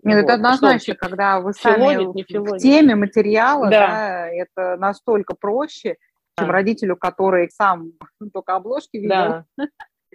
Нет, 0.03 0.17
Вот, 0.17 0.23
это 0.23 0.33
однозначно, 0.33 0.93
что 0.93 1.07
когда 1.07 1.39
вы 1.39 1.53
филонит, 1.53 1.99
сами 1.99 2.13
не 2.13 2.53
в 2.53 2.57
теме 2.57 2.95
материала, 2.95 3.69
Да. 3.69 3.87
да, 3.87 4.27
это 4.29 4.77
настолько 4.77 5.35
проще, 5.35 5.97
чем 6.37 6.47
Да. 6.47 6.53
родителю, 6.53 6.95
который 6.95 7.49
сам 7.51 7.91
только 8.33 8.55
обложки 8.55 8.97
видел. 8.97 9.43
Да. 9.57 9.67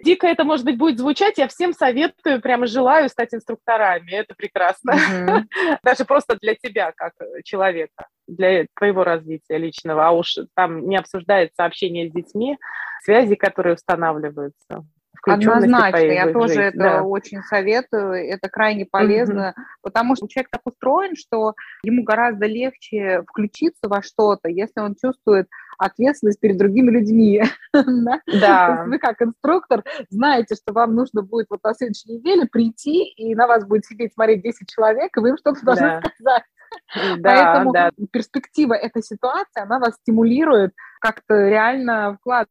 Дико 0.03 0.27
это, 0.27 0.43
может 0.43 0.65
быть, 0.65 0.77
будет 0.77 0.99
звучать. 0.99 1.37
Я 1.37 1.47
всем 1.47 1.71
советую, 1.71 2.41
прямо 2.41 2.67
желаю 2.67 3.07
стать 3.07 3.33
инструкторами. 3.33 4.11
Это 4.11 4.35
прекрасно. 4.35 4.93
Мгм. 4.93 5.49
Даже 5.83 6.03
просто 6.03 6.37
для 6.41 6.55
тебя, 6.55 6.91
как 6.93 7.13
э, 7.21 7.41
человека, 7.43 8.07
для 8.27 8.65
твоего 8.75 9.05
развития 9.05 9.57
личного. 9.57 10.05
А 10.05 10.11
уж 10.11 10.35
там 10.53 10.89
не 10.89 10.97
обсуждается 10.97 11.63
общение 11.63 12.09
с 12.09 12.11
детьми, 12.11 12.57
связи, 13.03 13.35
которые 13.35 13.75
устанавливаются. 13.75 14.85
Однозначно, 15.25 15.97
я 15.97 16.31
тоже 16.31 16.47
жизнь. 16.47 16.61
это 16.61 16.77
Да. 16.77 17.03
очень 17.03 17.41
советую, 17.43 18.13
это 18.13 18.49
крайне 18.49 18.85
полезно, 18.85 19.53
потому 19.81 20.15
что 20.15 20.27
человек 20.27 20.49
так 20.51 20.61
устроен, 20.65 21.15
что 21.15 21.53
ему 21.83 22.03
гораздо 22.03 22.45
легче 22.45 23.23
включиться 23.27 23.87
во 23.87 24.01
что-то, 24.01 24.49
если 24.49 24.79
он 24.79 24.95
чувствует 24.95 25.47
ответственность 25.77 26.39
перед 26.39 26.57
другими 26.57 26.91
людьми. 26.91 27.43
да? 27.73 28.85
Вы 28.87 28.97
как 28.99 29.21
инструктор 29.21 29.83
знаете, 30.09 30.55
что 30.55 30.73
вам 30.73 30.95
нужно 30.95 31.21
будет 31.21 31.47
вот 31.49 31.59
на 31.63 31.73
следующей 31.73 32.13
неделе 32.13 32.47
прийти, 32.47 33.03
и 33.03 33.35
на 33.35 33.47
вас 33.47 33.65
будет 33.65 33.85
сидеть 33.85 34.13
смотреть 34.13 34.43
10 34.43 34.69
человек, 34.69 35.15
и 35.15 35.19
вы 35.19 35.29
им 35.29 35.37
что-то 35.37 35.63
должны 35.63 36.01
сказать. 36.15 36.43
Да, 37.19 37.19
Поэтому 37.23 37.71
да. 37.71 37.91
перспектива 38.11 38.73
этой 38.73 39.01
ситуации, 39.01 39.61
она 39.61 39.79
вас 39.79 39.95
стимулирует 39.95 40.73
как-то 40.99 41.47
реально 41.47 42.17
вкладывать 42.19 42.49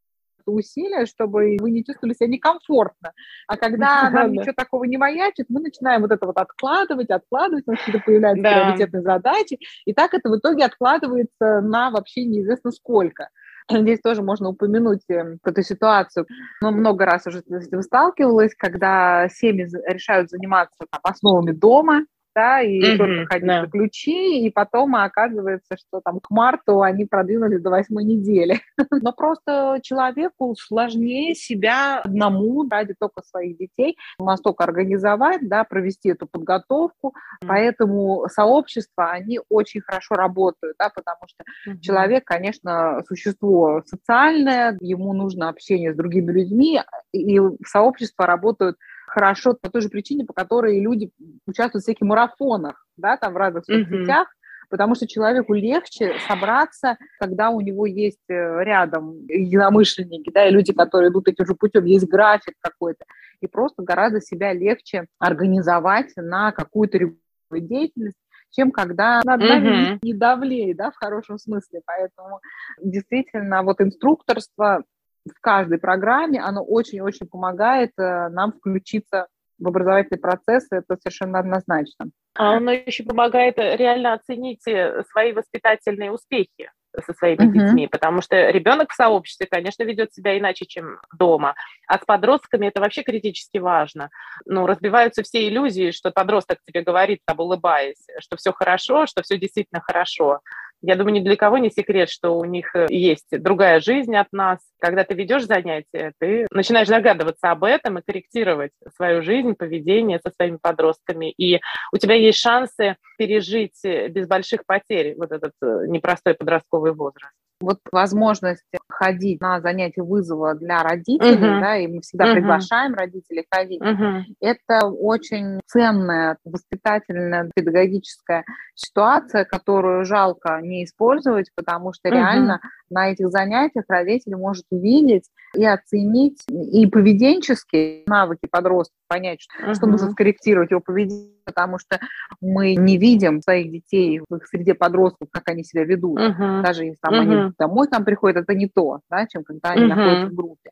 усилия, 0.51 1.07
чтобы 1.07 1.57
вы 1.61 1.71
не 1.71 1.85
чувствовали 1.85 2.15
себя 2.15 2.29
некомфортно. 2.29 3.13
А 3.49 3.57
когда 3.57 4.11
нам 4.11 4.33
ничего 4.33 4.53
такого 4.57 4.85
не 4.85 4.97
маячит, 4.97 5.47
мы 5.49 5.61
начинаем 5.61 6.03
вот 6.03 6.13
это 6.13 6.27
вот 6.27 6.37
откладывать, 6.37 7.11
откладывать, 7.11 7.65
у 7.67 7.71
нас 7.73 7.81
какие-то 7.81 8.05
появляются 8.05 8.43
Да. 8.43 8.51
приоритетные 8.51 9.03
задачи, 9.03 9.59
и 9.85 9.93
так 9.93 10.15
это 10.15 10.29
в 10.29 10.39
итоге 10.39 10.65
откладывается 10.65 11.61
на 11.61 11.91
вообще 11.91 12.25
неизвестно 12.25 12.71
сколько. 12.71 13.29
Здесь 13.71 14.01
тоже 14.01 14.23
можно 14.23 14.51
упомянуть 14.51 15.01
э, 15.09 15.37
эту 15.43 15.63
ситуацию. 15.63 16.27
Но 16.61 16.71
много 16.71 17.07
раз 17.07 17.27
уже 17.27 17.41
с 17.41 17.67
этим 17.67 17.81
сталкивалась, 17.83 18.55
когда 18.55 19.27
семьи 19.31 19.67
решают 19.87 20.31
заниматься 20.31 20.85
там, 20.91 21.01
основами 21.03 21.53
дома, 21.53 22.05
да, 22.35 22.61
и 22.61 22.93
Мгм, 22.93 22.97
только 22.97 23.25
ходить 23.25 23.47
да. 23.47 23.61
за 23.63 23.67
ключи, 23.69 24.47
и 24.47 24.51
потом 24.51 24.97
оказывается, 24.97 25.77
что 25.77 26.01
там 26.05 26.21
к 26.21 26.31
марту 26.31 26.83
они 26.83 27.05
продвинулись 27.05 27.61
до 27.63 27.71
восьмой 27.71 28.05
недели. 28.05 28.61
Но 29.03 29.13
просто 29.13 29.79
человеку 29.83 30.55
сложнее 30.59 31.35
себя 31.35 32.01
одному 32.01 32.69
ради 32.69 32.95
только 32.99 33.23
своих 33.23 33.57
детей 33.59 33.97
настолько 34.19 34.65
организовать, 34.65 35.49
да, 35.49 35.65
провести 35.65 36.11
эту 36.11 36.27
подготовку, 36.27 37.15
поэтому 37.47 38.27
сообщества, 38.29 39.11
они 39.13 39.41
очень 39.49 39.81
хорошо 39.81 40.15
работают, 40.15 40.77
да, 40.79 40.91
потому 40.95 41.19
что 41.27 41.45
Мгм. 41.67 41.81
Человек, 41.81 42.25
конечно, 42.25 43.03
существо 43.07 43.83
социальное, 43.87 44.77
ему 44.81 45.13
нужно 45.13 45.49
общение 45.49 45.93
с 45.93 45.97
другими 45.97 46.33
людьми, 46.33 46.81
и 47.13 47.39
сообщества 47.67 48.27
работают 48.27 48.77
хорошо 49.15 49.55
по 49.55 49.71
той 49.71 49.81
же 49.81 49.89
причине, 49.89 50.25
по 50.25 50.33
которой 50.33 50.81
люди 50.81 51.11
участвуют 51.47 51.83
в 51.83 51.87
всяких 51.87 52.03
марафонах, 52.03 52.85
да, 52.97 53.17
там 53.17 53.33
в 53.33 53.37
разных 53.37 53.65
соцсетях, 53.65 54.29
потому 54.69 54.97
что 54.97 55.07
человеку 55.07 55.55
легче 55.55 56.15
собраться, 56.27 56.97
когда 57.21 57.51
у 57.51 57.61
него 57.61 57.87
есть 57.87 58.29
э, 58.29 58.65
рядом 58.65 59.25
единомышленники, 59.27 60.31
да, 60.33 60.49
и 60.49 60.51
люди, 60.51 60.73
которые 60.73 61.11
идут 61.11 61.29
этим 61.29 61.47
же 61.47 61.55
путем, 61.55 61.85
есть 61.85 62.09
график 62.09 62.55
какой-то, 62.61 63.05
и 63.41 63.47
просто 63.47 63.83
гораздо 63.83 64.21
себя 64.21 64.53
легче 64.53 65.07
организовать 65.21 66.11
на 66.17 66.51
какую-то 66.51 66.99
регулярную 66.99 67.69
деятельность, 67.69 68.19
чем 68.51 68.71
когда 68.71 69.21
над 69.25 69.41
нами 69.41 69.99
не 70.03 70.15
давлеет, 70.15 70.77
да, 70.77 70.91
в 70.91 70.97
хорошем 70.97 71.39
смысле. 71.39 71.83
Поэтому 71.87 72.41
действительно 72.83 73.63
вот 73.63 73.81
инструкторство 73.81 74.83
в 75.27 75.41
каждой 75.41 75.79
программе, 75.79 76.41
оно 76.41 76.63
очень-очень 76.63 77.27
помогает 77.27 77.93
э, 77.99 78.29
нам 78.29 78.53
включиться 78.53 79.27
в 79.59 79.69
образовательный 79.69 80.21
процесс, 80.21 80.67
это 80.71 80.97
совершенно 80.97 81.39
однозначно. 81.39 82.11
А 82.37 82.57
оно 82.57 82.73
еще 82.73 83.05
помогает 83.05 83.59
реально 83.59 84.15
оценить 84.15 84.67
э, 84.67 85.05
свои 85.11 85.33
воспитательные 85.33 86.11
успехи 86.11 86.71
со 87.05 87.13
своими 87.13 87.45
uh-huh. 87.45 87.53
детьми, 87.53 87.89
потому 87.89 88.23
что 88.23 88.51
ребенок 88.51 88.93
в 88.93 88.95
сообществе, 88.95 89.47
конечно, 89.51 89.83
ведет 89.83 90.13
себя 90.13 90.39
иначе, 90.39 90.65
чем 90.67 91.01
дома. 91.17 91.55
А 91.89 91.99
с 91.99 92.05
подростками 92.05 92.69
это 92.69 92.81
вообще 92.81 93.03
критически 93.03 93.59
важно. 93.59 94.11
Ну, 94.45 94.67
разбиваются 94.67 95.23
все 95.23 95.49
иллюзии, 95.49 95.91
что 95.91 96.11
подросток 96.11 96.59
тебе 96.65 96.83
говорит, 96.83 97.21
там, 97.27 97.41
улыбаясь, 97.41 98.07
что 98.21 98.37
все 98.37 98.53
хорошо, 98.53 99.07
что 99.07 99.23
все 99.23 99.39
действительно 99.39 99.81
хорошо. 99.81 100.41
Я 100.87 100.97
думаю, 100.97 101.15
ни 101.15 101.21
для 101.21 101.37
кого 101.37 101.57
не 101.57 101.71
секрет, 101.71 102.11
что 102.11 102.37
у 102.37 102.45
них 102.45 102.75
э, 102.75 102.87
есть 102.91 103.29
другая 103.31 103.81
жизнь 103.81 104.15
от 104.15 104.31
нас. 104.33 104.59
Когда 104.79 105.03
ты 105.05 105.15
ведешь 105.15 105.47
занятия, 105.47 106.13
ты 106.19 106.47
начинаешь 106.51 106.89
догадываться 106.89 107.51
об 107.51 107.65
этом 107.65 107.99
и 107.99 108.03
корректировать 108.03 108.73
свою 108.95 109.23
жизнь, 109.23 109.55
поведение 109.55 110.21
со 110.23 110.31
своими 110.31 110.59
подростками. 110.61 111.33
И 111.39 111.61
у 111.91 111.97
тебя 111.97 112.17
есть 112.17 112.39
шансы 112.39 112.97
пережить 113.17 113.83
э, 113.83 114.09
без 114.09 114.27
больших 114.27 114.67
потерь 114.67 115.15
вот 115.17 115.33
этот 115.33 115.53
э, 115.63 115.87
непростой 115.89 116.35
подростковый 116.35 116.93
возраст 116.93 117.35
вот 117.61 117.79
возможность 117.93 118.65
ходить 118.89 119.41
на 119.41 119.61
занятия 119.61 120.03
вызова 120.03 120.55
для 120.55 120.83
родителей, 120.83 121.35
uh-huh. 121.35 121.61
да, 121.61 121.77
и 121.77 121.87
мы 121.87 122.01
всегда 122.01 122.27
uh-huh. 122.27 122.35
приглашаем 122.35 122.95
родителей 122.95 123.45
ходить, 123.51 123.83
uh-huh. 123.83 124.23
это 124.41 124.87
очень 124.87 125.61
ценная 125.67 126.39
воспитательная 126.45 127.51
педагогическая 127.55 128.45
ситуация, 128.75 129.45
которую 129.45 130.05
жалко 130.05 130.61
не 130.63 130.85
использовать, 130.85 131.51
потому 131.55 131.93
что 131.93 132.09
uh-huh. 132.09 132.13
реально 132.13 132.61
на 132.91 133.11
этих 133.11 133.29
занятиях 133.31 133.85
родитель 133.89 134.37
может 134.37 134.65
увидеть 134.71 135.25
и 135.55 135.65
оценить 135.65 136.43
и 136.49 136.87
поведенческие 136.87 138.03
навыки 138.07 138.47
подростка, 138.51 138.95
понять, 139.09 139.41
что, 139.41 139.71
uh-huh. 139.71 139.75
что 139.75 139.87
нужно 139.87 140.11
скорректировать 140.11 140.71
его 140.71 140.81
поведение, 140.81 141.31
потому 141.45 141.79
что 141.79 142.01
мы 142.41 142.75
не 142.75 142.99
видим 142.99 143.41
своих 143.41 143.71
детей 143.71 144.21
в 144.29 144.35
их 144.37 144.47
среде 144.47 144.75
подростков, 144.75 145.29
как 145.31 145.49
они 145.49 145.65
себя 145.65 145.85
ведут. 145.85 146.19
Uh-huh. 146.19 146.63
Даже 146.63 146.85
если 146.85 146.99
там, 147.01 147.15
uh-huh. 147.15 147.19
они 147.19 147.44
домой 147.59 147.89
там 147.89 148.05
приходят, 148.05 148.43
это 148.43 148.55
не 148.55 148.69
то, 148.69 149.01
да, 149.11 149.27
чем 149.27 149.45
когда 149.45 149.71
они 149.71 149.85
uh-huh. 149.85 149.95
находятся 149.95 150.27
в 150.27 150.35
группе. 150.35 150.71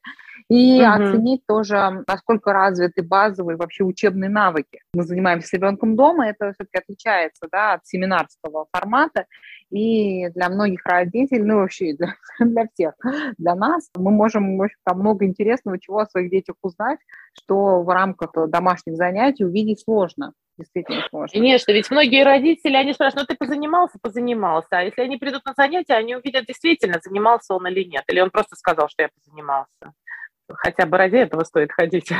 И 0.49 0.81
uh-huh. 0.81 0.87
оценить 0.87 1.47
тоже, 1.47 2.05
насколько 2.07 2.53
развиты 2.53 3.03
базовые 3.03 3.57
вообще 3.57 3.85
учебные 3.85 4.31
навыки. 4.31 4.81
Мы 4.95 5.05
занимаемся 5.05 5.57
ребенком 5.57 5.97
дома, 5.97 6.27
это 6.27 6.53
все-таки 6.53 6.79
отличается 6.79 7.47
да, 7.51 7.75
от 7.75 7.87
семинарского 7.87 8.67
формата. 8.73 9.27
И 9.73 10.29
для 10.29 10.51
многих 10.51 10.85
родителей, 10.85 11.43
ну 11.43 11.57
вообще 11.57 11.95
для, 11.95 12.15
для 12.39 12.69
всех, 12.69 12.95
для 13.39 13.55
нас, 13.55 13.89
мы 13.97 14.11
можем 14.11 14.59
в 14.59 14.63
общем, 14.63 14.79
там 14.85 15.01
много 15.01 15.25
интересного 15.25 15.81
чего 15.81 16.01
о 16.01 16.07
своих 16.07 16.31
детях 16.31 16.57
узнать, 16.63 16.99
что 17.33 17.83
в 17.83 17.89
рамках 17.89 18.33
домашних 18.51 18.97
занятий 18.97 19.45
увидеть 19.45 19.81
сложно 19.81 20.35
действительно 20.59 21.03
сложно. 21.09 21.33
Конечно, 21.33 21.73
ведь 21.73 21.91
многие 21.91 22.25
родители, 22.25 22.77
они 22.77 22.93
спрашивают, 22.93 23.29
ну 23.29 23.35
ты 23.35 23.39
позанимался, 23.39 23.99
позанимался, 24.01 24.69
а 24.71 24.83
если 24.83 25.03
они 25.03 25.17
придут 25.17 25.45
на 25.45 25.55
занятия, 25.55 25.95
они 25.95 26.15
увидят 26.15 26.47
действительно, 26.47 27.01
занимался 27.03 27.55
он 27.55 27.67
или 27.67 27.85
нет, 27.85 28.05
или 28.09 28.21
он 28.21 28.31
просто 28.31 28.57
сказал, 28.57 28.89
что 28.89 29.03
я 29.03 29.09
позанимался. 29.09 29.93
Хотя 30.49 30.87
бы 30.87 30.99
ради 30.99 31.17
этого 31.17 31.45
стоит 31.45 31.73
ходить. 31.73 32.13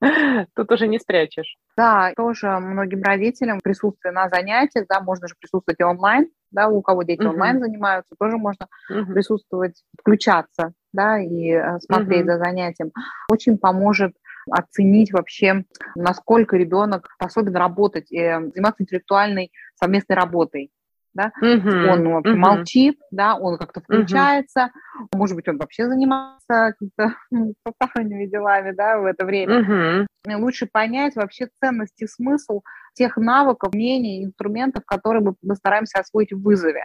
Тут 0.54 0.72
уже 0.72 0.88
не 0.88 0.98
спрячешь. 0.98 1.56
Да, 1.76 2.12
тоже 2.16 2.48
многим 2.58 3.02
родителям 3.02 3.60
присутствие 3.60 4.12
на 4.12 4.28
занятиях, 4.28 4.86
да, 4.88 5.00
можно 5.00 5.28
же 5.28 5.34
присутствовать 5.38 5.80
и 5.80 5.84
онлайн, 5.84 6.28
да, 6.56 6.68
у 6.68 6.82
кого 6.82 7.04
дети 7.04 7.20
uh-huh. 7.20 7.28
онлайн 7.28 7.60
занимаются, 7.60 8.16
тоже 8.18 8.38
можно 8.38 8.66
uh-huh. 8.90 9.12
присутствовать, 9.12 9.84
включаться, 10.00 10.72
да, 10.92 11.20
и 11.20 11.50
э, 11.50 11.78
смотреть 11.80 12.22
uh-huh. 12.22 12.38
за 12.38 12.44
занятием. 12.44 12.92
Очень 13.30 13.58
поможет 13.58 14.16
оценить 14.50 15.12
вообще, 15.12 15.64
насколько 15.94 16.56
ребенок 16.56 17.08
способен 17.14 17.54
работать, 17.56 18.10
и 18.10 18.18
заниматься 18.18 18.82
интеллектуальной 18.82 19.52
совместной 19.74 20.16
работой. 20.16 20.70
Да? 21.16 21.32
Uh-huh. 21.42 21.88
Он 21.88 22.06
uh-huh. 22.06 22.34
молчит, 22.34 22.98
да, 23.10 23.36
он 23.36 23.56
как-то 23.56 23.80
включается, 23.80 24.70
uh-huh. 24.70 25.16
может 25.16 25.34
быть, 25.34 25.48
он 25.48 25.56
вообще 25.56 25.88
занимается 25.88 26.74
какими-то 26.74 27.14
посторонними 27.64 28.26
делами 28.26 28.72
да, 28.72 28.98
в 28.98 29.06
это 29.06 29.24
время. 29.24 30.06
Uh-huh. 30.26 30.36
Лучше 30.36 30.68
понять 30.70 31.16
вообще 31.16 31.48
ценность 31.58 32.02
и 32.02 32.06
смысл 32.06 32.60
тех 32.92 33.16
навыков, 33.16 33.72
мнений, 33.72 34.24
инструментов, 34.24 34.84
которые 34.84 35.22
мы, 35.22 35.34
мы 35.42 35.54
стараемся 35.54 36.00
освоить 36.00 36.32
в 36.32 36.42
вызове. 36.42 36.84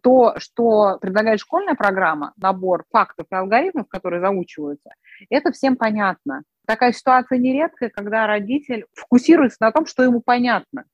То, 0.00 0.34
что 0.38 0.98
предлагает 1.00 1.40
школьная 1.40 1.74
программа, 1.74 2.32
набор 2.36 2.84
фактов 2.92 3.26
и 3.30 3.34
алгоритмов, 3.34 3.88
которые 3.88 4.20
заучиваются, 4.20 4.90
это 5.28 5.50
всем 5.50 5.76
понятно. 5.76 6.42
Такая 6.66 6.92
ситуация 6.92 7.38
нередкая, 7.38 7.90
когда 7.90 8.26
родитель 8.26 8.86
фокусируется 8.94 9.58
на 9.60 9.72
том, 9.72 9.86
что 9.86 10.04
ему 10.04 10.20
понятно. 10.24 10.84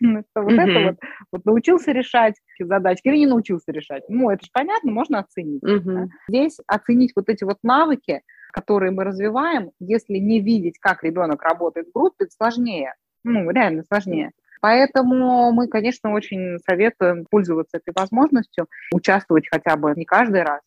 Вот 0.00 0.24
mm-hmm. 0.36 0.60
это 0.60 0.80
вот, 0.80 0.96
вот 1.32 1.44
научился 1.44 1.92
решать 1.92 2.34
задачки 2.58 3.08
или 3.08 3.18
не 3.18 3.26
научился 3.26 3.72
решать. 3.72 4.02
Ну, 4.08 4.30
это 4.30 4.44
же 4.44 4.50
понятно, 4.52 4.92
можно 4.92 5.20
оценить. 5.20 5.62
Mm-hmm. 5.62 5.82
Да? 5.84 6.06
Здесь 6.28 6.58
оценить 6.66 7.12
вот 7.16 7.28
эти 7.28 7.44
вот 7.44 7.58
навыки, 7.62 8.22
которые 8.52 8.92
мы 8.92 9.04
развиваем, 9.04 9.70
если 9.80 10.18
не 10.18 10.40
видеть, 10.40 10.78
как 10.78 11.02
ребенок 11.02 11.42
работает 11.42 11.88
в 11.88 11.92
группе, 11.92 12.26
сложнее. 12.28 12.94
Ну, 13.24 13.50
реально 13.50 13.82
сложнее. 13.84 14.30
Поэтому 14.60 15.52
мы, 15.52 15.68
конечно, 15.68 16.12
очень 16.12 16.58
советуем 16.66 17.26
пользоваться 17.30 17.78
этой 17.78 17.92
возможностью, 17.94 18.66
участвовать 18.92 19.46
хотя 19.50 19.76
бы 19.76 19.92
не 19.94 20.04
каждый 20.04 20.42
раз, 20.42 20.60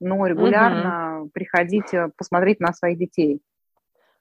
но 0.00 0.26
регулярно 0.26 1.20
угу. 1.20 1.30
приходить 1.32 1.92
посмотреть 2.16 2.60
на 2.60 2.72
своих 2.72 2.98
детей. 2.98 3.40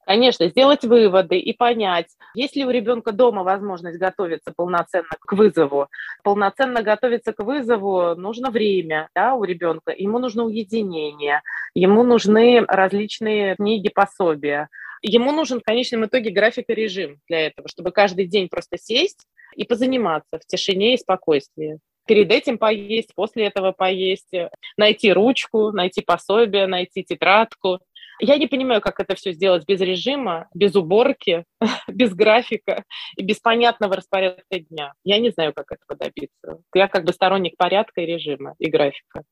Конечно, 0.06 0.50
сделать 0.50 0.84
выводы 0.84 1.38
и 1.38 1.54
понять, 1.54 2.08
есть 2.34 2.56
ли 2.56 2.66
у 2.66 2.70
ребенка 2.70 3.14
дома 3.14 3.44
возможность 3.44 3.98
готовиться 3.98 4.52
полноценно 4.56 5.08
к 5.20 5.32
вызову. 5.34 5.88
Полноценно 6.24 6.82
готовиться 6.82 7.32
к 7.32 7.44
вызову 7.44 8.16
нужно 8.16 8.52
время 8.52 9.10
да, 9.16 9.34
у 9.36 9.44
ребенка, 9.44 9.94
ему 9.96 10.20
нужно 10.20 10.44
уединение, 10.44 11.42
ему 11.74 12.04
нужны 12.04 12.66
различные 12.68 13.56
книги, 13.56 13.90
пособия. 13.90 14.68
Ему 15.02 15.32
нужен 15.32 15.60
в 15.60 15.64
конечном 15.64 16.06
итоге 16.06 16.32
график 16.32 16.66
и 16.70 16.74
режим 16.74 17.20
для 17.28 17.48
этого, 17.48 17.68
чтобы 17.68 17.92
каждый 17.92 18.26
день 18.26 18.50
просто 18.50 18.78
сесть 18.78 19.28
и 19.56 19.66
позаниматься 19.66 20.40
в 20.40 20.46
тишине 20.46 20.96
и 20.96 20.98
спокойствии 20.98 21.80
перед 22.06 22.32
этим 22.32 22.58
поесть, 22.58 23.14
после 23.16 23.46
этого 23.46 23.72
поесть, 23.72 24.34
найти 24.78 25.14
ручку, 25.14 25.72
найти 25.72 26.02
пособие, 26.02 26.68
найти 26.68 27.04
тетрадку, 27.04 27.80
я 28.20 28.38
не 28.38 28.48
понимаю, 28.48 28.82
как 28.82 29.00
это 29.00 29.16
все 29.16 29.34
сделать 29.34 29.66
без 29.68 29.82
режима, 29.82 30.48
без 30.54 30.76
уборки, 30.76 31.46
без 31.88 32.14
графика 32.14 32.84
и 33.18 33.24
без 33.24 33.40
понятного 33.40 33.96
распорядка 33.96 34.60
дня. 34.60 34.94
Я 35.04 35.20
не 35.20 35.32
знаю, 35.32 35.54
как 35.54 35.72
этого 35.72 35.98
добиться. 35.98 36.62
Я 36.74 36.88
как 36.88 37.04
бы 37.06 37.14
сторонник 37.14 37.58
порядка 37.58 38.02
и 38.02 38.06
режима, 38.06 38.56
и 38.60 38.70
графика. 38.70 39.24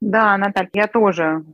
Да, 0.00 0.36
Наталья, 0.36 0.70
я 0.74 0.86
тоже 0.86 1.44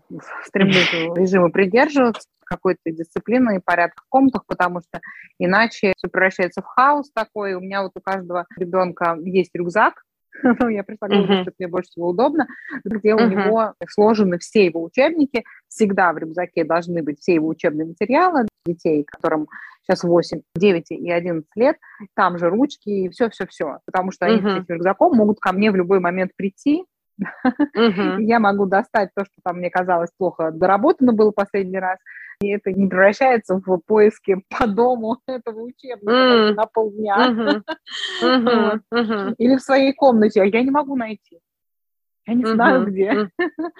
стремлюсь 0.44 0.92
режима 1.16 1.50
придерживаться 1.50 2.26
какой-то 2.44 2.90
дисциплины 2.90 3.56
и 3.56 3.60
порядка 3.64 4.02
в 4.04 4.08
комнатах, 4.08 4.44
потому 4.44 4.80
что 4.80 5.00
иначе 5.38 5.92
все 5.96 6.08
превращается 6.08 6.62
в 6.62 6.64
хаос 6.64 7.10
такой. 7.12 7.54
У 7.54 7.60
меня 7.60 7.82
вот 7.82 7.92
у 7.94 8.00
каждого 8.00 8.46
ребенка 8.56 9.16
есть 9.22 9.54
рюкзак, 9.54 10.02
ну, 10.42 10.68
я 10.68 10.82
пришла 10.82 11.08
к 11.08 11.12
выводу, 11.12 11.42
что 11.42 11.52
мне 11.58 11.68
больше 11.68 11.90
всего 11.90 12.08
удобно, 12.08 12.46
где 12.84 13.14
у 13.14 13.26
него 13.26 13.74
сложены 13.88 14.38
все 14.38 14.66
его 14.66 14.82
учебники, 14.82 15.44
всегда 15.68 16.12
в 16.12 16.18
рюкзаке 16.18 16.64
должны 16.64 17.02
быть 17.02 17.20
все 17.20 17.34
его 17.34 17.48
учебные 17.48 17.86
материалы 17.86 18.46
детей, 18.66 19.04
которым 19.04 19.48
сейчас 19.82 20.04
8, 20.04 20.42
9 20.54 20.90
и 20.90 21.10
11 21.10 21.48
лет, 21.56 21.76
там 22.14 22.38
же 22.38 22.48
ручки 22.48 22.88
и 22.88 23.08
все-все-все, 23.08 23.78
потому 23.86 24.12
что 24.12 24.26
они 24.26 24.40
с 24.40 24.44
этим 24.44 24.74
рюкзаком 24.74 25.16
могут 25.16 25.40
ко 25.40 25.52
мне 25.52 25.70
в 25.70 25.76
любой 25.76 26.00
момент 26.00 26.32
прийти, 26.36 26.84
я 27.74 28.40
могу 28.40 28.66
достать 28.66 29.10
то, 29.14 29.24
что 29.24 29.34
там 29.44 29.58
мне 29.58 29.70
казалось 29.70 30.10
плохо 30.16 30.50
доработано 30.52 31.12
было 31.12 31.32
последний 31.32 31.78
раз, 31.78 31.98
и 32.40 32.48
это 32.48 32.72
не 32.72 32.86
превращается 32.86 33.56
в 33.56 33.78
поиски 33.86 34.42
по 34.48 34.66
дому 34.66 35.18
этого 35.26 35.60
учебника 35.62 36.12
mm. 36.12 36.54
на 36.54 36.66
полдня. 36.66 37.62
Mm-hmm. 38.22 38.80
Mm-hmm. 38.92 39.34
Или 39.38 39.56
в 39.56 39.60
своей 39.60 39.92
комнате, 39.92 40.42
а 40.42 40.46
я 40.46 40.62
не 40.62 40.70
могу 40.70 40.96
найти. 40.96 41.38
Я 42.26 42.34
не 42.34 42.44
знаю, 42.44 42.82
mm-hmm. 42.82 42.90
где. 42.90 43.30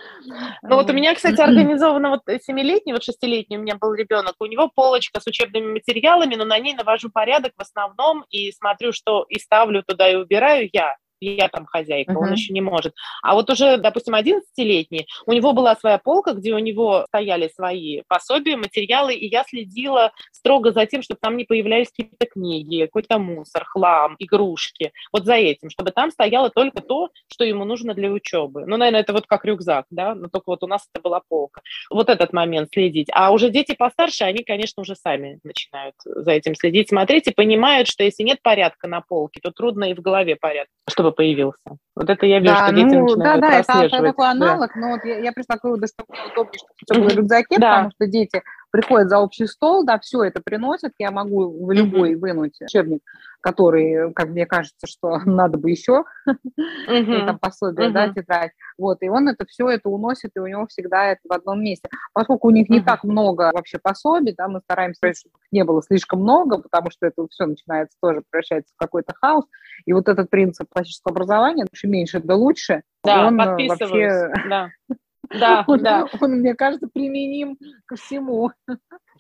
Ну 0.63 0.77
вот 0.77 0.91
у 0.91 0.93
меня, 0.93 1.15
кстати, 1.15 1.41
организовано 1.41 2.11
вот 2.11 2.23
семилетний, 2.43 2.93
вот 2.93 3.03
шестилетний 3.03 3.59
у 3.59 3.63
меня 3.63 3.77
был 3.77 3.95
ребенок, 3.95 4.35
у 4.41 4.47
него 4.47 4.71
полочка 4.75 5.21
с 5.21 5.27
учебными 5.27 5.73
материалами, 5.73 6.35
но 6.35 6.45
на 6.45 6.59
ней 6.59 6.75
навожу 6.75 7.11
порядок 7.11 7.53
в 7.57 7.63
основном 7.63 8.25
и 8.31 8.53
смотрю, 8.53 8.93
что 8.93 9.25
и 9.29 9.39
ставлю 9.39 9.83
туда, 9.83 10.11
и 10.11 10.17
убираю 10.17 10.69
я. 10.73 10.97
Я 11.27 11.49
там 11.49 11.67
хозяйка, 11.67 12.13
uh-huh. 12.13 12.19
он 12.19 12.33
еще 12.33 12.53
не 12.53 12.61
может. 12.61 12.95
А 13.23 13.35
вот 13.35 13.51
уже, 13.51 13.77
допустим, 13.77 14.15
11-летний, 14.15 15.07
у 15.27 15.33
него 15.33 15.53
была 15.53 15.77
своя 15.77 15.99
полка, 15.99 16.33
где 16.33 16.55
у 16.55 16.59
него 16.59 17.05
стояли 17.09 17.49
свои 17.49 18.03
пособия, 18.09 18.57
материалы, 18.57 19.15
и 19.15 19.27
я 19.27 19.45
следила 19.45 20.13
строго 20.33 20.73
за 20.73 20.87
тем, 20.87 21.03
чтобы 21.03 21.19
там 21.21 21.37
не 21.37 21.45
появлялись 21.45 21.89
какие-то 21.89 22.27
книги, 22.27 22.85
какой-то 22.87 23.19
мусор, 23.19 23.65
хлам, 23.65 24.17
игрушки. 24.19 24.93
Вот 25.13 25.25
за 25.25 25.35
этим, 25.35 25.71
чтобы 25.71 25.91
там 25.91 26.11
стояло 26.11 26.51
только 26.51 26.81
то, 26.81 27.11
что 27.33 27.45
ему 27.45 27.65
нужно 27.65 27.95
для 27.95 28.11
учебы. 28.11 28.65
Ну, 28.67 28.77
наверное, 28.77 29.01
это 29.01 29.13
вот 29.13 29.27
как 29.27 29.45
рюкзак, 29.45 29.87
да, 29.91 30.15
но 30.15 30.29
только 30.29 30.51
вот 30.51 30.63
у 30.63 30.67
нас 30.67 30.87
это 30.93 31.03
была 31.03 31.21
полка. 31.29 31.63
Вот 31.91 32.09
этот 32.09 32.33
момент 32.33 32.71
следить. 32.73 33.09
А 33.13 33.33
уже 33.33 33.51
дети 33.51 33.75
постарше, 33.75 34.25
они, 34.25 34.43
конечно, 34.45 34.81
уже 34.83 34.95
сами 34.95 35.39
начинают 35.45 35.95
за 36.05 36.33
этим 36.33 36.55
следить, 36.55 36.89
смотреть 36.89 37.29
и 37.29 37.35
понимают, 37.35 37.89
что 37.89 38.05
если 38.05 38.23
нет 38.23 38.41
порядка 38.43 38.89
на 38.89 39.01
полке, 39.01 39.41
то 39.43 39.51
трудно 39.51 39.91
и 39.91 39.95
в 39.95 40.01
голове 40.01 40.37
порядок, 40.37 40.71
чтобы 40.89 41.10
появился. 41.13 41.77
Вот 41.97 42.09
это 42.09 42.27
я 42.27 42.41
вижу, 42.41 42.55
да, 42.55 42.67
что 42.67 42.75
дети 42.75 42.95
ну, 42.95 43.03
начинают 43.03 43.41
Да, 43.41 43.49
да, 43.49 43.59
это, 43.59 43.73
это 43.85 44.03
такой 44.03 44.31
аналог, 44.31 44.71
да. 44.75 44.81
но 44.81 44.89
вот 44.91 45.05
я, 45.05 45.19
я 45.19 45.33
пришла 45.33 45.57
к 45.57 45.65
выводу, 45.65 45.87
что 45.87 46.05
все 46.77 47.01
в 47.01 47.09
рюкзаке, 47.09 47.59
да. 47.59 47.71
потому 47.71 47.91
что 47.93 48.07
дети 48.07 48.43
приходят 48.71 49.09
за 49.09 49.19
общий 49.19 49.47
стол, 49.47 49.85
да, 49.85 49.99
все 49.99 50.25
это 50.25 50.41
приносят, 50.43 50.93
я 50.99 51.11
могу 51.11 51.67
в 51.67 51.71
любой 51.71 52.15
mm-hmm. 52.15 52.19
вынуть 52.19 52.61
учебник, 52.61 53.03
который, 53.41 54.13
как 54.13 54.29
мне 54.29 54.47
кажется, 54.47 54.87
что 54.87 55.19
надо 55.25 55.59
бы 55.59 55.71
еще, 55.71 56.05
mm-hmm. 56.29 57.27
там 57.27 57.39
пособие, 57.39 57.89
mm-hmm. 57.89 57.93
да, 57.93 58.09
тетрадь, 58.13 58.53
вот, 58.79 58.99
и 59.03 59.09
он 59.09 59.29
это 59.29 59.45
все 59.47 59.69
это 59.69 59.89
уносит, 59.89 60.33
и 60.35 60.41
у 60.41 60.47
него 60.47 60.67
всегда 60.67 61.07
это 61.07 61.21
в 61.29 61.33
одном 61.33 61.63
месте. 61.63 61.89
Поскольку 62.13 62.49
у 62.49 62.51
них 62.51 62.69
не 62.69 62.81
так 62.81 63.05
много 63.05 63.51
вообще 63.53 63.79
пособий, 63.79 64.35
да, 64.37 64.49
мы 64.49 64.61
стараемся, 64.61 65.13
чтобы 65.13 65.35
не 65.51 65.65
было 65.65 65.83
слишком 65.83 66.21
много, 66.21 66.59
потому 66.59 66.91
что 66.91 67.07
это 67.07 67.27
все 67.31 67.47
начинается 67.47 67.97
тоже 68.01 68.23
превращается 68.31 68.73
в 68.75 68.79
какой-то 68.79 69.15
хаос, 69.21 69.45
и 69.85 69.93
вот 69.93 70.09
этот 70.09 70.31
принцип 70.31 70.69
классического 70.71 71.13
образования, 71.13 71.67
чем 71.73 71.91
меньше, 71.91 72.21
да 72.21 72.35
лучше, 72.35 72.83
да, 73.03 73.27
он 73.27 73.37
вообще... 73.37 74.31
Да. 74.49 74.71
Да, 75.31 75.65
он, 75.69 75.83
да. 75.83 76.07
Он, 76.21 76.33
мне 76.41 76.55
кажется, 76.55 76.89
применим 76.93 77.57
ко 77.87 77.97
всему. 77.97 78.51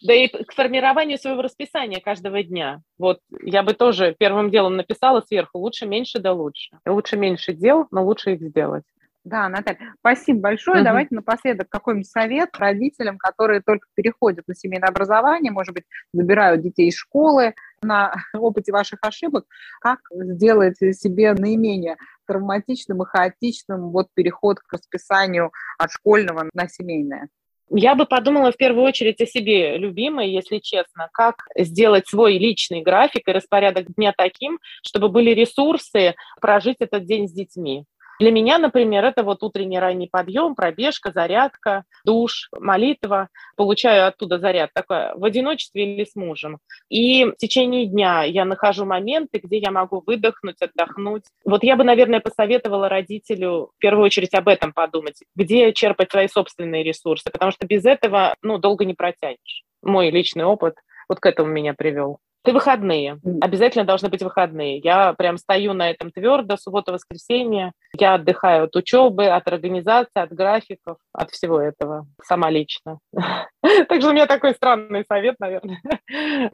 Да 0.02 0.14
и 0.14 0.28
к 0.28 0.52
формированию 0.54 1.18
своего 1.18 1.42
расписания 1.42 2.00
каждого 2.00 2.42
дня. 2.42 2.80
Вот 2.98 3.18
я 3.42 3.62
бы 3.62 3.74
тоже 3.74 4.16
первым 4.18 4.50
делом 4.50 4.76
написала 4.76 5.20
сверху 5.20 5.58
лучше, 5.58 5.86
меньше, 5.86 6.18
да 6.18 6.32
лучше. 6.32 6.78
Лучше 6.86 7.16
меньше 7.16 7.52
дел, 7.52 7.86
но 7.90 8.04
лучше 8.04 8.32
их 8.32 8.40
сделать. 8.40 8.84
Да, 9.24 9.48
Наталья, 9.50 9.94
спасибо 9.98 10.40
большое. 10.40 10.78
Угу. 10.78 10.84
Давайте 10.84 11.14
напоследок 11.14 11.68
какой-нибудь 11.68 12.08
совет 12.08 12.50
родителям, 12.56 13.18
которые 13.18 13.60
только 13.60 13.86
переходят 13.94 14.48
на 14.48 14.54
семейное 14.54 14.88
образование, 14.88 15.52
может 15.52 15.74
быть, 15.74 15.84
забирают 16.12 16.62
детей 16.62 16.88
из 16.88 16.96
школы 16.96 17.54
на 17.82 18.14
опыте 18.34 18.72
ваших 18.72 19.00
ошибок, 19.02 19.44
как 19.80 20.00
сделать 20.10 20.78
себе 20.78 21.34
наименее 21.34 21.96
травматичным 22.26 23.02
и 23.02 23.06
хаотичным 23.06 23.90
вот 23.90 24.08
переход 24.14 24.60
к 24.60 24.72
расписанию 24.72 25.52
от 25.78 25.90
школьного 25.90 26.48
на 26.54 26.68
семейное? 26.68 27.28
Я 27.72 27.94
бы 27.94 28.04
подумала 28.04 28.50
в 28.50 28.56
первую 28.56 28.84
очередь 28.84 29.20
о 29.20 29.26
себе, 29.26 29.76
любимой, 29.76 30.30
если 30.30 30.58
честно, 30.58 31.08
как 31.12 31.36
сделать 31.56 32.08
свой 32.08 32.36
личный 32.36 32.82
график 32.82 33.28
и 33.28 33.32
распорядок 33.32 33.94
дня 33.94 34.12
таким, 34.16 34.58
чтобы 34.84 35.08
были 35.08 35.30
ресурсы 35.30 36.16
прожить 36.40 36.78
этот 36.80 37.04
день 37.04 37.28
с 37.28 37.32
детьми. 37.32 37.84
Для 38.20 38.32
меня, 38.32 38.58
например, 38.58 39.02
это 39.06 39.22
вот 39.22 39.42
утренний 39.42 39.78
ранний 39.78 40.06
подъем, 40.06 40.54
пробежка, 40.54 41.10
зарядка, 41.10 41.84
душ, 42.04 42.50
молитва. 42.52 43.30
Получаю 43.56 44.06
оттуда 44.06 44.38
заряд 44.38 44.70
такой 44.74 45.14
в 45.14 45.24
одиночестве 45.24 45.96
или 45.96 46.04
с 46.04 46.14
мужем. 46.14 46.58
И 46.90 47.24
в 47.24 47.36
течение 47.38 47.86
дня 47.86 48.24
я 48.24 48.44
нахожу 48.44 48.84
моменты, 48.84 49.40
где 49.42 49.56
я 49.56 49.70
могу 49.70 50.02
выдохнуть, 50.06 50.60
отдохнуть. 50.60 51.22
Вот 51.46 51.64
я 51.64 51.76
бы, 51.76 51.84
наверное, 51.84 52.20
посоветовала 52.20 52.90
родителю 52.90 53.70
в 53.74 53.78
первую 53.78 54.04
очередь 54.04 54.34
об 54.34 54.48
этом 54.48 54.74
подумать, 54.74 55.22
где 55.34 55.72
черпать 55.72 56.10
свои 56.10 56.28
собственные 56.28 56.82
ресурсы, 56.82 57.30
потому 57.30 57.52
что 57.52 57.66
без 57.66 57.86
этого 57.86 58.34
ну, 58.42 58.58
долго 58.58 58.84
не 58.84 58.92
протянешь. 58.92 59.64
Мой 59.82 60.10
личный 60.10 60.44
опыт 60.44 60.74
вот 61.08 61.20
к 61.20 61.26
этому 61.26 61.48
меня 61.48 61.72
привел. 61.72 62.18
Ты 62.42 62.52
выходные. 62.52 63.18
Обязательно 63.40 63.84
должны 63.84 64.08
быть 64.08 64.22
выходные. 64.22 64.78
Я 64.78 65.12
прям 65.12 65.36
стою 65.36 65.74
на 65.74 65.90
этом 65.90 66.10
твердо, 66.10 66.56
суббота-воскресенье. 66.56 67.72
Я 67.98 68.14
отдыхаю 68.14 68.64
от 68.64 68.76
учебы, 68.76 69.26
от 69.26 69.46
организации, 69.46 70.20
от 70.20 70.32
графиков, 70.32 70.96
от 71.12 71.30
всего 71.30 71.60
этого. 71.60 72.06
Сама 72.22 72.50
лично. 72.50 72.98
Так 73.62 74.00
что 74.00 74.08
у 74.08 74.12
меня 74.12 74.26
такой 74.26 74.54
странный 74.54 75.04
совет, 75.06 75.36
наверное. 75.38 75.82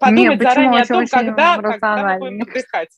Подумать 0.00 0.42
заранее 0.42 0.82
о 0.82 0.86
том, 0.86 1.06
когда, 1.06 1.56
когда 1.56 2.18
будем 2.18 2.42
отдыхать. 2.42 2.88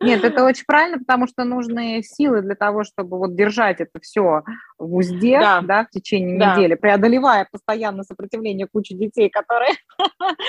Нет, 0.00 0.22
это 0.22 0.44
очень 0.44 0.64
правильно, 0.64 0.98
потому 0.98 1.26
что 1.26 1.42
нужны 1.42 2.02
силы 2.04 2.42
для 2.42 2.54
того, 2.54 2.84
чтобы 2.84 3.18
вот 3.18 3.34
держать 3.34 3.80
это 3.80 3.98
все 4.00 4.42
в 4.78 4.94
узде 4.94 5.38
да. 5.38 5.60
Да, 5.62 5.84
в 5.84 5.90
течение 5.90 6.38
да. 6.38 6.54
недели, 6.54 6.74
преодолевая 6.74 7.48
постоянно 7.50 8.02
сопротивление 8.02 8.66
кучи 8.66 8.94
детей, 8.94 9.30
которые 9.30 9.72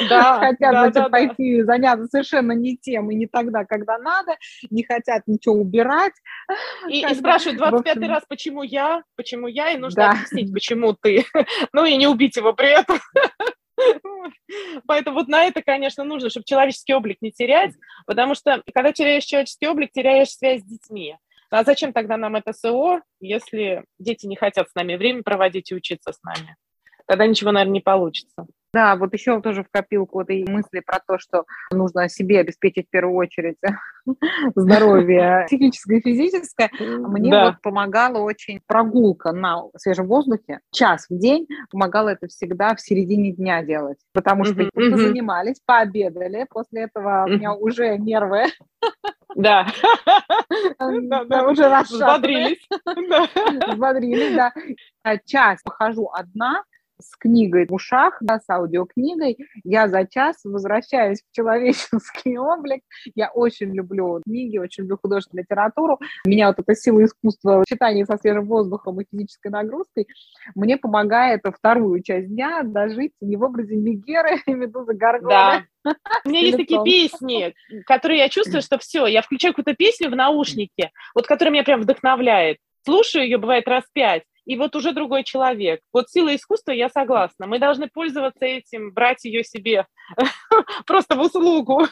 да, 0.09 0.39
хотят 0.39 0.71
да, 0.73 0.89
да, 0.89 1.09
пойти 1.09 1.59
да. 1.59 1.65
заняться 1.65 2.07
совершенно 2.07 2.51
не 2.51 2.77
тем 2.77 3.09
и 3.11 3.15
не 3.15 3.27
тогда, 3.27 3.65
когда 3.65 3.97
надо, 3.97 4.35
не 4.69 4.83
хотят 4.83 5.23
ничего 5.27 5.55
убирать. 5.55 6.13
И, 6.89 7.01
и 7.01 7.15
спрашивают 7.15 7.57
25 7.57 7.97
общем... 7.97 8.09
раз, 8.09 8.23
почему 8.27 8.63
я, 8.63 9.03
почему 9.15 9.47
я, 9.47 9.71
и 9.71 9.77
нужно 9.77 10.03
да. 10.03 10.11
объяснить, 10.11 10.53
почему 10.53 10.93
ты. 10.93 11.25
ну 11.73 11.85
и 11.85 11.95
не 11.95 12.07
убить 12.07 12.35
его 12.35 12.53
при 12.53 12.79
этом. 12.79 12.99
Поэтому 14.87 15.19
вот 15.19 15.27
на 15.27 15.45
это, 15.45 15.61
конечно, 15.61 16.03
нужно, 16.03 16.29
чтобы 16.29 16.45
человеческий 16.45 16.93
облик 16.93 17.17
не 17.21 17.31
терять, 17.31 17.73
потому 18.05 18.35
что 18.35 18.63
когда 18.73 18.91
теряешь 18.91 19.23
человеческий 19.23 19.67
облик, 19.67 19.91
теряешь 19.91 20.29
связь 20.29 20.61
с 20.61 20.65
детьми. 20.65 21.15
А 21.49 21.63
зачем 21.63 21.93
тогда 21.93 22.17
нам 22.17 22.35
это 22.35 22.53
СО, 22.53 23.01
если 23.19 23.85
дети 23.99 24.25
не 24.25 24.35
хотят 24.35 24.69
с 24.69 24.75
нами 24.75 24.95
время 24.95 25.23
проводить 25.23 25.71
и 25.71 25.75
учиться 25.75 26.11
с 26.11 26.21
нами? 26.23 26.55
Тогда 27.07 27.25
ничего, 27.25 27.51
наверное, 27.51 27.73
не 27.73 27.81
получится. 27.81 28.47
Да, 28.73 28.95
вот 28.97 29.13
еще 29.13 29.41
тоже 29.41 29.63
в 29.63 29.69
копилку 29.71 30.21
этой 30.21 30.45
мысли 30.47 30.81
про 30.85 30.99
то, 30.99 31.17
что 31.17 31.45
нужно 31.71 32.09
себе 32.09 32.41
обеспечить 32.41 32.87
в 32.87 32.89
первую 32.89 33.15
очередь 33.15 33.55
здоровье 34.55 35.45
психическое 35.47 35.99
и 35.99 36.01
физическое. 36.01 36.69
Мне 36.79 37.31
да. 37.31 37.45
вот 37.45 37.61
помогала 37.61 38.19
очень 38.19 38.61
прогулка 38.67 39.31
на 39.31 39.63
свежем 39.77 40.07
воздухе, 40.07 40.59
час 40.71 41.07
в 41.09 41.17
день, 41.17 41.47
помогала 41.71 42.09
это 42.09 42.27
всегда 42.27 42.75
в 42.75 42.81
середине 42.81 43.31
дня 43.31 43.63
делать, 43.63 43.99
потому 44.13 44.43
что 44.43 44.53
занимались, 44.75 45.61
пообедали, 45.65 46.45
после 46.49 46.83
этого 46.83 47.25
у 47.25 47.29
меня 47.29 47.53
уже 47.53 47.97
нервы 47.97 48.43
да. 49.35 49.67
Уже 50.79 51.67
расшатаны. 51.69 51.83
Взбодрились. 51.83 52.67
Взбодрились, 53.67 54.35
да. 54.35 54.53
Час 55.25 55.61
похожу 55.63 56.09
одна, 56.13 56.63
с 56.99 57.15
книгой 57.15 57.67
в 57.67 57.73
ушах, 57.73 58.17
да, 58.21 58.39
с 58.39 58.49
аудиокнигой, 58.49 59.37
я 59.63 59.87
за 59.87 60.05
час 60.05 60.37
возвращаюсь 60.43 61.21
в 61.21 61.35
человеческий 61.35 62.37
облик. 62.37 62.83
Я 63.15 63.29
очень 63.29 63.73
люблю 63.73 64.21
книги, 64.23 64.57
очень 64.57 64.83
люблю 64.83 64.97
художественную 65.01 65.43
литературу. 65.43 65.99
Меня 66.25 66.47
вот 66.47 66.59
эта 66.59 66.75
сила 66.75 67.03
искусства 67.03 67.63
читания 67.67 68.05
со 68.05 68.17
свежим 68.17 68.45
воздухом 68.45 68.99
и 69.01 69.05
физической 69.09 69.49
нагрузкой 69.49 70.07
мне 70.55 70.77
помогает 70.77 71.41
вторую 71.55 72.01
часть 72.01 72.27
дня 72.27 72.61
дожить 72.63 73.13
не 73.21 73.35
в 73.35 73.43
образе 73.43 73.75
Мегеры 73.75 74.41
и 74.45 74.53
Медузы 74.53 74.93
Гаргоны. 74.93 75.29
Да. 75.29 75.63
У 76.25 76.29
меня 76.29 76.41
есть 76.41 76.57
такие 76.57 76.83
песни, 76.83 77.53
которые 77.85 78.19
я 78.19 78.29
чувствую, 78.29 78.61
что 78.61 78.77
все, 78.77 79.05
я 79.07 79.21
включаю 79.21 79.53
какую-то 79.53 79.75
песню 79.75 80.09
в 80.09 80.15
наушнике, 80.15 80.91
вот 81.15 81.27
которая 81.27 81.53
меня 81.53 81.63
прям 81.63 81.81
вдохновляет. 81.81 82.57
Слушаю 82.85 83.25
ее, 83.25 83.37
бывает, 83.37 83.67
раз 83.67 83.83
пять, 83.93 84.23
и 84.47 84.55
вот 84.55 84.75
уже 84.75 84.93
другой 84.93 85.23
человек. 85.25 85.81
Вот 85.91 86.09
сила 86.09 86.33
искусства, 86.33 86.71
я 86.71 86.87
согласна. 86.89 87.47
Мы 87.47 87.59
должны 87.59 87.89
пользоваться 87.89 88.45
этим, 88.45 88.93
брать 88.93 89.25
ее 89.25 89.43
себе 89.43 89.85
просто 90.87 91.15
в 91.17 91.21
услугу. 91.21 91.85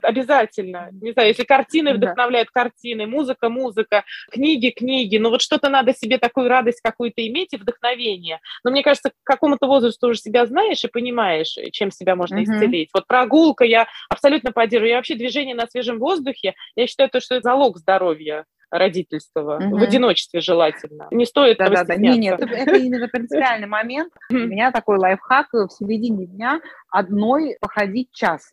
Обязательно. 0.00 0.90
Не 0.92 1.12
знаю, 1.12 1.28
если 1.28 1.42
картины 1.42 1.94
вдохновляют 1.94 2.50
картины, 2.50 3.08
музыка, 3.08 3.48
музыка, 3.48 4.04
книги, 4.30 4.70
книги. 4.70 5.16
Ну 5.16 5.30
вот 5.30 5.42
что-то 5.42 5.68
надо 5.68 5.92
себе 5.92 6.18
такую 6.18 6.48
радость 6.48 6.80
какую-то 6.80 7.26
иметь 7.26 7.52
и 7.54 7.56
вдохновение. 7.56 8.38
Но 8.62 8.70
мне 8.70 8.84
кажется, 8.84 9.10
к 9.10 9.14
какому-то 9.24 9.66
возрасту 9.66 10.10
уже 10.10 10.20
себя 10.20 10.46
знаешь 10.46 10.84
и 10.84 10.88
понимаешь, 10.88 11.58
чем 11.72 11.90
себя 11.90 12.14
можно 12.14 12.44
исцелить. 12.44 12.90
Вот 12.94 13.08
прогулка, 13.08 13.64
я 13.64 13.88
абсолютно 14.08 14.52
поддерживаю. 14.52 14.90
Я 14.90 14.96
вообще 14.96 15.16
движение 15.16 15.56
на 15.56 15.66
свежем 15.66 15.98
воздухе, 15.98 16.54
я 16.76 16.86
считаю, 16.86 17.10
то, 17.10 17.20
что 17.20 17.34
это 17.34 17.50
залог 17.50 17.78
здоровья 17.78 18.44
родительства, 18.70 19.56
угу. 19.56 19.78
в 19.78 19.82
одиночестве 19.82 20.40
желательно. 20.40 21.08
Не 21.10 21.26
стоит 21.26 21.58
да, 21.58 21.68
да, 21.68 21.84
да. 21.84 21.96
Нет, 21.96 22.18
нет, 22.18 22.40
это 22.40 22.76
именно 22.76 23.08
принципиальный 23.08 23.66
момент. 23.68 24.12
У 24.30 24.34
меня 24.34 24.70
такой 24.70 24.98
лайфхак 24.98 25.48
в 25.52 25.68
середине 25.70 26.26
дня 26.26 26.60
одной 26.90 27.56
походить 27.60 28.12
час. 28.12 28.52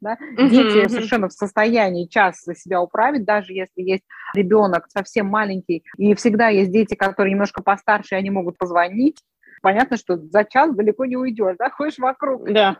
Да? 0.00 0.14
Uh-huh, 0.14 0.48
Дети 0.48 0.88
совершенно 0.88 1.28
в 1.28 1.32
состоянии 1.32 2.06
час 2.06 2.42
за 2.44 2.54
себя 2.54 2.80
управить, 2.80 3.24
даже 3.24 3.52
если 3.52 3.82
есть 3.82 4.04
ребенок 4.34 4.86
совсем 4.88 5.26
маленький, 5.26 5.84
и 5.98 6.14
всегда 6.14 6.48
есть 6.48 6.72
дети, 6.72 6.94
которые 6.94 7.32
немножко 7.32 7.62
постарше, 7.62 8.14
и 8.14 8.18
они 8.18 8.30
могут 8.30 8.56
позвонить, 8.56 9.18
понятно, 9.60 9.96
что 9.96 10.16
за 10.16 10.44
час 10.44 10.74
далеко 10.74 11.04
не 11.04 11.16
уйдешь, 11.16 11.56
да, 11.58 11.70
ходишь 11.70 11.98
вокруг. 11.98 12.50
Да, 12.50 12.78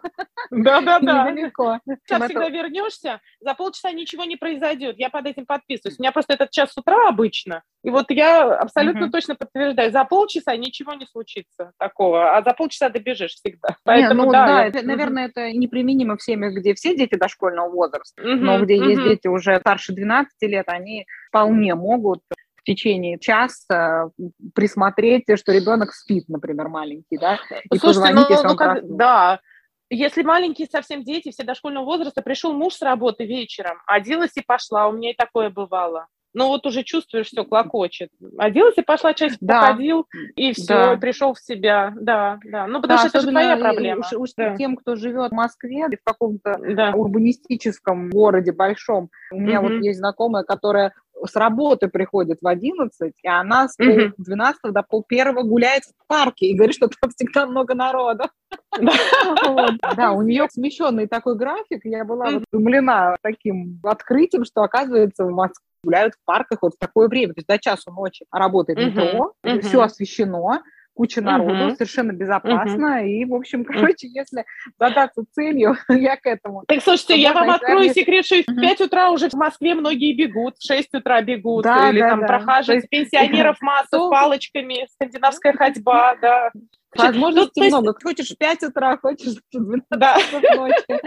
да, 0.51 0.81
да, 0.81 0.99
да. 1.01 1.31
Недалеко. 1.31 1.79
Сейчас 1.87 2.25
всегда 2.25 2.49
вернешься, 2.49 3.21
за 3.41 3.55
полчаса 3.55 3.93
ничего 3.93 4.25
не 4.25 4.37
произойдет. 4.37 4.97
Я 4.99 5.11
под 5.11 5.27
этим 5.27 5.47
подписываюсь. 5.47 5.99
У 5.99 6.03
меня 6.03 6.13
просто 6.13 6.35
этот 6.35 6.51
час 6.51 6.73
с 6.73 6.79
утра 6.79 7.09
обычно. 7.09 7.63
И 7.83 7.91
вот 7.91 8.11
я 8.11 8.55
абсолютно 8.55 9.07
угу. 9.07 9.13
точно 9.13 9.35
подтверждаю, 9.35 9.91
за 9.91 10.05
полчаса 10.05 10.55
ничего 10.57 10.93
не 10.95 11.07
случится 11.07 11.73
такого, 11.79 12.37
а 12.37 12.43
за 12.43 12.53
полчаса 12.53 12.91
добежишь 12.91 13.33
всегда. 13.33 13.77
Поэтому, 13.85 14.23
не, 14.23 14.27
ну, 14.27 14.33
да, 14.33 14.47
да 14.47 14.61
я... 14.63 14.69
это, 14.69 14.83
наверное, 14.87 15.27
это 15.29 15.53
неприменимо 15.53 16.17
в 16.17 16.23
семьях, 16.23 16.55
где 16.55 16.75
все 16.75 16.95
дети 16.95 17.15
дошкольного 17.15 17.71
возраста, 17.71 18.21
угу, 18.21 18.31
но 18.31 18.63
где 18.63 18.77
угу. 18.77 18.85
есть 18.91 19.03
дети 19.03 19.29
уже 19.29 19.59
старше 19.61 19.95
12 19.95 20.31
лет, 20.43 20.69
они 20.69 21.07
вполне 21.29 21.75
могут 21.75 22.21
в 22.61 22.65
течение 22.65 23.19
часа 23.19 24.11
присмотреть, 24.55 25.25
что 25.37 25.53
ребенок 25.53 25.93
спит, 25.93 26.29
например, 26.29 26.69
маленький, 26.69 27.19
да, 27.19 27.39
и 27.71 27.79
Слушайте, 27.79 28.13
ну, 28.13 28.27
если 28.29 28.47
ну, 28.47 28.57
как, 28.57 28.97
да, 28.97 29.41
если 29.89 30.23
маленькие 30.23 30.69
совсем 30.69 31.03
дети, 31.03 31.31
все 31.31 31.43
дошкольного 31.43 31.85
возраста, 31.85 32.23
пришел 32.23 32.53
муж 32.53 32.75
с 32.75 32.83
работы 32.83 33.25
вечером, 33.25 33.79
оделась 33.87 34.37
и 34.37 34.43
пошла, 34.43 34.89
у 34.89 34.93
меня 34.93 35.11
и 35.11 35.17
такое 35.17 35.51
бывало. 35.51 36.07
Ну 36.33 36.47
вот 36.47 36.65
уже 36.65 36.85
чувствуешь, 36.85 37.27
все 37.27 37.45
клокочет. 37.45 38.11
Оделась 38.39 38.79
и 38.79 38.83
пошла, 38.83 39.15
часик 39.15 39.39
да. 39.41 39.63
походил, 39.63 40.07
и 40.37 40.53
все, 40.53 40.67
да. 40.67 40.97
пришел 40.97 41.35
в 41.35 41.41
себя. 41.41 41.93
Да, 42.01 42.39
да. 42.45 42.69
Ну 42.69 42.81
потому 42.81 42.99
да, 42.99 43.09
что 43.09 43.19
это 43.19 43.21
же 43.21 43.31
твоя 43.31 43.57
проблема. 43.57 44.01
Уж, 44.01 44.13
уж 44.13 44.31
да. 44.37 44.57
Тем, 44.57 44.77
кто 44.77 44.95
живет 44.95 45.33
в 45.33 45.35
Москве, 45.35 45.89
в 45.89 46.05
каком-то 46.05 46.57
да. 46.75 46.93
урбанистическом 46.95 48.11
городе 48.11 48.53
большом. 48.53 49.11
У 49.33 49.41
меня 49.41 49.61
угу. 49.61 49.71
вот 49.71 49.83
есть 49.83 49.99
знакомая, 49.99 50.45
которая 50.45 50.93
с 51.25 51.37
работы 51.37 51.89
приходит 51.89 52.39
в 52.41 52.47
11, 52.47 53.13
и 53.23 53.29
она 53.29 53.69
с 53.69 53.77
пол 53.77 54.13
12 54.17 54.61
до 54.73 54.83
пол 54.83 55.05
первого 55.07 55.43
гуляет 55.43 55.85
в 55.85 56.07
парке 56.07 56.47
и 56.47 56.55
говорит, 56.55 56.77
что 56.77 56.89
там 56.89 57.11
всегда 57.11 57.47
много 57.47 57.75
народу. 57.75 58.25
Да, 59.97 60.13
у 60.13 60.23
нее 60.23 60.47
смещенный 60.51 61.07
такой 61.07 61.37
график. 61.37 61.85
Я 61.85 62.05
была 62.05 62.27
удивлена 62.53 63.17
таким 63.23 63.81
открытием, 63.83 64.45
что, 64.45 64.63
оказывается, 64.63 65.25
в 65.25 65.31
Москве 65.31 65.65
гуляют 65.83 66.15
в 66.15 66.25
парках 66.25 66.59
вот 66.63 66.75
в 66.75 66.79
такое 66.79 67.09
время, 67.09 67.33
то 67.33 67.39
есть 67.39 67.49
до 67.49 67.59
часу 67.59 67.91
ночи 67.91 68.27
работает 68.31 68.79
метро, 68.79 69.33
все 69.63 69.81
освещено, 69.81 70.61
куча 71.01 71.23
народу, 71.23 71.55
uh-huh. 71.55 71.77
совершенно 71.77 72.13
безопасно. 72.13 73.01
Uh-huh. 73.01 73.09
И, 73.09 73.25
в 73.25 73.35
общем, 73.35 73.65
короче, 73.65 74.07
если 74.07 74.45
задаться 74.79 75.25
целью, 75.33 75.75
я 75.89 76.17
к 76.17 76.27
этому. 76.27 76.65
Так, 76.69 76.83
слушайте, 76.83 77.17
я 77.17 77.33
вам 77.33 77.49
открою 77.49 77.91
секрет, 77.95 78.27
что 78.27 78.37
uh-huh. 78.37 78.53
в 78.53 78.61
5 78.61 78.81
утра 78.83 79.11
уже 79.11 79.31
в 79.31 79.35
Москве 79.35 79.75
многие 79.75 80.13
бегут, 80.13 80.59
в 80.59 80.67
6 80.67 80.93
утра 80.93 81.23
бегут, 81.23 81.65
да, 81.65 81.89
или 81.89 82.01
да, 82.01 82.11
там 82.11 82.21
да. 82.21 82.27
прохаживают 82.27 82.85
есть... 82.85 83.11
пенсионеров 83.11 83.57
массу 83.63 84.09
с 84.09 84.11
палочками, 84.11 84.87
скандинавская 84.93 85.55
ходьба, 85.55 86.17
да. 86.21 86.51
Возможностей 86.95 87.63
ну, 87.63 87.67
много. 87.69 87.89
Есть... 87.93 88.03
Хочешь 88.03 88.35
в 88.35 88.37
5 88.37 88.63
утра, 88.65 88.99
хочешь 88.99 89.37
в 89.37 89.59
12 89.59 89.87
да. 89.89 90.19
ночи. 90.57 91.01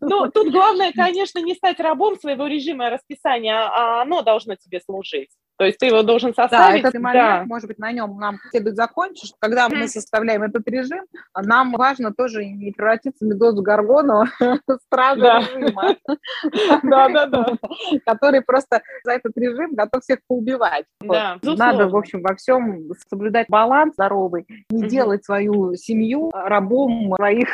Ну, 0.00 0.30
тут 0.30 0.52
главное, 0.52 0.92
конечно, 0.92 1.40
не 1.40 1.54
стать 1.54 1.80
рабом 1.80 2.16
своего 2.16 2.46
режима 2.46 2.90
расписания, 2.90 3.56
а 3.56 4.02
оно 4.02 4.22
должно 4.22 4.54
тебе 4.54 4.80
служить. 4.80 5.30
То 5.62 5.66
есть 5.66 5.78
ты 5.78 5.86
его 5.86 6.02
должен 6.02 6.34
составить. 6.34 6.82
Да, 6.82 6.88
этот 6.88 7.00
момент, 7.00 7.24
да. 7.24 7.44
может 7.46 7.68
быть, 7.68 7.78
на 7.78 7.92
нем 7.92 8.18
нам 8.18 8.40
следует 8.50 8.74
закончить. 8.74 9.32
Когда 9.38 9.68
мы 9.68 9.86
составляем 9.86 10.42
этот 10.42 10.66
режим, 10.66 11.04
нам 11.40 11.70
важно 11.74 12.12
тоже 12.12 12.44
не 12.44 12.72
превратиться 12.72 13.24
в 13.24 13.28
медозу 13.28 13.62
Гаргону 13.62 14.24
стража 14.86 15.38
режима. 15.54 15.94
Да, 16.82 17.08
да, 17.08 17.26
да. 17.26 17.46
Который 18.06 18.40
просто 18.40 18.82
за 19.04 19.12
этот 19.12 19.36
режим 19.36 19.74
готов 19.74 20.02
всех 20.02 20.18
поубивать. 20.26 20.84
Надо, 21.00 21.88
в 21.88 21.96
общем, 21.96 22.22
во 22.22 22.34
всем 22.34 22.90
соблюдать 23.08 23.46
баланс 23.48 23.94
здоровый, 23.94 24.46
не 24.68 24.88
делать 24.88 25.24
свою 25.24 25.76
семью 25.76 26.32
рабом 26.32 27.14
своих 27.14 27.48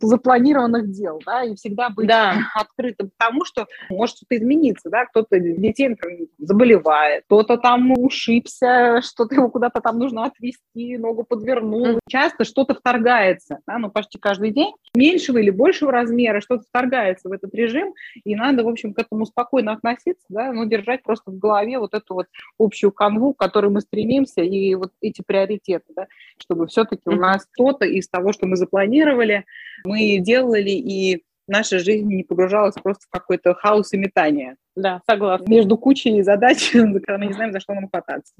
запланированных 0.00 0.90
дел, 0.90 1.20
да, 1.26 1.44
и 1.44 1.54
всегда 1.54 1.90
быть 1.90 2.10
открытым 2.54 3.10
к 3.10 3.12
тому, 3.18 3.44
что 3.44 3.66
может 3.90 4.16
что-то 4.16 4.38
измениться, 4.38 4.88
да, 4.88 5.04
кто-то 5.04 5.38
детей, 5.38 5.88
например, 5.88 6.28
заболевает, 6.38 7.24
кто-то 7.26 7.58
там 7.58 7.92
ушибся, 7.92 9.00
что-то 9.02 9.34
его 9.34 9.50
куда-то 9.50 9.80
там 9.80 9.98
нужно 9.98 10.24
отвести, 10.24 10.96
ногу 10.96 11.24
подвернул. 11.24 11.98
Часто 12.08 12.44
что-то 12.44 12.74
вторгается, 12.74 13.58
да, 13.66 13.78
ну 13.78 13.90
почти 13.90 14.18
каждый 14.18 14.52
день, 14.52 14.72
меньшего 14.94 15.38
или 15.38 15.50
большего 15.50 15.90
размера, 15.90 16.40
что-то 16.40 16.64
вторгается 16.68 17.28
в 17.28 17.32
этот 17.32 17.52
режим, 17.54 17.94
и 18.24 18.34
надо, 18.36 18.62
в 18.62 18.68
общем, 18.68 18.94
к 18.94 18.98
этому 18.98 19.26
спокойно 19.26 19.72
относиться, 19.72 20.24
да, 20.28 20.52
но 20.52 20.64
держать 20.64 21.02
просто 21.02 21.30
в 21.32 21.38
голове 21.38 21.78
вот 21.78 21.94
эту 21.94 22.14
вот 22.14 22.26
общую 22.58 22.92
канву, 22.92 23.34
к 23.34 23.38
которой 23.38 23.70
мы 23.70 23.80
стремимся, 23.80 24.42
и 24.42 24.74
вот 24.74 24.92
эти 25.00 25.22
приоритеты, 25.26 25.92
да, 25.94 26.06
чтобы 26.38 26.68
все-таки 26.68 27.02
у 27.06 27.16
нас 27.16 27.46
что-то 27.54 27.84
из 27.86 28.08
того, 28.08 28.32
что 28.32 28.46
мы 28.46 28.56
запланировали, 28.56 29.44
мы 29.84 30.18
делали, 30.18 30.70
и 30.70 31.24
наша 31.46 31.78
жизнь 31.78 32.08
не 32.08 32.24
погружалась 32.24 32.74
просто 32.74 33.06
в 33.06 33.10
какой-то 33.10 33.54
хаос 33.54 33.92
и 33.92 33.98
метание. 33.98 34.56
Да, 34.74 35.00
согласна. 35.08 35.48
Между 35.48 35.78
кучей 35.78 36.20
задач, 36.22 36.70
когда 36.72 37.18
мы 37.18 37.26
не 37.26 37.32
знаем, 37.32 37.52
за 37.52 37.60
что 37.60 37.74
нам 37.74 37.88
хвататься. 37.88 38.34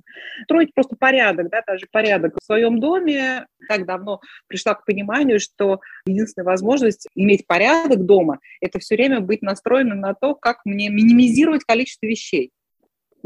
Строить 0.45 0.75
просто 0.75 0.95
порядок, 0.97 1.49
да, 1.51 1.63
даже 1.67 1.87
порядок 1.91 2.35
в 2.41 2.45
своем 2.45 2.79
доме. 2.79 3.47
Так 3.69 3.87
давно 3.87 4.21
пришла 4.47 4.75
к 4.75 4.85
пониманию, 4.85 5.41
что 5.41 5.81
единственная 6.05 6.45
возможность 6.45 7.09
иметь 7.15 7.47
порядок 7.47 8.05
дома– 8.05 8.39
это 8.61 8.79
все 8.79 8.97
время 8.97 9.21
быть 9.21 9.43
настроенным 9.43 10.01
на 10.01 10.15
то, 10.15 10.35
как 10.35 10.59
мне 10.67 10.91
минимизировать 10.91 11.65
количество 11.65 12.07
вещей. 12.07 12.53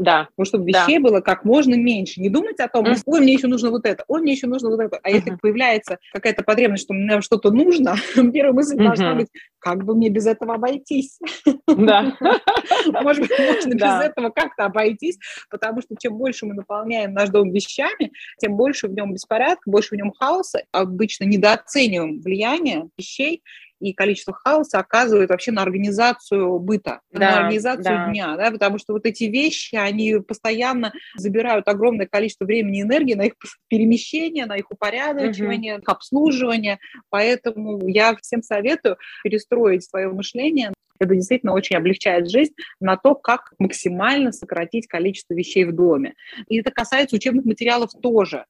Да. 0.01 0.29
Ну, 0.35 0.45
чтобы 0.45 0.65
вещей 0.65 0.97
да. 0.97 1.03
было 1.09 1.21
как 1.21 1.45
можно 1.45 1.75
меньше. 1.75 2.21
Не 2.21 2.29
думать 2.29 2.59
о 2.59 2.67
том, 2.67 2.87
ой, 3.05 3.19
мне 3.19 3.33
еще 3.33 3.47
нужно 3.47 3.69
вот 3.69 3.85
это, 3.85 4.03
ой, 4.07 4.21
мне 4.21 4.33
еще 4.33 4.47
нужно 4.47 4.69
вот 4.69 4.79
это. 4.79 4.99
А 5.03 5.09
mm-hmm. 5.09 5.13
если 5.13 5.37
появляется 5.39 5.99
какая-то 6.11 6.43
потребность, 6.43 6.83
что 6.83 6.93
мне 6.93 7.21
что-то 7.21 7.51
нужно, 7.51 7.95
первая 8.33 8.53
мысль 8.53 8.75
mm-hmm. 8.75 8.83
должна 8.83 9.15
быть, 9.15 9.27
как 9.59 9.83
бы 9.83 9.95
мне 9.95 10.09
без 10.09 10.25
этого 10.25 10.55
обойтись? 10.55 11.19
Да. 11.67 12.17
Может 13.03 13.27
быть, 13.27 13.39
можно 13.39 13.73
без 13.75 14.05
этого 14.05 14.29
как-то 14.29 14.65
обойтись, 14.65 15.19
потому 15.51 15.81
что 15.81 15.95
чем 15.99 16.17
больше 16.17 16.47
мы 16.47 16.55
наполняем 16.55 17.13
наш 17.13 17.29
дом 17.29 17.51
вещами, 17.51 18.11
тем 18.39 18.55
больше 18.55 18.87
в 18.87 18.93
нем 18.93 19.13
беспорядка, 19.13 19.69
больше 19.69 19.95
в 19.95 19.97
нем 19.97 20.11
хаоса. 20.11 20.63
Обычно 20.71 21.25
недооцениваем 21.25 22.21
влияние 22.21 22.89
вещей 22.97 23.43
и 23.81 23.93
количество 23.93 24.33
хаоса 24.33 24.79
оказывает 24.79 25.29
вообще 25.29 25.51
на 25.51 25.63
организацию 25.63 26.59
быта, 26.59 27.01
да, 27.11 27.19
на 27.19 27.37
организацию 27.39 27.83
да. 27.83 28.09
дня, 28.09 28.37
да, 28.37 28.51
потому 28.51 28.77
что 28.77 28.93
вот 28.93 29.05
эти 29.05 29.25
вещи, 29.25 29.75
они 29.75 30.19
постоянно 30.19 30.93
забирают 31.15 31.67
огромное 31.67 32.05
количество 32.05 32.45
времени 32.45 32.79
и 32.79 32.81
энергии 32.83 33.15
на 33.15 33.23
их 33.23 33.33
перемещение, 33.67 34.45
на 34.45 34.57
их 34.57 34.69
упорядочивание, 34.69 35.77
угу. 35.77 35.83
обслуживание, 35.87 36.79
поэтому 37.09 37.87
я 37.87 38.15
всем 38.21 38.43
советую 38.43 38.97
перестроить 39.23 39.83
свое 39.83 40.09
мышление 40.09 40.71
это 41.01 41.15
действительно 41.15 41.53
очень 41.53 41.75
облегчает 41.77 42.29
жизнь 42.29 42.53
на 42.79 42.95
то, 42.95 43.15
как 43.15 43.53
максимально 43.57 44.31
сократить 44.31 44.85
количество 44.85 45.33
вещей 45.33 45.65
в 45.65 45.73
доме. 45.73 46.13
И 46.47 46.59
это 46.59 46.69
касается 46.69 47.15
учебных 47.15 47.45
материалов 47.45 47.89
тоже 48.03 48.45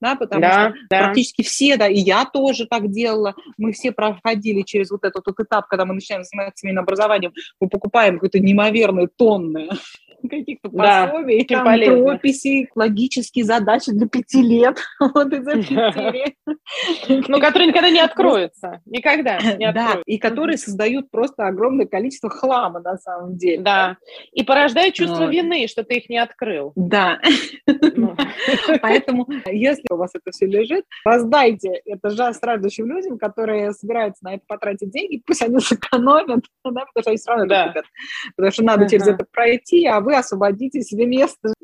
да, 0.00 0.16
потому 0.16 0.40
да, 0.40 0.70
что 0.70 0.78
да. 0.88 0.98
практически 0.98 1.42
все, 1.42 1.76
да, 1.76 1.88
и 1.88 1.98
я 1.98 2.24
тоже 2.24 2.66
так 2.66 2.90
делала, 2.90 3.34
мы 3.58 3.72
все 3.72 3.92
проходили 3.92 4.62
через 4.62 4.90
вот 4.90 5.04
этот 5.04 5.26
вот 5.26 5.40
этап, 5.40 5.66
когда 5.68 5.84
мы 5.84 5.94
начинаем 5.94 6.24
заниматься 6.24 6.60
семейным 6.60 6.84
образованием, 6.84 7.32
мы 7.60 7.68
покупаем 7.68 8.18
какие-то 8.18 8.40
неимоверные 8.40 9.08
тонны 9.08 9.68
каких-то 10.28 10.70
пособий, 10.70 11.46
да, 11.48 11.56
там 11.56 11.64
полезно. 11.64 12.18
логические 12.74 13.44
задачи 13.44 13.92
для 13.92 14.08
пяти 14.08 14.42
лет, 14.42 14.78
вот 15.00 15.32
из 15.32 15.44
серии. 15.68 16.36
Ну, 17.28 17.40
которые 17.40 17.68
никогда 17.68 17.90
не 17.90 18.00
откроются, 18.00 18.80
никогда 18.86 19.38
не 19.40 19.72
Да, 19.72 19.98
и 20.06 20.18
которые 20.18 20.58
создают 20.58 21.10
просто 21.10 21.46
огромное 21.46 21.86
количество 21.86 22.30
хлама 22.30 22.80
на 22.80 22.96
самом 22.98 23.36
деле. 23.36 23.62
Да, 23.62 23.96
и 24.32 24.42
порождают 24.42 24.94
чувство 24.94 25.26
вины, 25.26 25.66
что 25.68 25.84
ты 25.84 25.96
их 25.96 26.08
не 26.08 26.18
открыл. 26.18 26.72
Да. 26.76 27.18
Ну. 27.66 28.16
Поэтому, 28.80 29.26
если 29.46 29.84
у 29.90 29.96
вас 29.96 30.10
это 30.14 30.30
все 30.30 30.46
лежит, 30.46 30.84
раздайте 31.04 31.80
это 31.84 32.10
же 32.10 32.32
страждущим 32.34 32.86
людям, 32.86 33.18
которые 33.18 33.72
собираются 33.72 34.24
на 34.24 34.34
это 34.34 34.44
потратить 34.46 34.90
деньги, 34.90 35.22
пусть 35.24 35.42
они 35.42 35.58
сэкономят, 35.60 36.44
потому 36.62 36.86
что 37.00 37.10
они 37.10 37.16
все 37.16 37.30
равно 37.30 37.68
купят. 37.68 37.84
Потому 38.36 38.52
что 38.52 38.64
надо 38.64 38.88
через 38.88 39.06
это 39.06 39.24
пройти, 39.30 39.86
а 39.86 40.00
вы 40.00 40.09
вы 40.10 40.16
освободите 40.16 40.82
себе 40.82 41.06
место. 41.06 41.54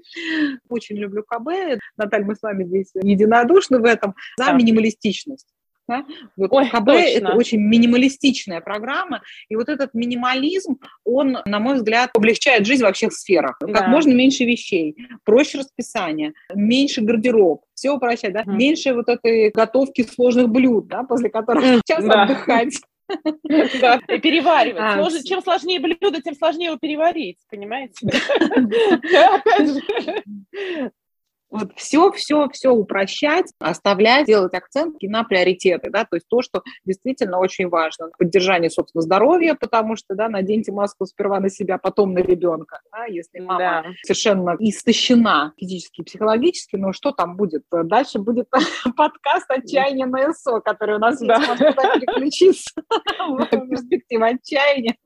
Очень 0.68 0.96
люблю 0.96 1.24
КБ. 1.24 1.80
Наталья, 1.96 2.24
мы 2.24 2.36
с 2.36 2.42
вами 2.42 2.64
здесь 2.64 2.90
единодушны 2.94 3.78
в 3.78 3.84
этом. 3.84 4.14
За 4.38 4.46
да. 4.46 4.52
минималистичность. 4.52 5.48
Да? 5.88 6.04
Вот 6.36 6.52
Ой, 6.52 6.68
КБ 6.68 6.88
это 6.88 7.34
очень 7.34 7.60
минималистичная 7.60 8.60
программа, 8.60 9.22
и 9.48 9.54
вот 9.54 9.68
этот 9.68 9.94
минимализм, 9.94 10.80
он, 11.04 11.38
на 11.44 11.60
мой 11.60 11.76
взгляд, 11.76 12.10
облегчает 12.12 12.66
жизнь 12.66 12.82
во 12.82 12.92
всех 12.92 13.12
сферах. 13.12 13.56
Да. 13.60 13.72
Как 13.72 13.86
можно 13.86 14.12
меньше 14.12 14.44
вещей, 14.44 14.96
проще 15.24 15.58
расписание, 15.58 16.32
меньше 16.52 17.02
гардероб, 17.02 17.62
все 17.74 17.92
упрощать, 17.92 18.32
да? 18.32 18.42
Mm. 18.42 18.56
меньше 18.56 18.94
вот 18.94 19.08
этой 19.08 19.50
готовки 19.50 20.02
сложных 20.02 20.48
блюд, 20.48 20.88
да, 20.88 21.04
после 21.04 21.30
которых 21.30 21.62
сейчас 21.64 22.04
да. 22.04 22.24
отдыхать. 22.24 22.74
Да, 23.80 24.00
и 24.08 24.18
переваривать. 24.18 24.82
А, 24.82 25.22
чем 25.24 25.42
сложнее 25.42 25.80
блюдо, 25.80 26.20
тем 26.22 26.34
сложнее 26.34 26.66
его 26.66 26.76
переварить, 26.76 27.38
понимаете? 27.50 28.06
Опять 29.34 29.68
же. 29.68 30.92
Вот 31.50 31.72
все, 31.76 32.10
все, 32.12 32.48
все 32.50 32.70
упрощать, 32.70 33.52
оставлять, 33.60 34.26
делать 34.26 34.54
акцент 34.54 34.96
на 35.02 35.24
приоритеты, 35.24 35.90
да, 35.90 36.04
то 36.04 36.16
есть 36.16 36.26
то, 36.28 36.42
что 36.42 36.62
действительно 36.84 37.38
очень 37.38 37.68
важно. 37.68 38.10
Поддержание, 38.18 38.70
собственно, 38.70 39.02
здоровья, 39.02 39.54
потому 39.54 39.96
что, 39.96 40.14
да, 40.14 40.28
наденьте 40.28 40.72
маску 40.72 41.06
сперва 41.06 41.40
на 41.40 41.48
себя, 41.48 41.78
потом 41.78 42.12
на 42.12 42.18
ребенка, 42.18 42.80
да, 42.92 43.04
если 43.04 43.40
мама 43.40 43.58
да. 43.58 43.84
совершенно 44.02 44.56
истощена 44.58 45.52
физически 45.56 46.00
и 46.00 46.04
психологически, 46.04 46.76
ну 46.76 46.92
что 46.92 47.12
там 47.12 47.36
будет? 47.36 47.62
Дальше 47.70 48.18
будет 48.18 48.48
подкаст 48.96 49.50
«Отчаяние 49.50 50.06
на 50.06 50.32
СО», 50.32 50.60
который 50.60 50.96
у 50.96 50.98
нас 50.98 51.20
есть, 51.20 51.48
можно 51.48 51.72
переключиться 51.72 52.70
в 53.28 53.46
перспективу 53.46 54.24
отчаяния 54.24 54.96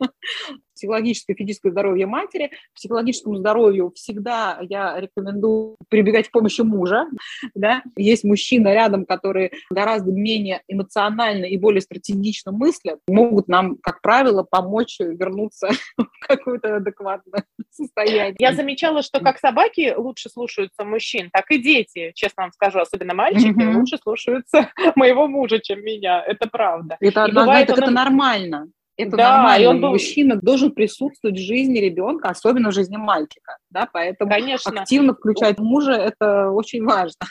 психологическое 0.81 1.35
и 1.35 1.37
физическое 1.37 1.71
здоровье 1.71 2.07
матери. 2.07 2.51
Психологическому 2.75 3.37
здоровью 3.37 3.93
всегда 3.95 4.59
я 4.63 4.99
рекомендую 4.99 5.77
прибегать 5.89 6.29
к 6.29 6.33
помощи 6.33 6.63
мужа. 6.63 7.07
Да? 7.55 7.83
Есть 7.97 8.25
мужчина 8.25 8.73
рядом, 8.73 9.05
которые 9.05 9.53
гораздо 9.71 10.11
менее 10.11 10.63
эмоционально 10.69 11.45
и 11.45 11.59
более 11.59 11.83
стратегично 11.83 12.51
мыслят, 12.53 13.01
могут 13.07 13.49
нам, 13.49 13.77
как 13.83 14.01
правило, 14.01 14.43
помочь 14.43 14.97
вернуться 15.01 15.69
в 15.99 16.07
какое-то 16.27 16.77
адекватное 16.77 17.45
состояние. 17.71 18.37
Я 18.39 18.55
замечала, 18.55 19.03
что 19.03 19.21
как 19.21 19.39
собаки 19.39 19.95
лучше 19.97 20.31
слушаются 20.31 20.85
мужчин, 20.85 21.29
так 21.31 21.51
и 21.51 21.59
дети, 21.59 22.13
честно 22.15 22.45
вам 22.45 22.53
скажу, 22.53 22.79
особенно 22.79 23.15
мальчики, 23.15 23.59
mm-hmm. 23.59 23.75
лучше 23.75 23.99
слушаются 23.99 24.71
моего 24.97 25.29
мужа, 25.29 25.61
чем 25.61 25.85
меня. 25.85 26.23
Это 26.27 26.49
правда. 26.49 26.97
Это, 27.01 27.27
и 27.27 27.33
бывает, 27.33 27.69
это, 27.69 27.75
он... 27.75 27.83
это 27.83 27.91
нормально. 27.93 28.69
Это 28.97 29.17
да, 29.17 29.37
нормально. 29.37 29.63
И 29.63 29.67
он 29.67 29.81
был... 29.81 29.91
Мужчина 29.91 30.37
должен 30.37 30.73
присутствовать 30.73 31.37
в 31.37 31.43
жизни 31.43 31.79
ребенка, 31.79 32.29
особенно 32.29 32.71
в 32.71 32.75
жизни 32.75 32.97
мальчика. 32.97 33.57
Да? 33.71 33.89
Поэтому 33.93 34.31
Конечно. 34.31 34.73
активно 34.81 35.15
включать 35.15 35.59
мужа– 35.59 35.93
это 35.95 36.51
очень 36.51 36.85
важно. 36.85 37.27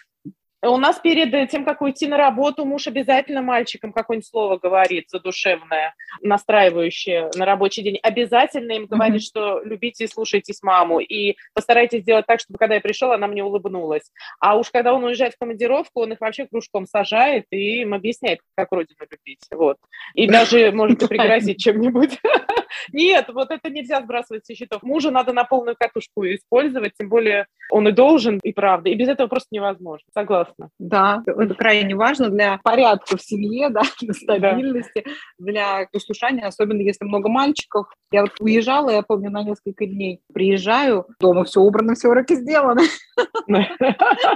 У 0.62 0.78
нас 0.78 0.99
перед 0.99 1.49
тем, 1.49 1.64
как 1.64 1.82
уйти 1.82 2.05
на 2.07 2.18
работу, 2.18 2.66
муж 2.66 2.88
обязательно 2.88 3.41
мальчикам 3.41 3.93
какое-нибудь 3.93 4.28
слово 4.28 4.57
говорит 4.57 5.10
задушевное, 5.10 5.93
настраивающее 6.22 7.30
на 7.36 7.45
рабочий 7.45 7.82
день. 7.82 7.97
Обязательно 8.03 8.74
им 8.74 8.86
говорит, 8.86 9.22
mm-hmm. 9.22 9.26
что 9.26 9.62
любите 9.64 10.03
и 10.03 10.07
слушайтесь 10.07 10.62
маму. 10.62 10.99
И 10.99 11.38
постарайтесь 11.53 12.01
сделать 12.01 12.26
так, 12.26 12.41
чтобы 12.41 12.60
когда 12.60 12.76
я 12.76 12.82
пришел, 12.82 13.14
она 13.14 13.28
мне 13.28 13.41
улыбнулась. 13.41 14.12
А 14.41 14.57
уж 14.57 14.70
когда 14.70 14.93
он 14.93 15.05
уезжает 15.05 15.34
в 15.36 15.39
командировку, 15.39 16.01
он 16.01 16.12
их 16.12 16.20
вообще 16.20 16.45
кружком 16.45 16.86
сажает 16.86 17.45
и 17.51 17.82
им 17.82 17.93
объясняет, 17.93 18.39
как 18.55 18.72
родину 18.74 18.99
любить. 19.10 19.45
Вот. 19.51 19.78
И 20.14 20.28
даже 20.28 20.74
можете 20.74 21.07
пригрозить 21.10 21.62
чем-нибудь. 21.62 22.20
Нет, 22.91 23.30
вот 23.30 23.51
это 23.51 23.69
нельзя 23.69 24.01
сбрасывать 24.01 24.45
со 24.45 24.55
счетов. 24.55 24.84
Мужа 24.84 25.11
надо 25.11 25.34
на 25.34 25.43
полную 25.43 25.75
катушку 25.77 26.25
использовать, 26.25 26.93
тем 26.97 27.09
более 27.09 27.45
он 27.71 27.88
и 27.88 27.91
должен, 27.91 28.39
и 28.43 28.51
правда. 28.51 28.89
И 28.89 28.95
без 28.95 29.07
этого 29.07 29.27
просто 29.27 29.47
невозможно. 29.51 30.05
Согласна. 30.13 30.69
Да, 30.80 31.23
это 31.25 31.53
крайне 31.53 31.95
важно 31.95 32.30
для 32.30 32.59
порядка 32.63 33.17
в 33.17 33.21
семье, 33.21 33.69
да, 33.69 33.82
для 34.01 34.13
стабильности, 34.13 35.03
да. 35.05 35.11
для 35.39 35.88
послушания, 35.91 36.45
особенно 36.45 36.82
если 36.82 37.05
много 37.05 37.30
мальчиков. 37.30 37.88
Я 38.11 38.21
вот 38.21 38.34
уезжала, 38.39 38.89
я 38.89 39.01
помню, 39.03 39.30
на 39.30 39.43
несколько 39.43 39.86
дней. 39.86 40.21
Приезжаю, 40.34 41.05
дома 41.19 41.43
все 41.43 41.61
убрано, 41.61 41.95
все 41.95 42.09
уроки 42.09 42.34
сделаны. 42.34 42.84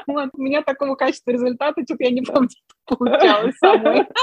У 0.07 0.41
меня 0.41 0.61
такого 0.61 0.95
качества 0.95 1.31
результата, 1.31 1.81
что-то 1.83 2.03
я 2.03 2.11
не 2.11 2.21
помню, 2.21 2.49
получалось 2.85 3.55
самой. 3.57 4.07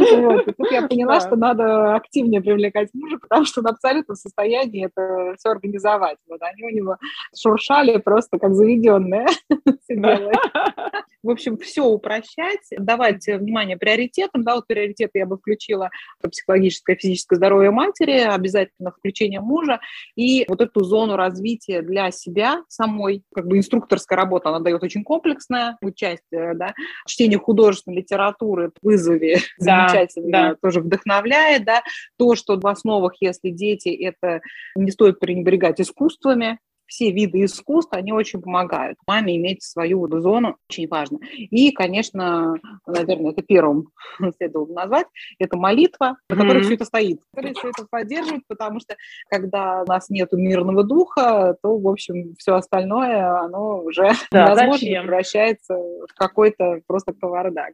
Вот. 0.00 0.48
И 0.48 0.52
тут 0.52 0.70
я 0.70 0.88
поняла, 0.88 1.14
да. 1.14 1.20
что 1.20 1.36
надо 1.36 1.94
активнее 1.94 2.40
привлекать 2.40 2.88
мужа, 2.94 3.18
потому 3.18 3.44
что 3.44 3.60
он 3.60 3.66
абсолютно 3.66 4.14
в 4.14 4.18
состоянии 4.18 4.86
это 4.86 5.34
все 5.38 5.50
организовать. 5.50 6.16
Вот 6.28 6.40
они 6.40 6.64
у 6.64 6.70
него 6.70 6.96
шуршали 7.38 7.98
просто 7.98 8.38
как 8.38 8.54
заведенные. 8.54 9.26
В 11.22 11.28
общем, 11.28 11.58
все 11.58 11.84
упрощать, 11.84 12.66
давать 12.70 13.26
внимание 13.26 13.76
приоритетам. 13.76 14.42
Да, 14.42 14.54
вот 14.54 14.66
приоритеты 14.66 15.18
я 15.18 15.26
бы 15.26 15.36
включила 15.36 15.90
психологическое 16.22 16.94
и 16.94 16.98
физическое 16.98 17.36
здоровье 17.36 17.70
матери, 17.70 18.20
обязательно 18.20 18.90
включение 18.90 19.40
мужа 19.40 19.80
и 20.16 20.46
вот 20.48 20.62
эту 20.62 20.82
зону 20.82 21.16
развития 21.16 21.82
для 21.82 22.10
себя 22.10 22.62
самой, 22.68 23.22
как 23.34 23.46
бы 23.46 23.58
инструкторская 23.58 24.16
работа, 24.16 24.48
она 24.48 24.60
дает 24.60 24.82
очень 24.82 25.04
комплексное 25.04 25.76
участие, 25.82 26.54
да, 26.54 26.74
чтение 27.06 27.38
художественного 27.90 27.94
литературы 27.94 28.72
вызове 28.82 29.38
да, 29.58 29.88
замечательно 29.88 30.30
да. 30.30 30.56
тоже 30.60 30.80
вдохновляет, 30.80 31.64
да, 31.64 31.82
то, 32.18 32.34
что 32.34 32.58
в 32.58 32.66
основах, 32.66 33.14
если 33.20 33.50
дети, 33.50 33.88
это 33.88 34.40
не 34.76 34.90
стоит 34.90 35.18
пренебрегать 35.20 35.80
искусствами, 35.80 36.58
все 36.90 37.12
виды 37.12 37.44
искусств, 37.44 37.92
они 37.92 38.12
очень 38.12 38.42
помогают. 38.42 38.98
Маме 39.06 39.36
иметь 39.36 39.62
свою 39.62 40.08
зону 40.20 40.56
очень 40.68 40.88
важно. 40.88 41.18
И, 41.32 41.70
конечно, 41.70 42.56
наверное, 42.84 43.30
это 43.30 43.42
первым 43.42 43.90
следовало 44.36 44.72
назвать, 44.72 45.06
это 45.38 45.56
молитва, 45.56 46.16
на 46.28 46.36
которой 46.36 46.58
mm-hmm. 46.58 46.64
все 46.64 46.74
это 46.74 46.84
стоит, 46.84 47.20
которая 47.32 47.54
все 47.54 47.68
это 47.68 47.86
поддерживает, 47.88 48.42
потому 48.48 48.80
что 48.80 48.96
когда 49.28 49.82
у 49.82 49.86
нас 49.86 50.10
нет 50.10 50.32
мирного 50.32 50.82
духа, 50.82 51.56
то, 51.62 51.78
в 51.78 51.88
общем, 51.88 52.34
все 52.38 52.56
остальное, 52.56 53.38
оно 53.38 53.82
уже, 53.82 54.10
да, 54.32 54.46
возможно, 54.54 54.78
зачем? 54.78 55.02
превращается 55.04 55.74
в 55.74 56.14
какой-то 56.16 56.80
просто 56.86 57.12
кавардак. 57.12 57.72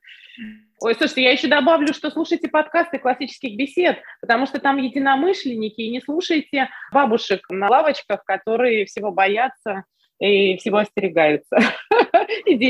Ой, 0.79 0.95
слушайте, 0.95 1.23
я 1.23 1.31
еще 1.33 1.49
добавлю, 1.49 1.95
что 1.95 2.11
слушайте 2.11 2.49
подкасты 2.49 2.99
классических 2.99 3.57
бесед, 3.57 3.99
потому 4.21 4.47
что 4.47 4.61
там 4.61 4.77
единомышленники, 4.77 5.81
и 5.81 5.91
не 5.91 6.03
слушайте 6.03 6.69
бабушек 6.93 7.41
на 7.49 7.69
лавочках, 7.69 8.23
которые 8.25 8.85
всего 8.85 9.06
боятся 9.11 9.85
и 10.19 10.57
всего 10.57 10.79
остерегаются. 10.79 11.57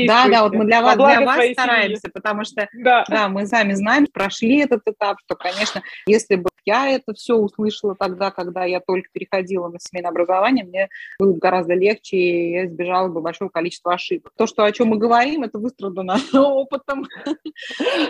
Да, 0.07 0.27
да, 0.27 0.43
вот 0.43 0.53
мы 0.53 0.65
для 0.65 0.81
вас, 0.81 0.95
для 0.95 1.21
вас 1.21 1.51
стараемся, 1.51 2.01
семьи. 2.01 2.11
потому 2.13 2.43
что 2.43 2.67
да. 2.73 3.05
да, 3.09 3.29
мы 3.29 3.45
сами 3.45 3.73
знаем, 3.73 4.05
прошли 4.11 4.59
этот 4.59 4.81
этап, 4.85 5.17
что, 5.25 5.35
конечно, 5.35 5.81
если 6.05 6.35
бы 6.35 6.49
я 6.65 6.89
это 6.89 7.13
все 7.13 7.35
услышала 7.35 7.95
тогда, 7.95 8.29
когда 8.29 8.65
я 8.65 8.81
только 8.81 9.07
переходила 9.11 9.69
на 9.69 9.79
семейное 9.79 10.11
образование, 10.11 10.65
мне 10.65 10.89
было 11.17 11.33
бы 11.33 11.39
гораздо 11.39 11.73
легче, 11.73 12.17
и 12.17 12.51
я 12.51 12.65
избежала 12.65 13.07
бы 13.07 13.21
большого 13.21 13.49
количества 13.49 13.93
ошибок. 13.93 14.33
То, 14.37 14.47
что, 14.47 14.65
о 14.65 14.71
чем 14.71 14.89
мы 14.89 14.97
говорим, 14.97 15.43
это 15.43 15.59
выстрадано 15.59 16.17
опытом. 16.33 17.05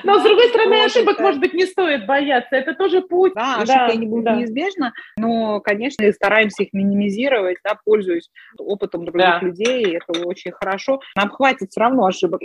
Но, 0.03 0.19
с 0.19 0.23
другой 0.23 0.49
стороны, 0.49 0.85
ошибок, 0.85 1.19
может 1.19 1.39
быть, 1.39 1.53
не 1.53 1.65
стоит 1.65 2.07
бояться. 2.07 2.55
Это 2.55 2.73
тоже 2.73 3.01
путь. 3.01 3.33
Да, 3.35 3.57
ошибки 3.57 3.95
они 3.95 4.07
будут 4.07 4.35
неизбежны, 4.35 4.91
но, 5.17 5.59
конечно, 5.59 6.11
стараемся 6.11 6.63
их 6.63 6.73
минимизировать, 6.73 7.57
да, 7.63 7.77
пользуясь 7.85 8.31
опытом 8.57 9.05
других 9.05 9.26
людей, 9.41 9.97
это 9.97 10.25
очень 10.25 10.51
хорошо. 10.51 10.99
Нам 11.15 11.29
хватит 11.29 11.69
все 11.71 11.79
равно 11.81 12.05
ошибок. 12.05 12.41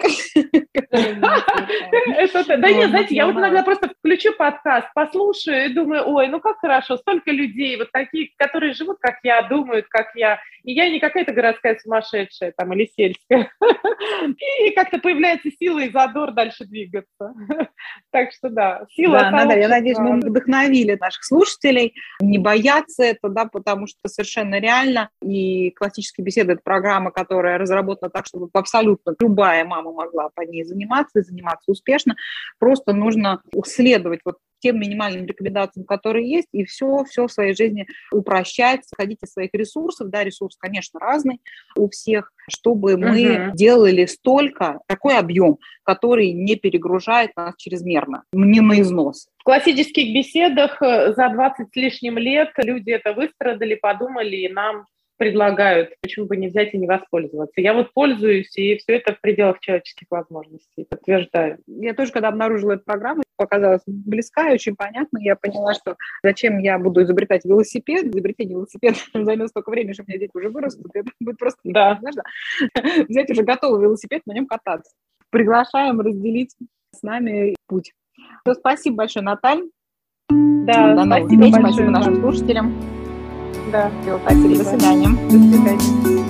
Да 0.91 2.71
нет, 2.71 2.91
знаете, 2.91 3.15
я 3.15 3.27
вот 3.27 3.37
иногда 3.37 3.63
просто 3.63 3.89
включу 3.89 4.33
подкаст, 4.35 4.89
послушаю 4.95 5.67
и 5.67 5.75
думаю, 5.75 6.03
ой, 6.07 6.29
ну 6.29 6.41
как 6.41 6.59
хорошо, 6.59 6.97
столько 6.97 7.31
людей, 7.31 7.77
вот 7.77 7.91
такие, 7.93 8.31
которые 8.37 8.73
живут, 8.75 8.99
как 9.01 9.17
я, 9.23 9.43
думают, 9.43 9.87
как 9.89 10.15
я, 10.15 10.41
и 10.65 10.73
я 10.73 10.89
не 10.89 11.01
какая-то 11.01 11.33
городская 11.33 11.79
сумасшедшая 11.79 12.53
там 12.57 12.73
или 12.73 12.91
сельская. 12.97 13.51
И 14.65 14.71
как-то 14.71 14.99
появляется 14.99 15.51
сила 15.51 15.81
и 15.81 15.91
задор 15.91 16.33
дальше 16.33 16.65
двигаться. 16.65 17.35
Так 18.11 18.33
что 18.33 18.49
да, 18.49 18.87
сила 18.91 19.19
да, 19.19 19.31
Наталья, 19.31 19.63
я 19.63 19.69
надеюсь, 19.69 19.99
мы 19.99 20.21
вдохновили 20.21 20.97
наших 21.01 21.25
слушателей 21.25 21.95
не 22.21 22.39
бояться 22.39 23.03
это, 23.05 23.29
да, 23.29 23.47
потому 23.47 23.87
что 23.87 23.99
совершенно 24.07 24.61
реально. 24.61 25.11
И 25.23 25.71
классические 25.71 26.25
беседы– 26.25 26.53
это 26.55 26.63
программа, 26.73 27.11
которая 27.11 27.59
разработана 27.59 28.11
так, 28.11 28.27
чтобы 28.27 28.49
абсолютно 28.55 29.15
любая 29.21 29.65
мама 29.67 29.93
могла 29.93 30.31
по 30.35 30.41
ней 30.41 30.65
заниматься 30.65 31.19
и 31.19 31.23
заниматься 31.23 31.71
успешно. 31.71 32.17
Просто 32.59 32.95
нужно 32.95 33.43
следовать 33.67 34.21
вот 34.25 34.39
тем 34.63 34.81
минимальным 34.81 35.27
рекомендациям, 35.27 35.85
которые 35.85 36.31
есть, 36.31 36.49
и 36.53 36.65
все, 36.65 37.05
все 37.05 37.27
в 37.27 37.33
своей 37.33 37.55
жизни 37.55 37.87
упрощать, 38.13 38.87
сходить 38.87 39.19
из 39.23 39.33
своих 39.33 39.51
ресурсов, 39.53 40.09
да, 40.09 40.25
ресурс, 40.25 40.57
конечно, 40.57 41.01
разный 41.01 41.41
у 41.77 41.91
всех, 41.91 42.33
чтобы 42.49 42.97
мы 42.97 43.49
угу. 43.49 43.57
делали 43.57 44.07
столько, 44.07 44.79
такой 44.87 45.19
объем, 45.19 45.59
который 45.83 46.33
не 46.33 46.55
перегружает 46.57 47.33
нас 47.37 47.55
чрезмерно, 47.59 48.23
не 48.33 48.61
на 48.61 48.81
износ. 48.81 49.27
В 49.39 49.45
классических 49.45 50.15
беседах 50.15 50.81
э, 50.81 51.13
за 51.15 51.29
20 51.29 51.69
с 51.73 51.77
лишним 51.77 52.17
лет 52.17 52.51
люди 52.59 52.91
это 52.91 53.13
выстрадали, 53.13 53.75
подумали, 53.75 54.37
и 54.37 54.49
нам 54.49 54.87
предлагают, 55.17 55.95
почему 56.01 56.27
бы 56.27 56.37
не 56.37 56.49
взять 56.49 56.75
и 56.75 56.79
не 56.79 56.87
воспользоваться. 56.87 57.61
Я 57.61 57.75
вот 57.75 57.93
пользуюсь, 57.93 58.57
и 58.57 58.77
все 58.77 58.97
это 58.97 59.15
в 59.15 59.21
пределах 59.21 59.61
человеческих 59.61 60.09
возможностей, 60.11 60.85
подтверждаю. 60.89 61.59
Я 61.67 61.95
тоже, 61.95 62.13
когда 62.13 62.29
обнаружила 62.29 62.73
эту 62.73 62.85
программу, 62.85 63.23
показалась 63.37 63.83
близка 63.87 64.51
и 64.51 64.55
очень 64.55 64.77
понятна. 64.77 65.19
Я 65.19 65.37
поняла, 65.37 65.75
что 65.75 65.97
зачем 66.23 66.59
я 66.59 66.79
буду 66.79 67.03
изобретать 67.03 67.45
велосипед. 67.45 68.07
Изобретение 68.07 68.55
велосипеда 68.55 68.97
займет 69.15 69.49
столько 69.49 69.71
времени, 69.71 69.93
что 69.93 70.03
у 70.03 70.07
меня 70.09 70.19
дети 70.19 70.33
уже 70.35 70.49
вырастут. 70.49 70.87
Это 70.95 71.11
будет 71.21 71.39
просто 71.39 71.61
да. 71.65 72.01
взять 73.09 73.31
уже 73.31 73.43
готовый 73.43 73.83
велосипед, 73.83 74.23
на 74.27 74.33
нем 74.33 74.47
кататься. 74.47 74.93
Приглашаем 75.31 76.01
разделить 76.01 76.55
с 76.95 77.03
нами 77.03 77.55
путь. 77.67 77.93
То 78.45 78.55
спасибо 78.55 78.97
большое, 78.97 79.25
Наталья. 79.25 79.65
Да, 80.29 80.95
До 80.95 81.05
новых 81.05 81.31
встреч. 81.31 81.55
Спасибо 81.55 81.91
нашим 81.91 82.17
слушателям. 82.17 82.92
Да. 83.73 83.91
До 84.05 84.65
свидания. 84.65 85.09
До 85.31 85.39
свидания. 85.39 86.22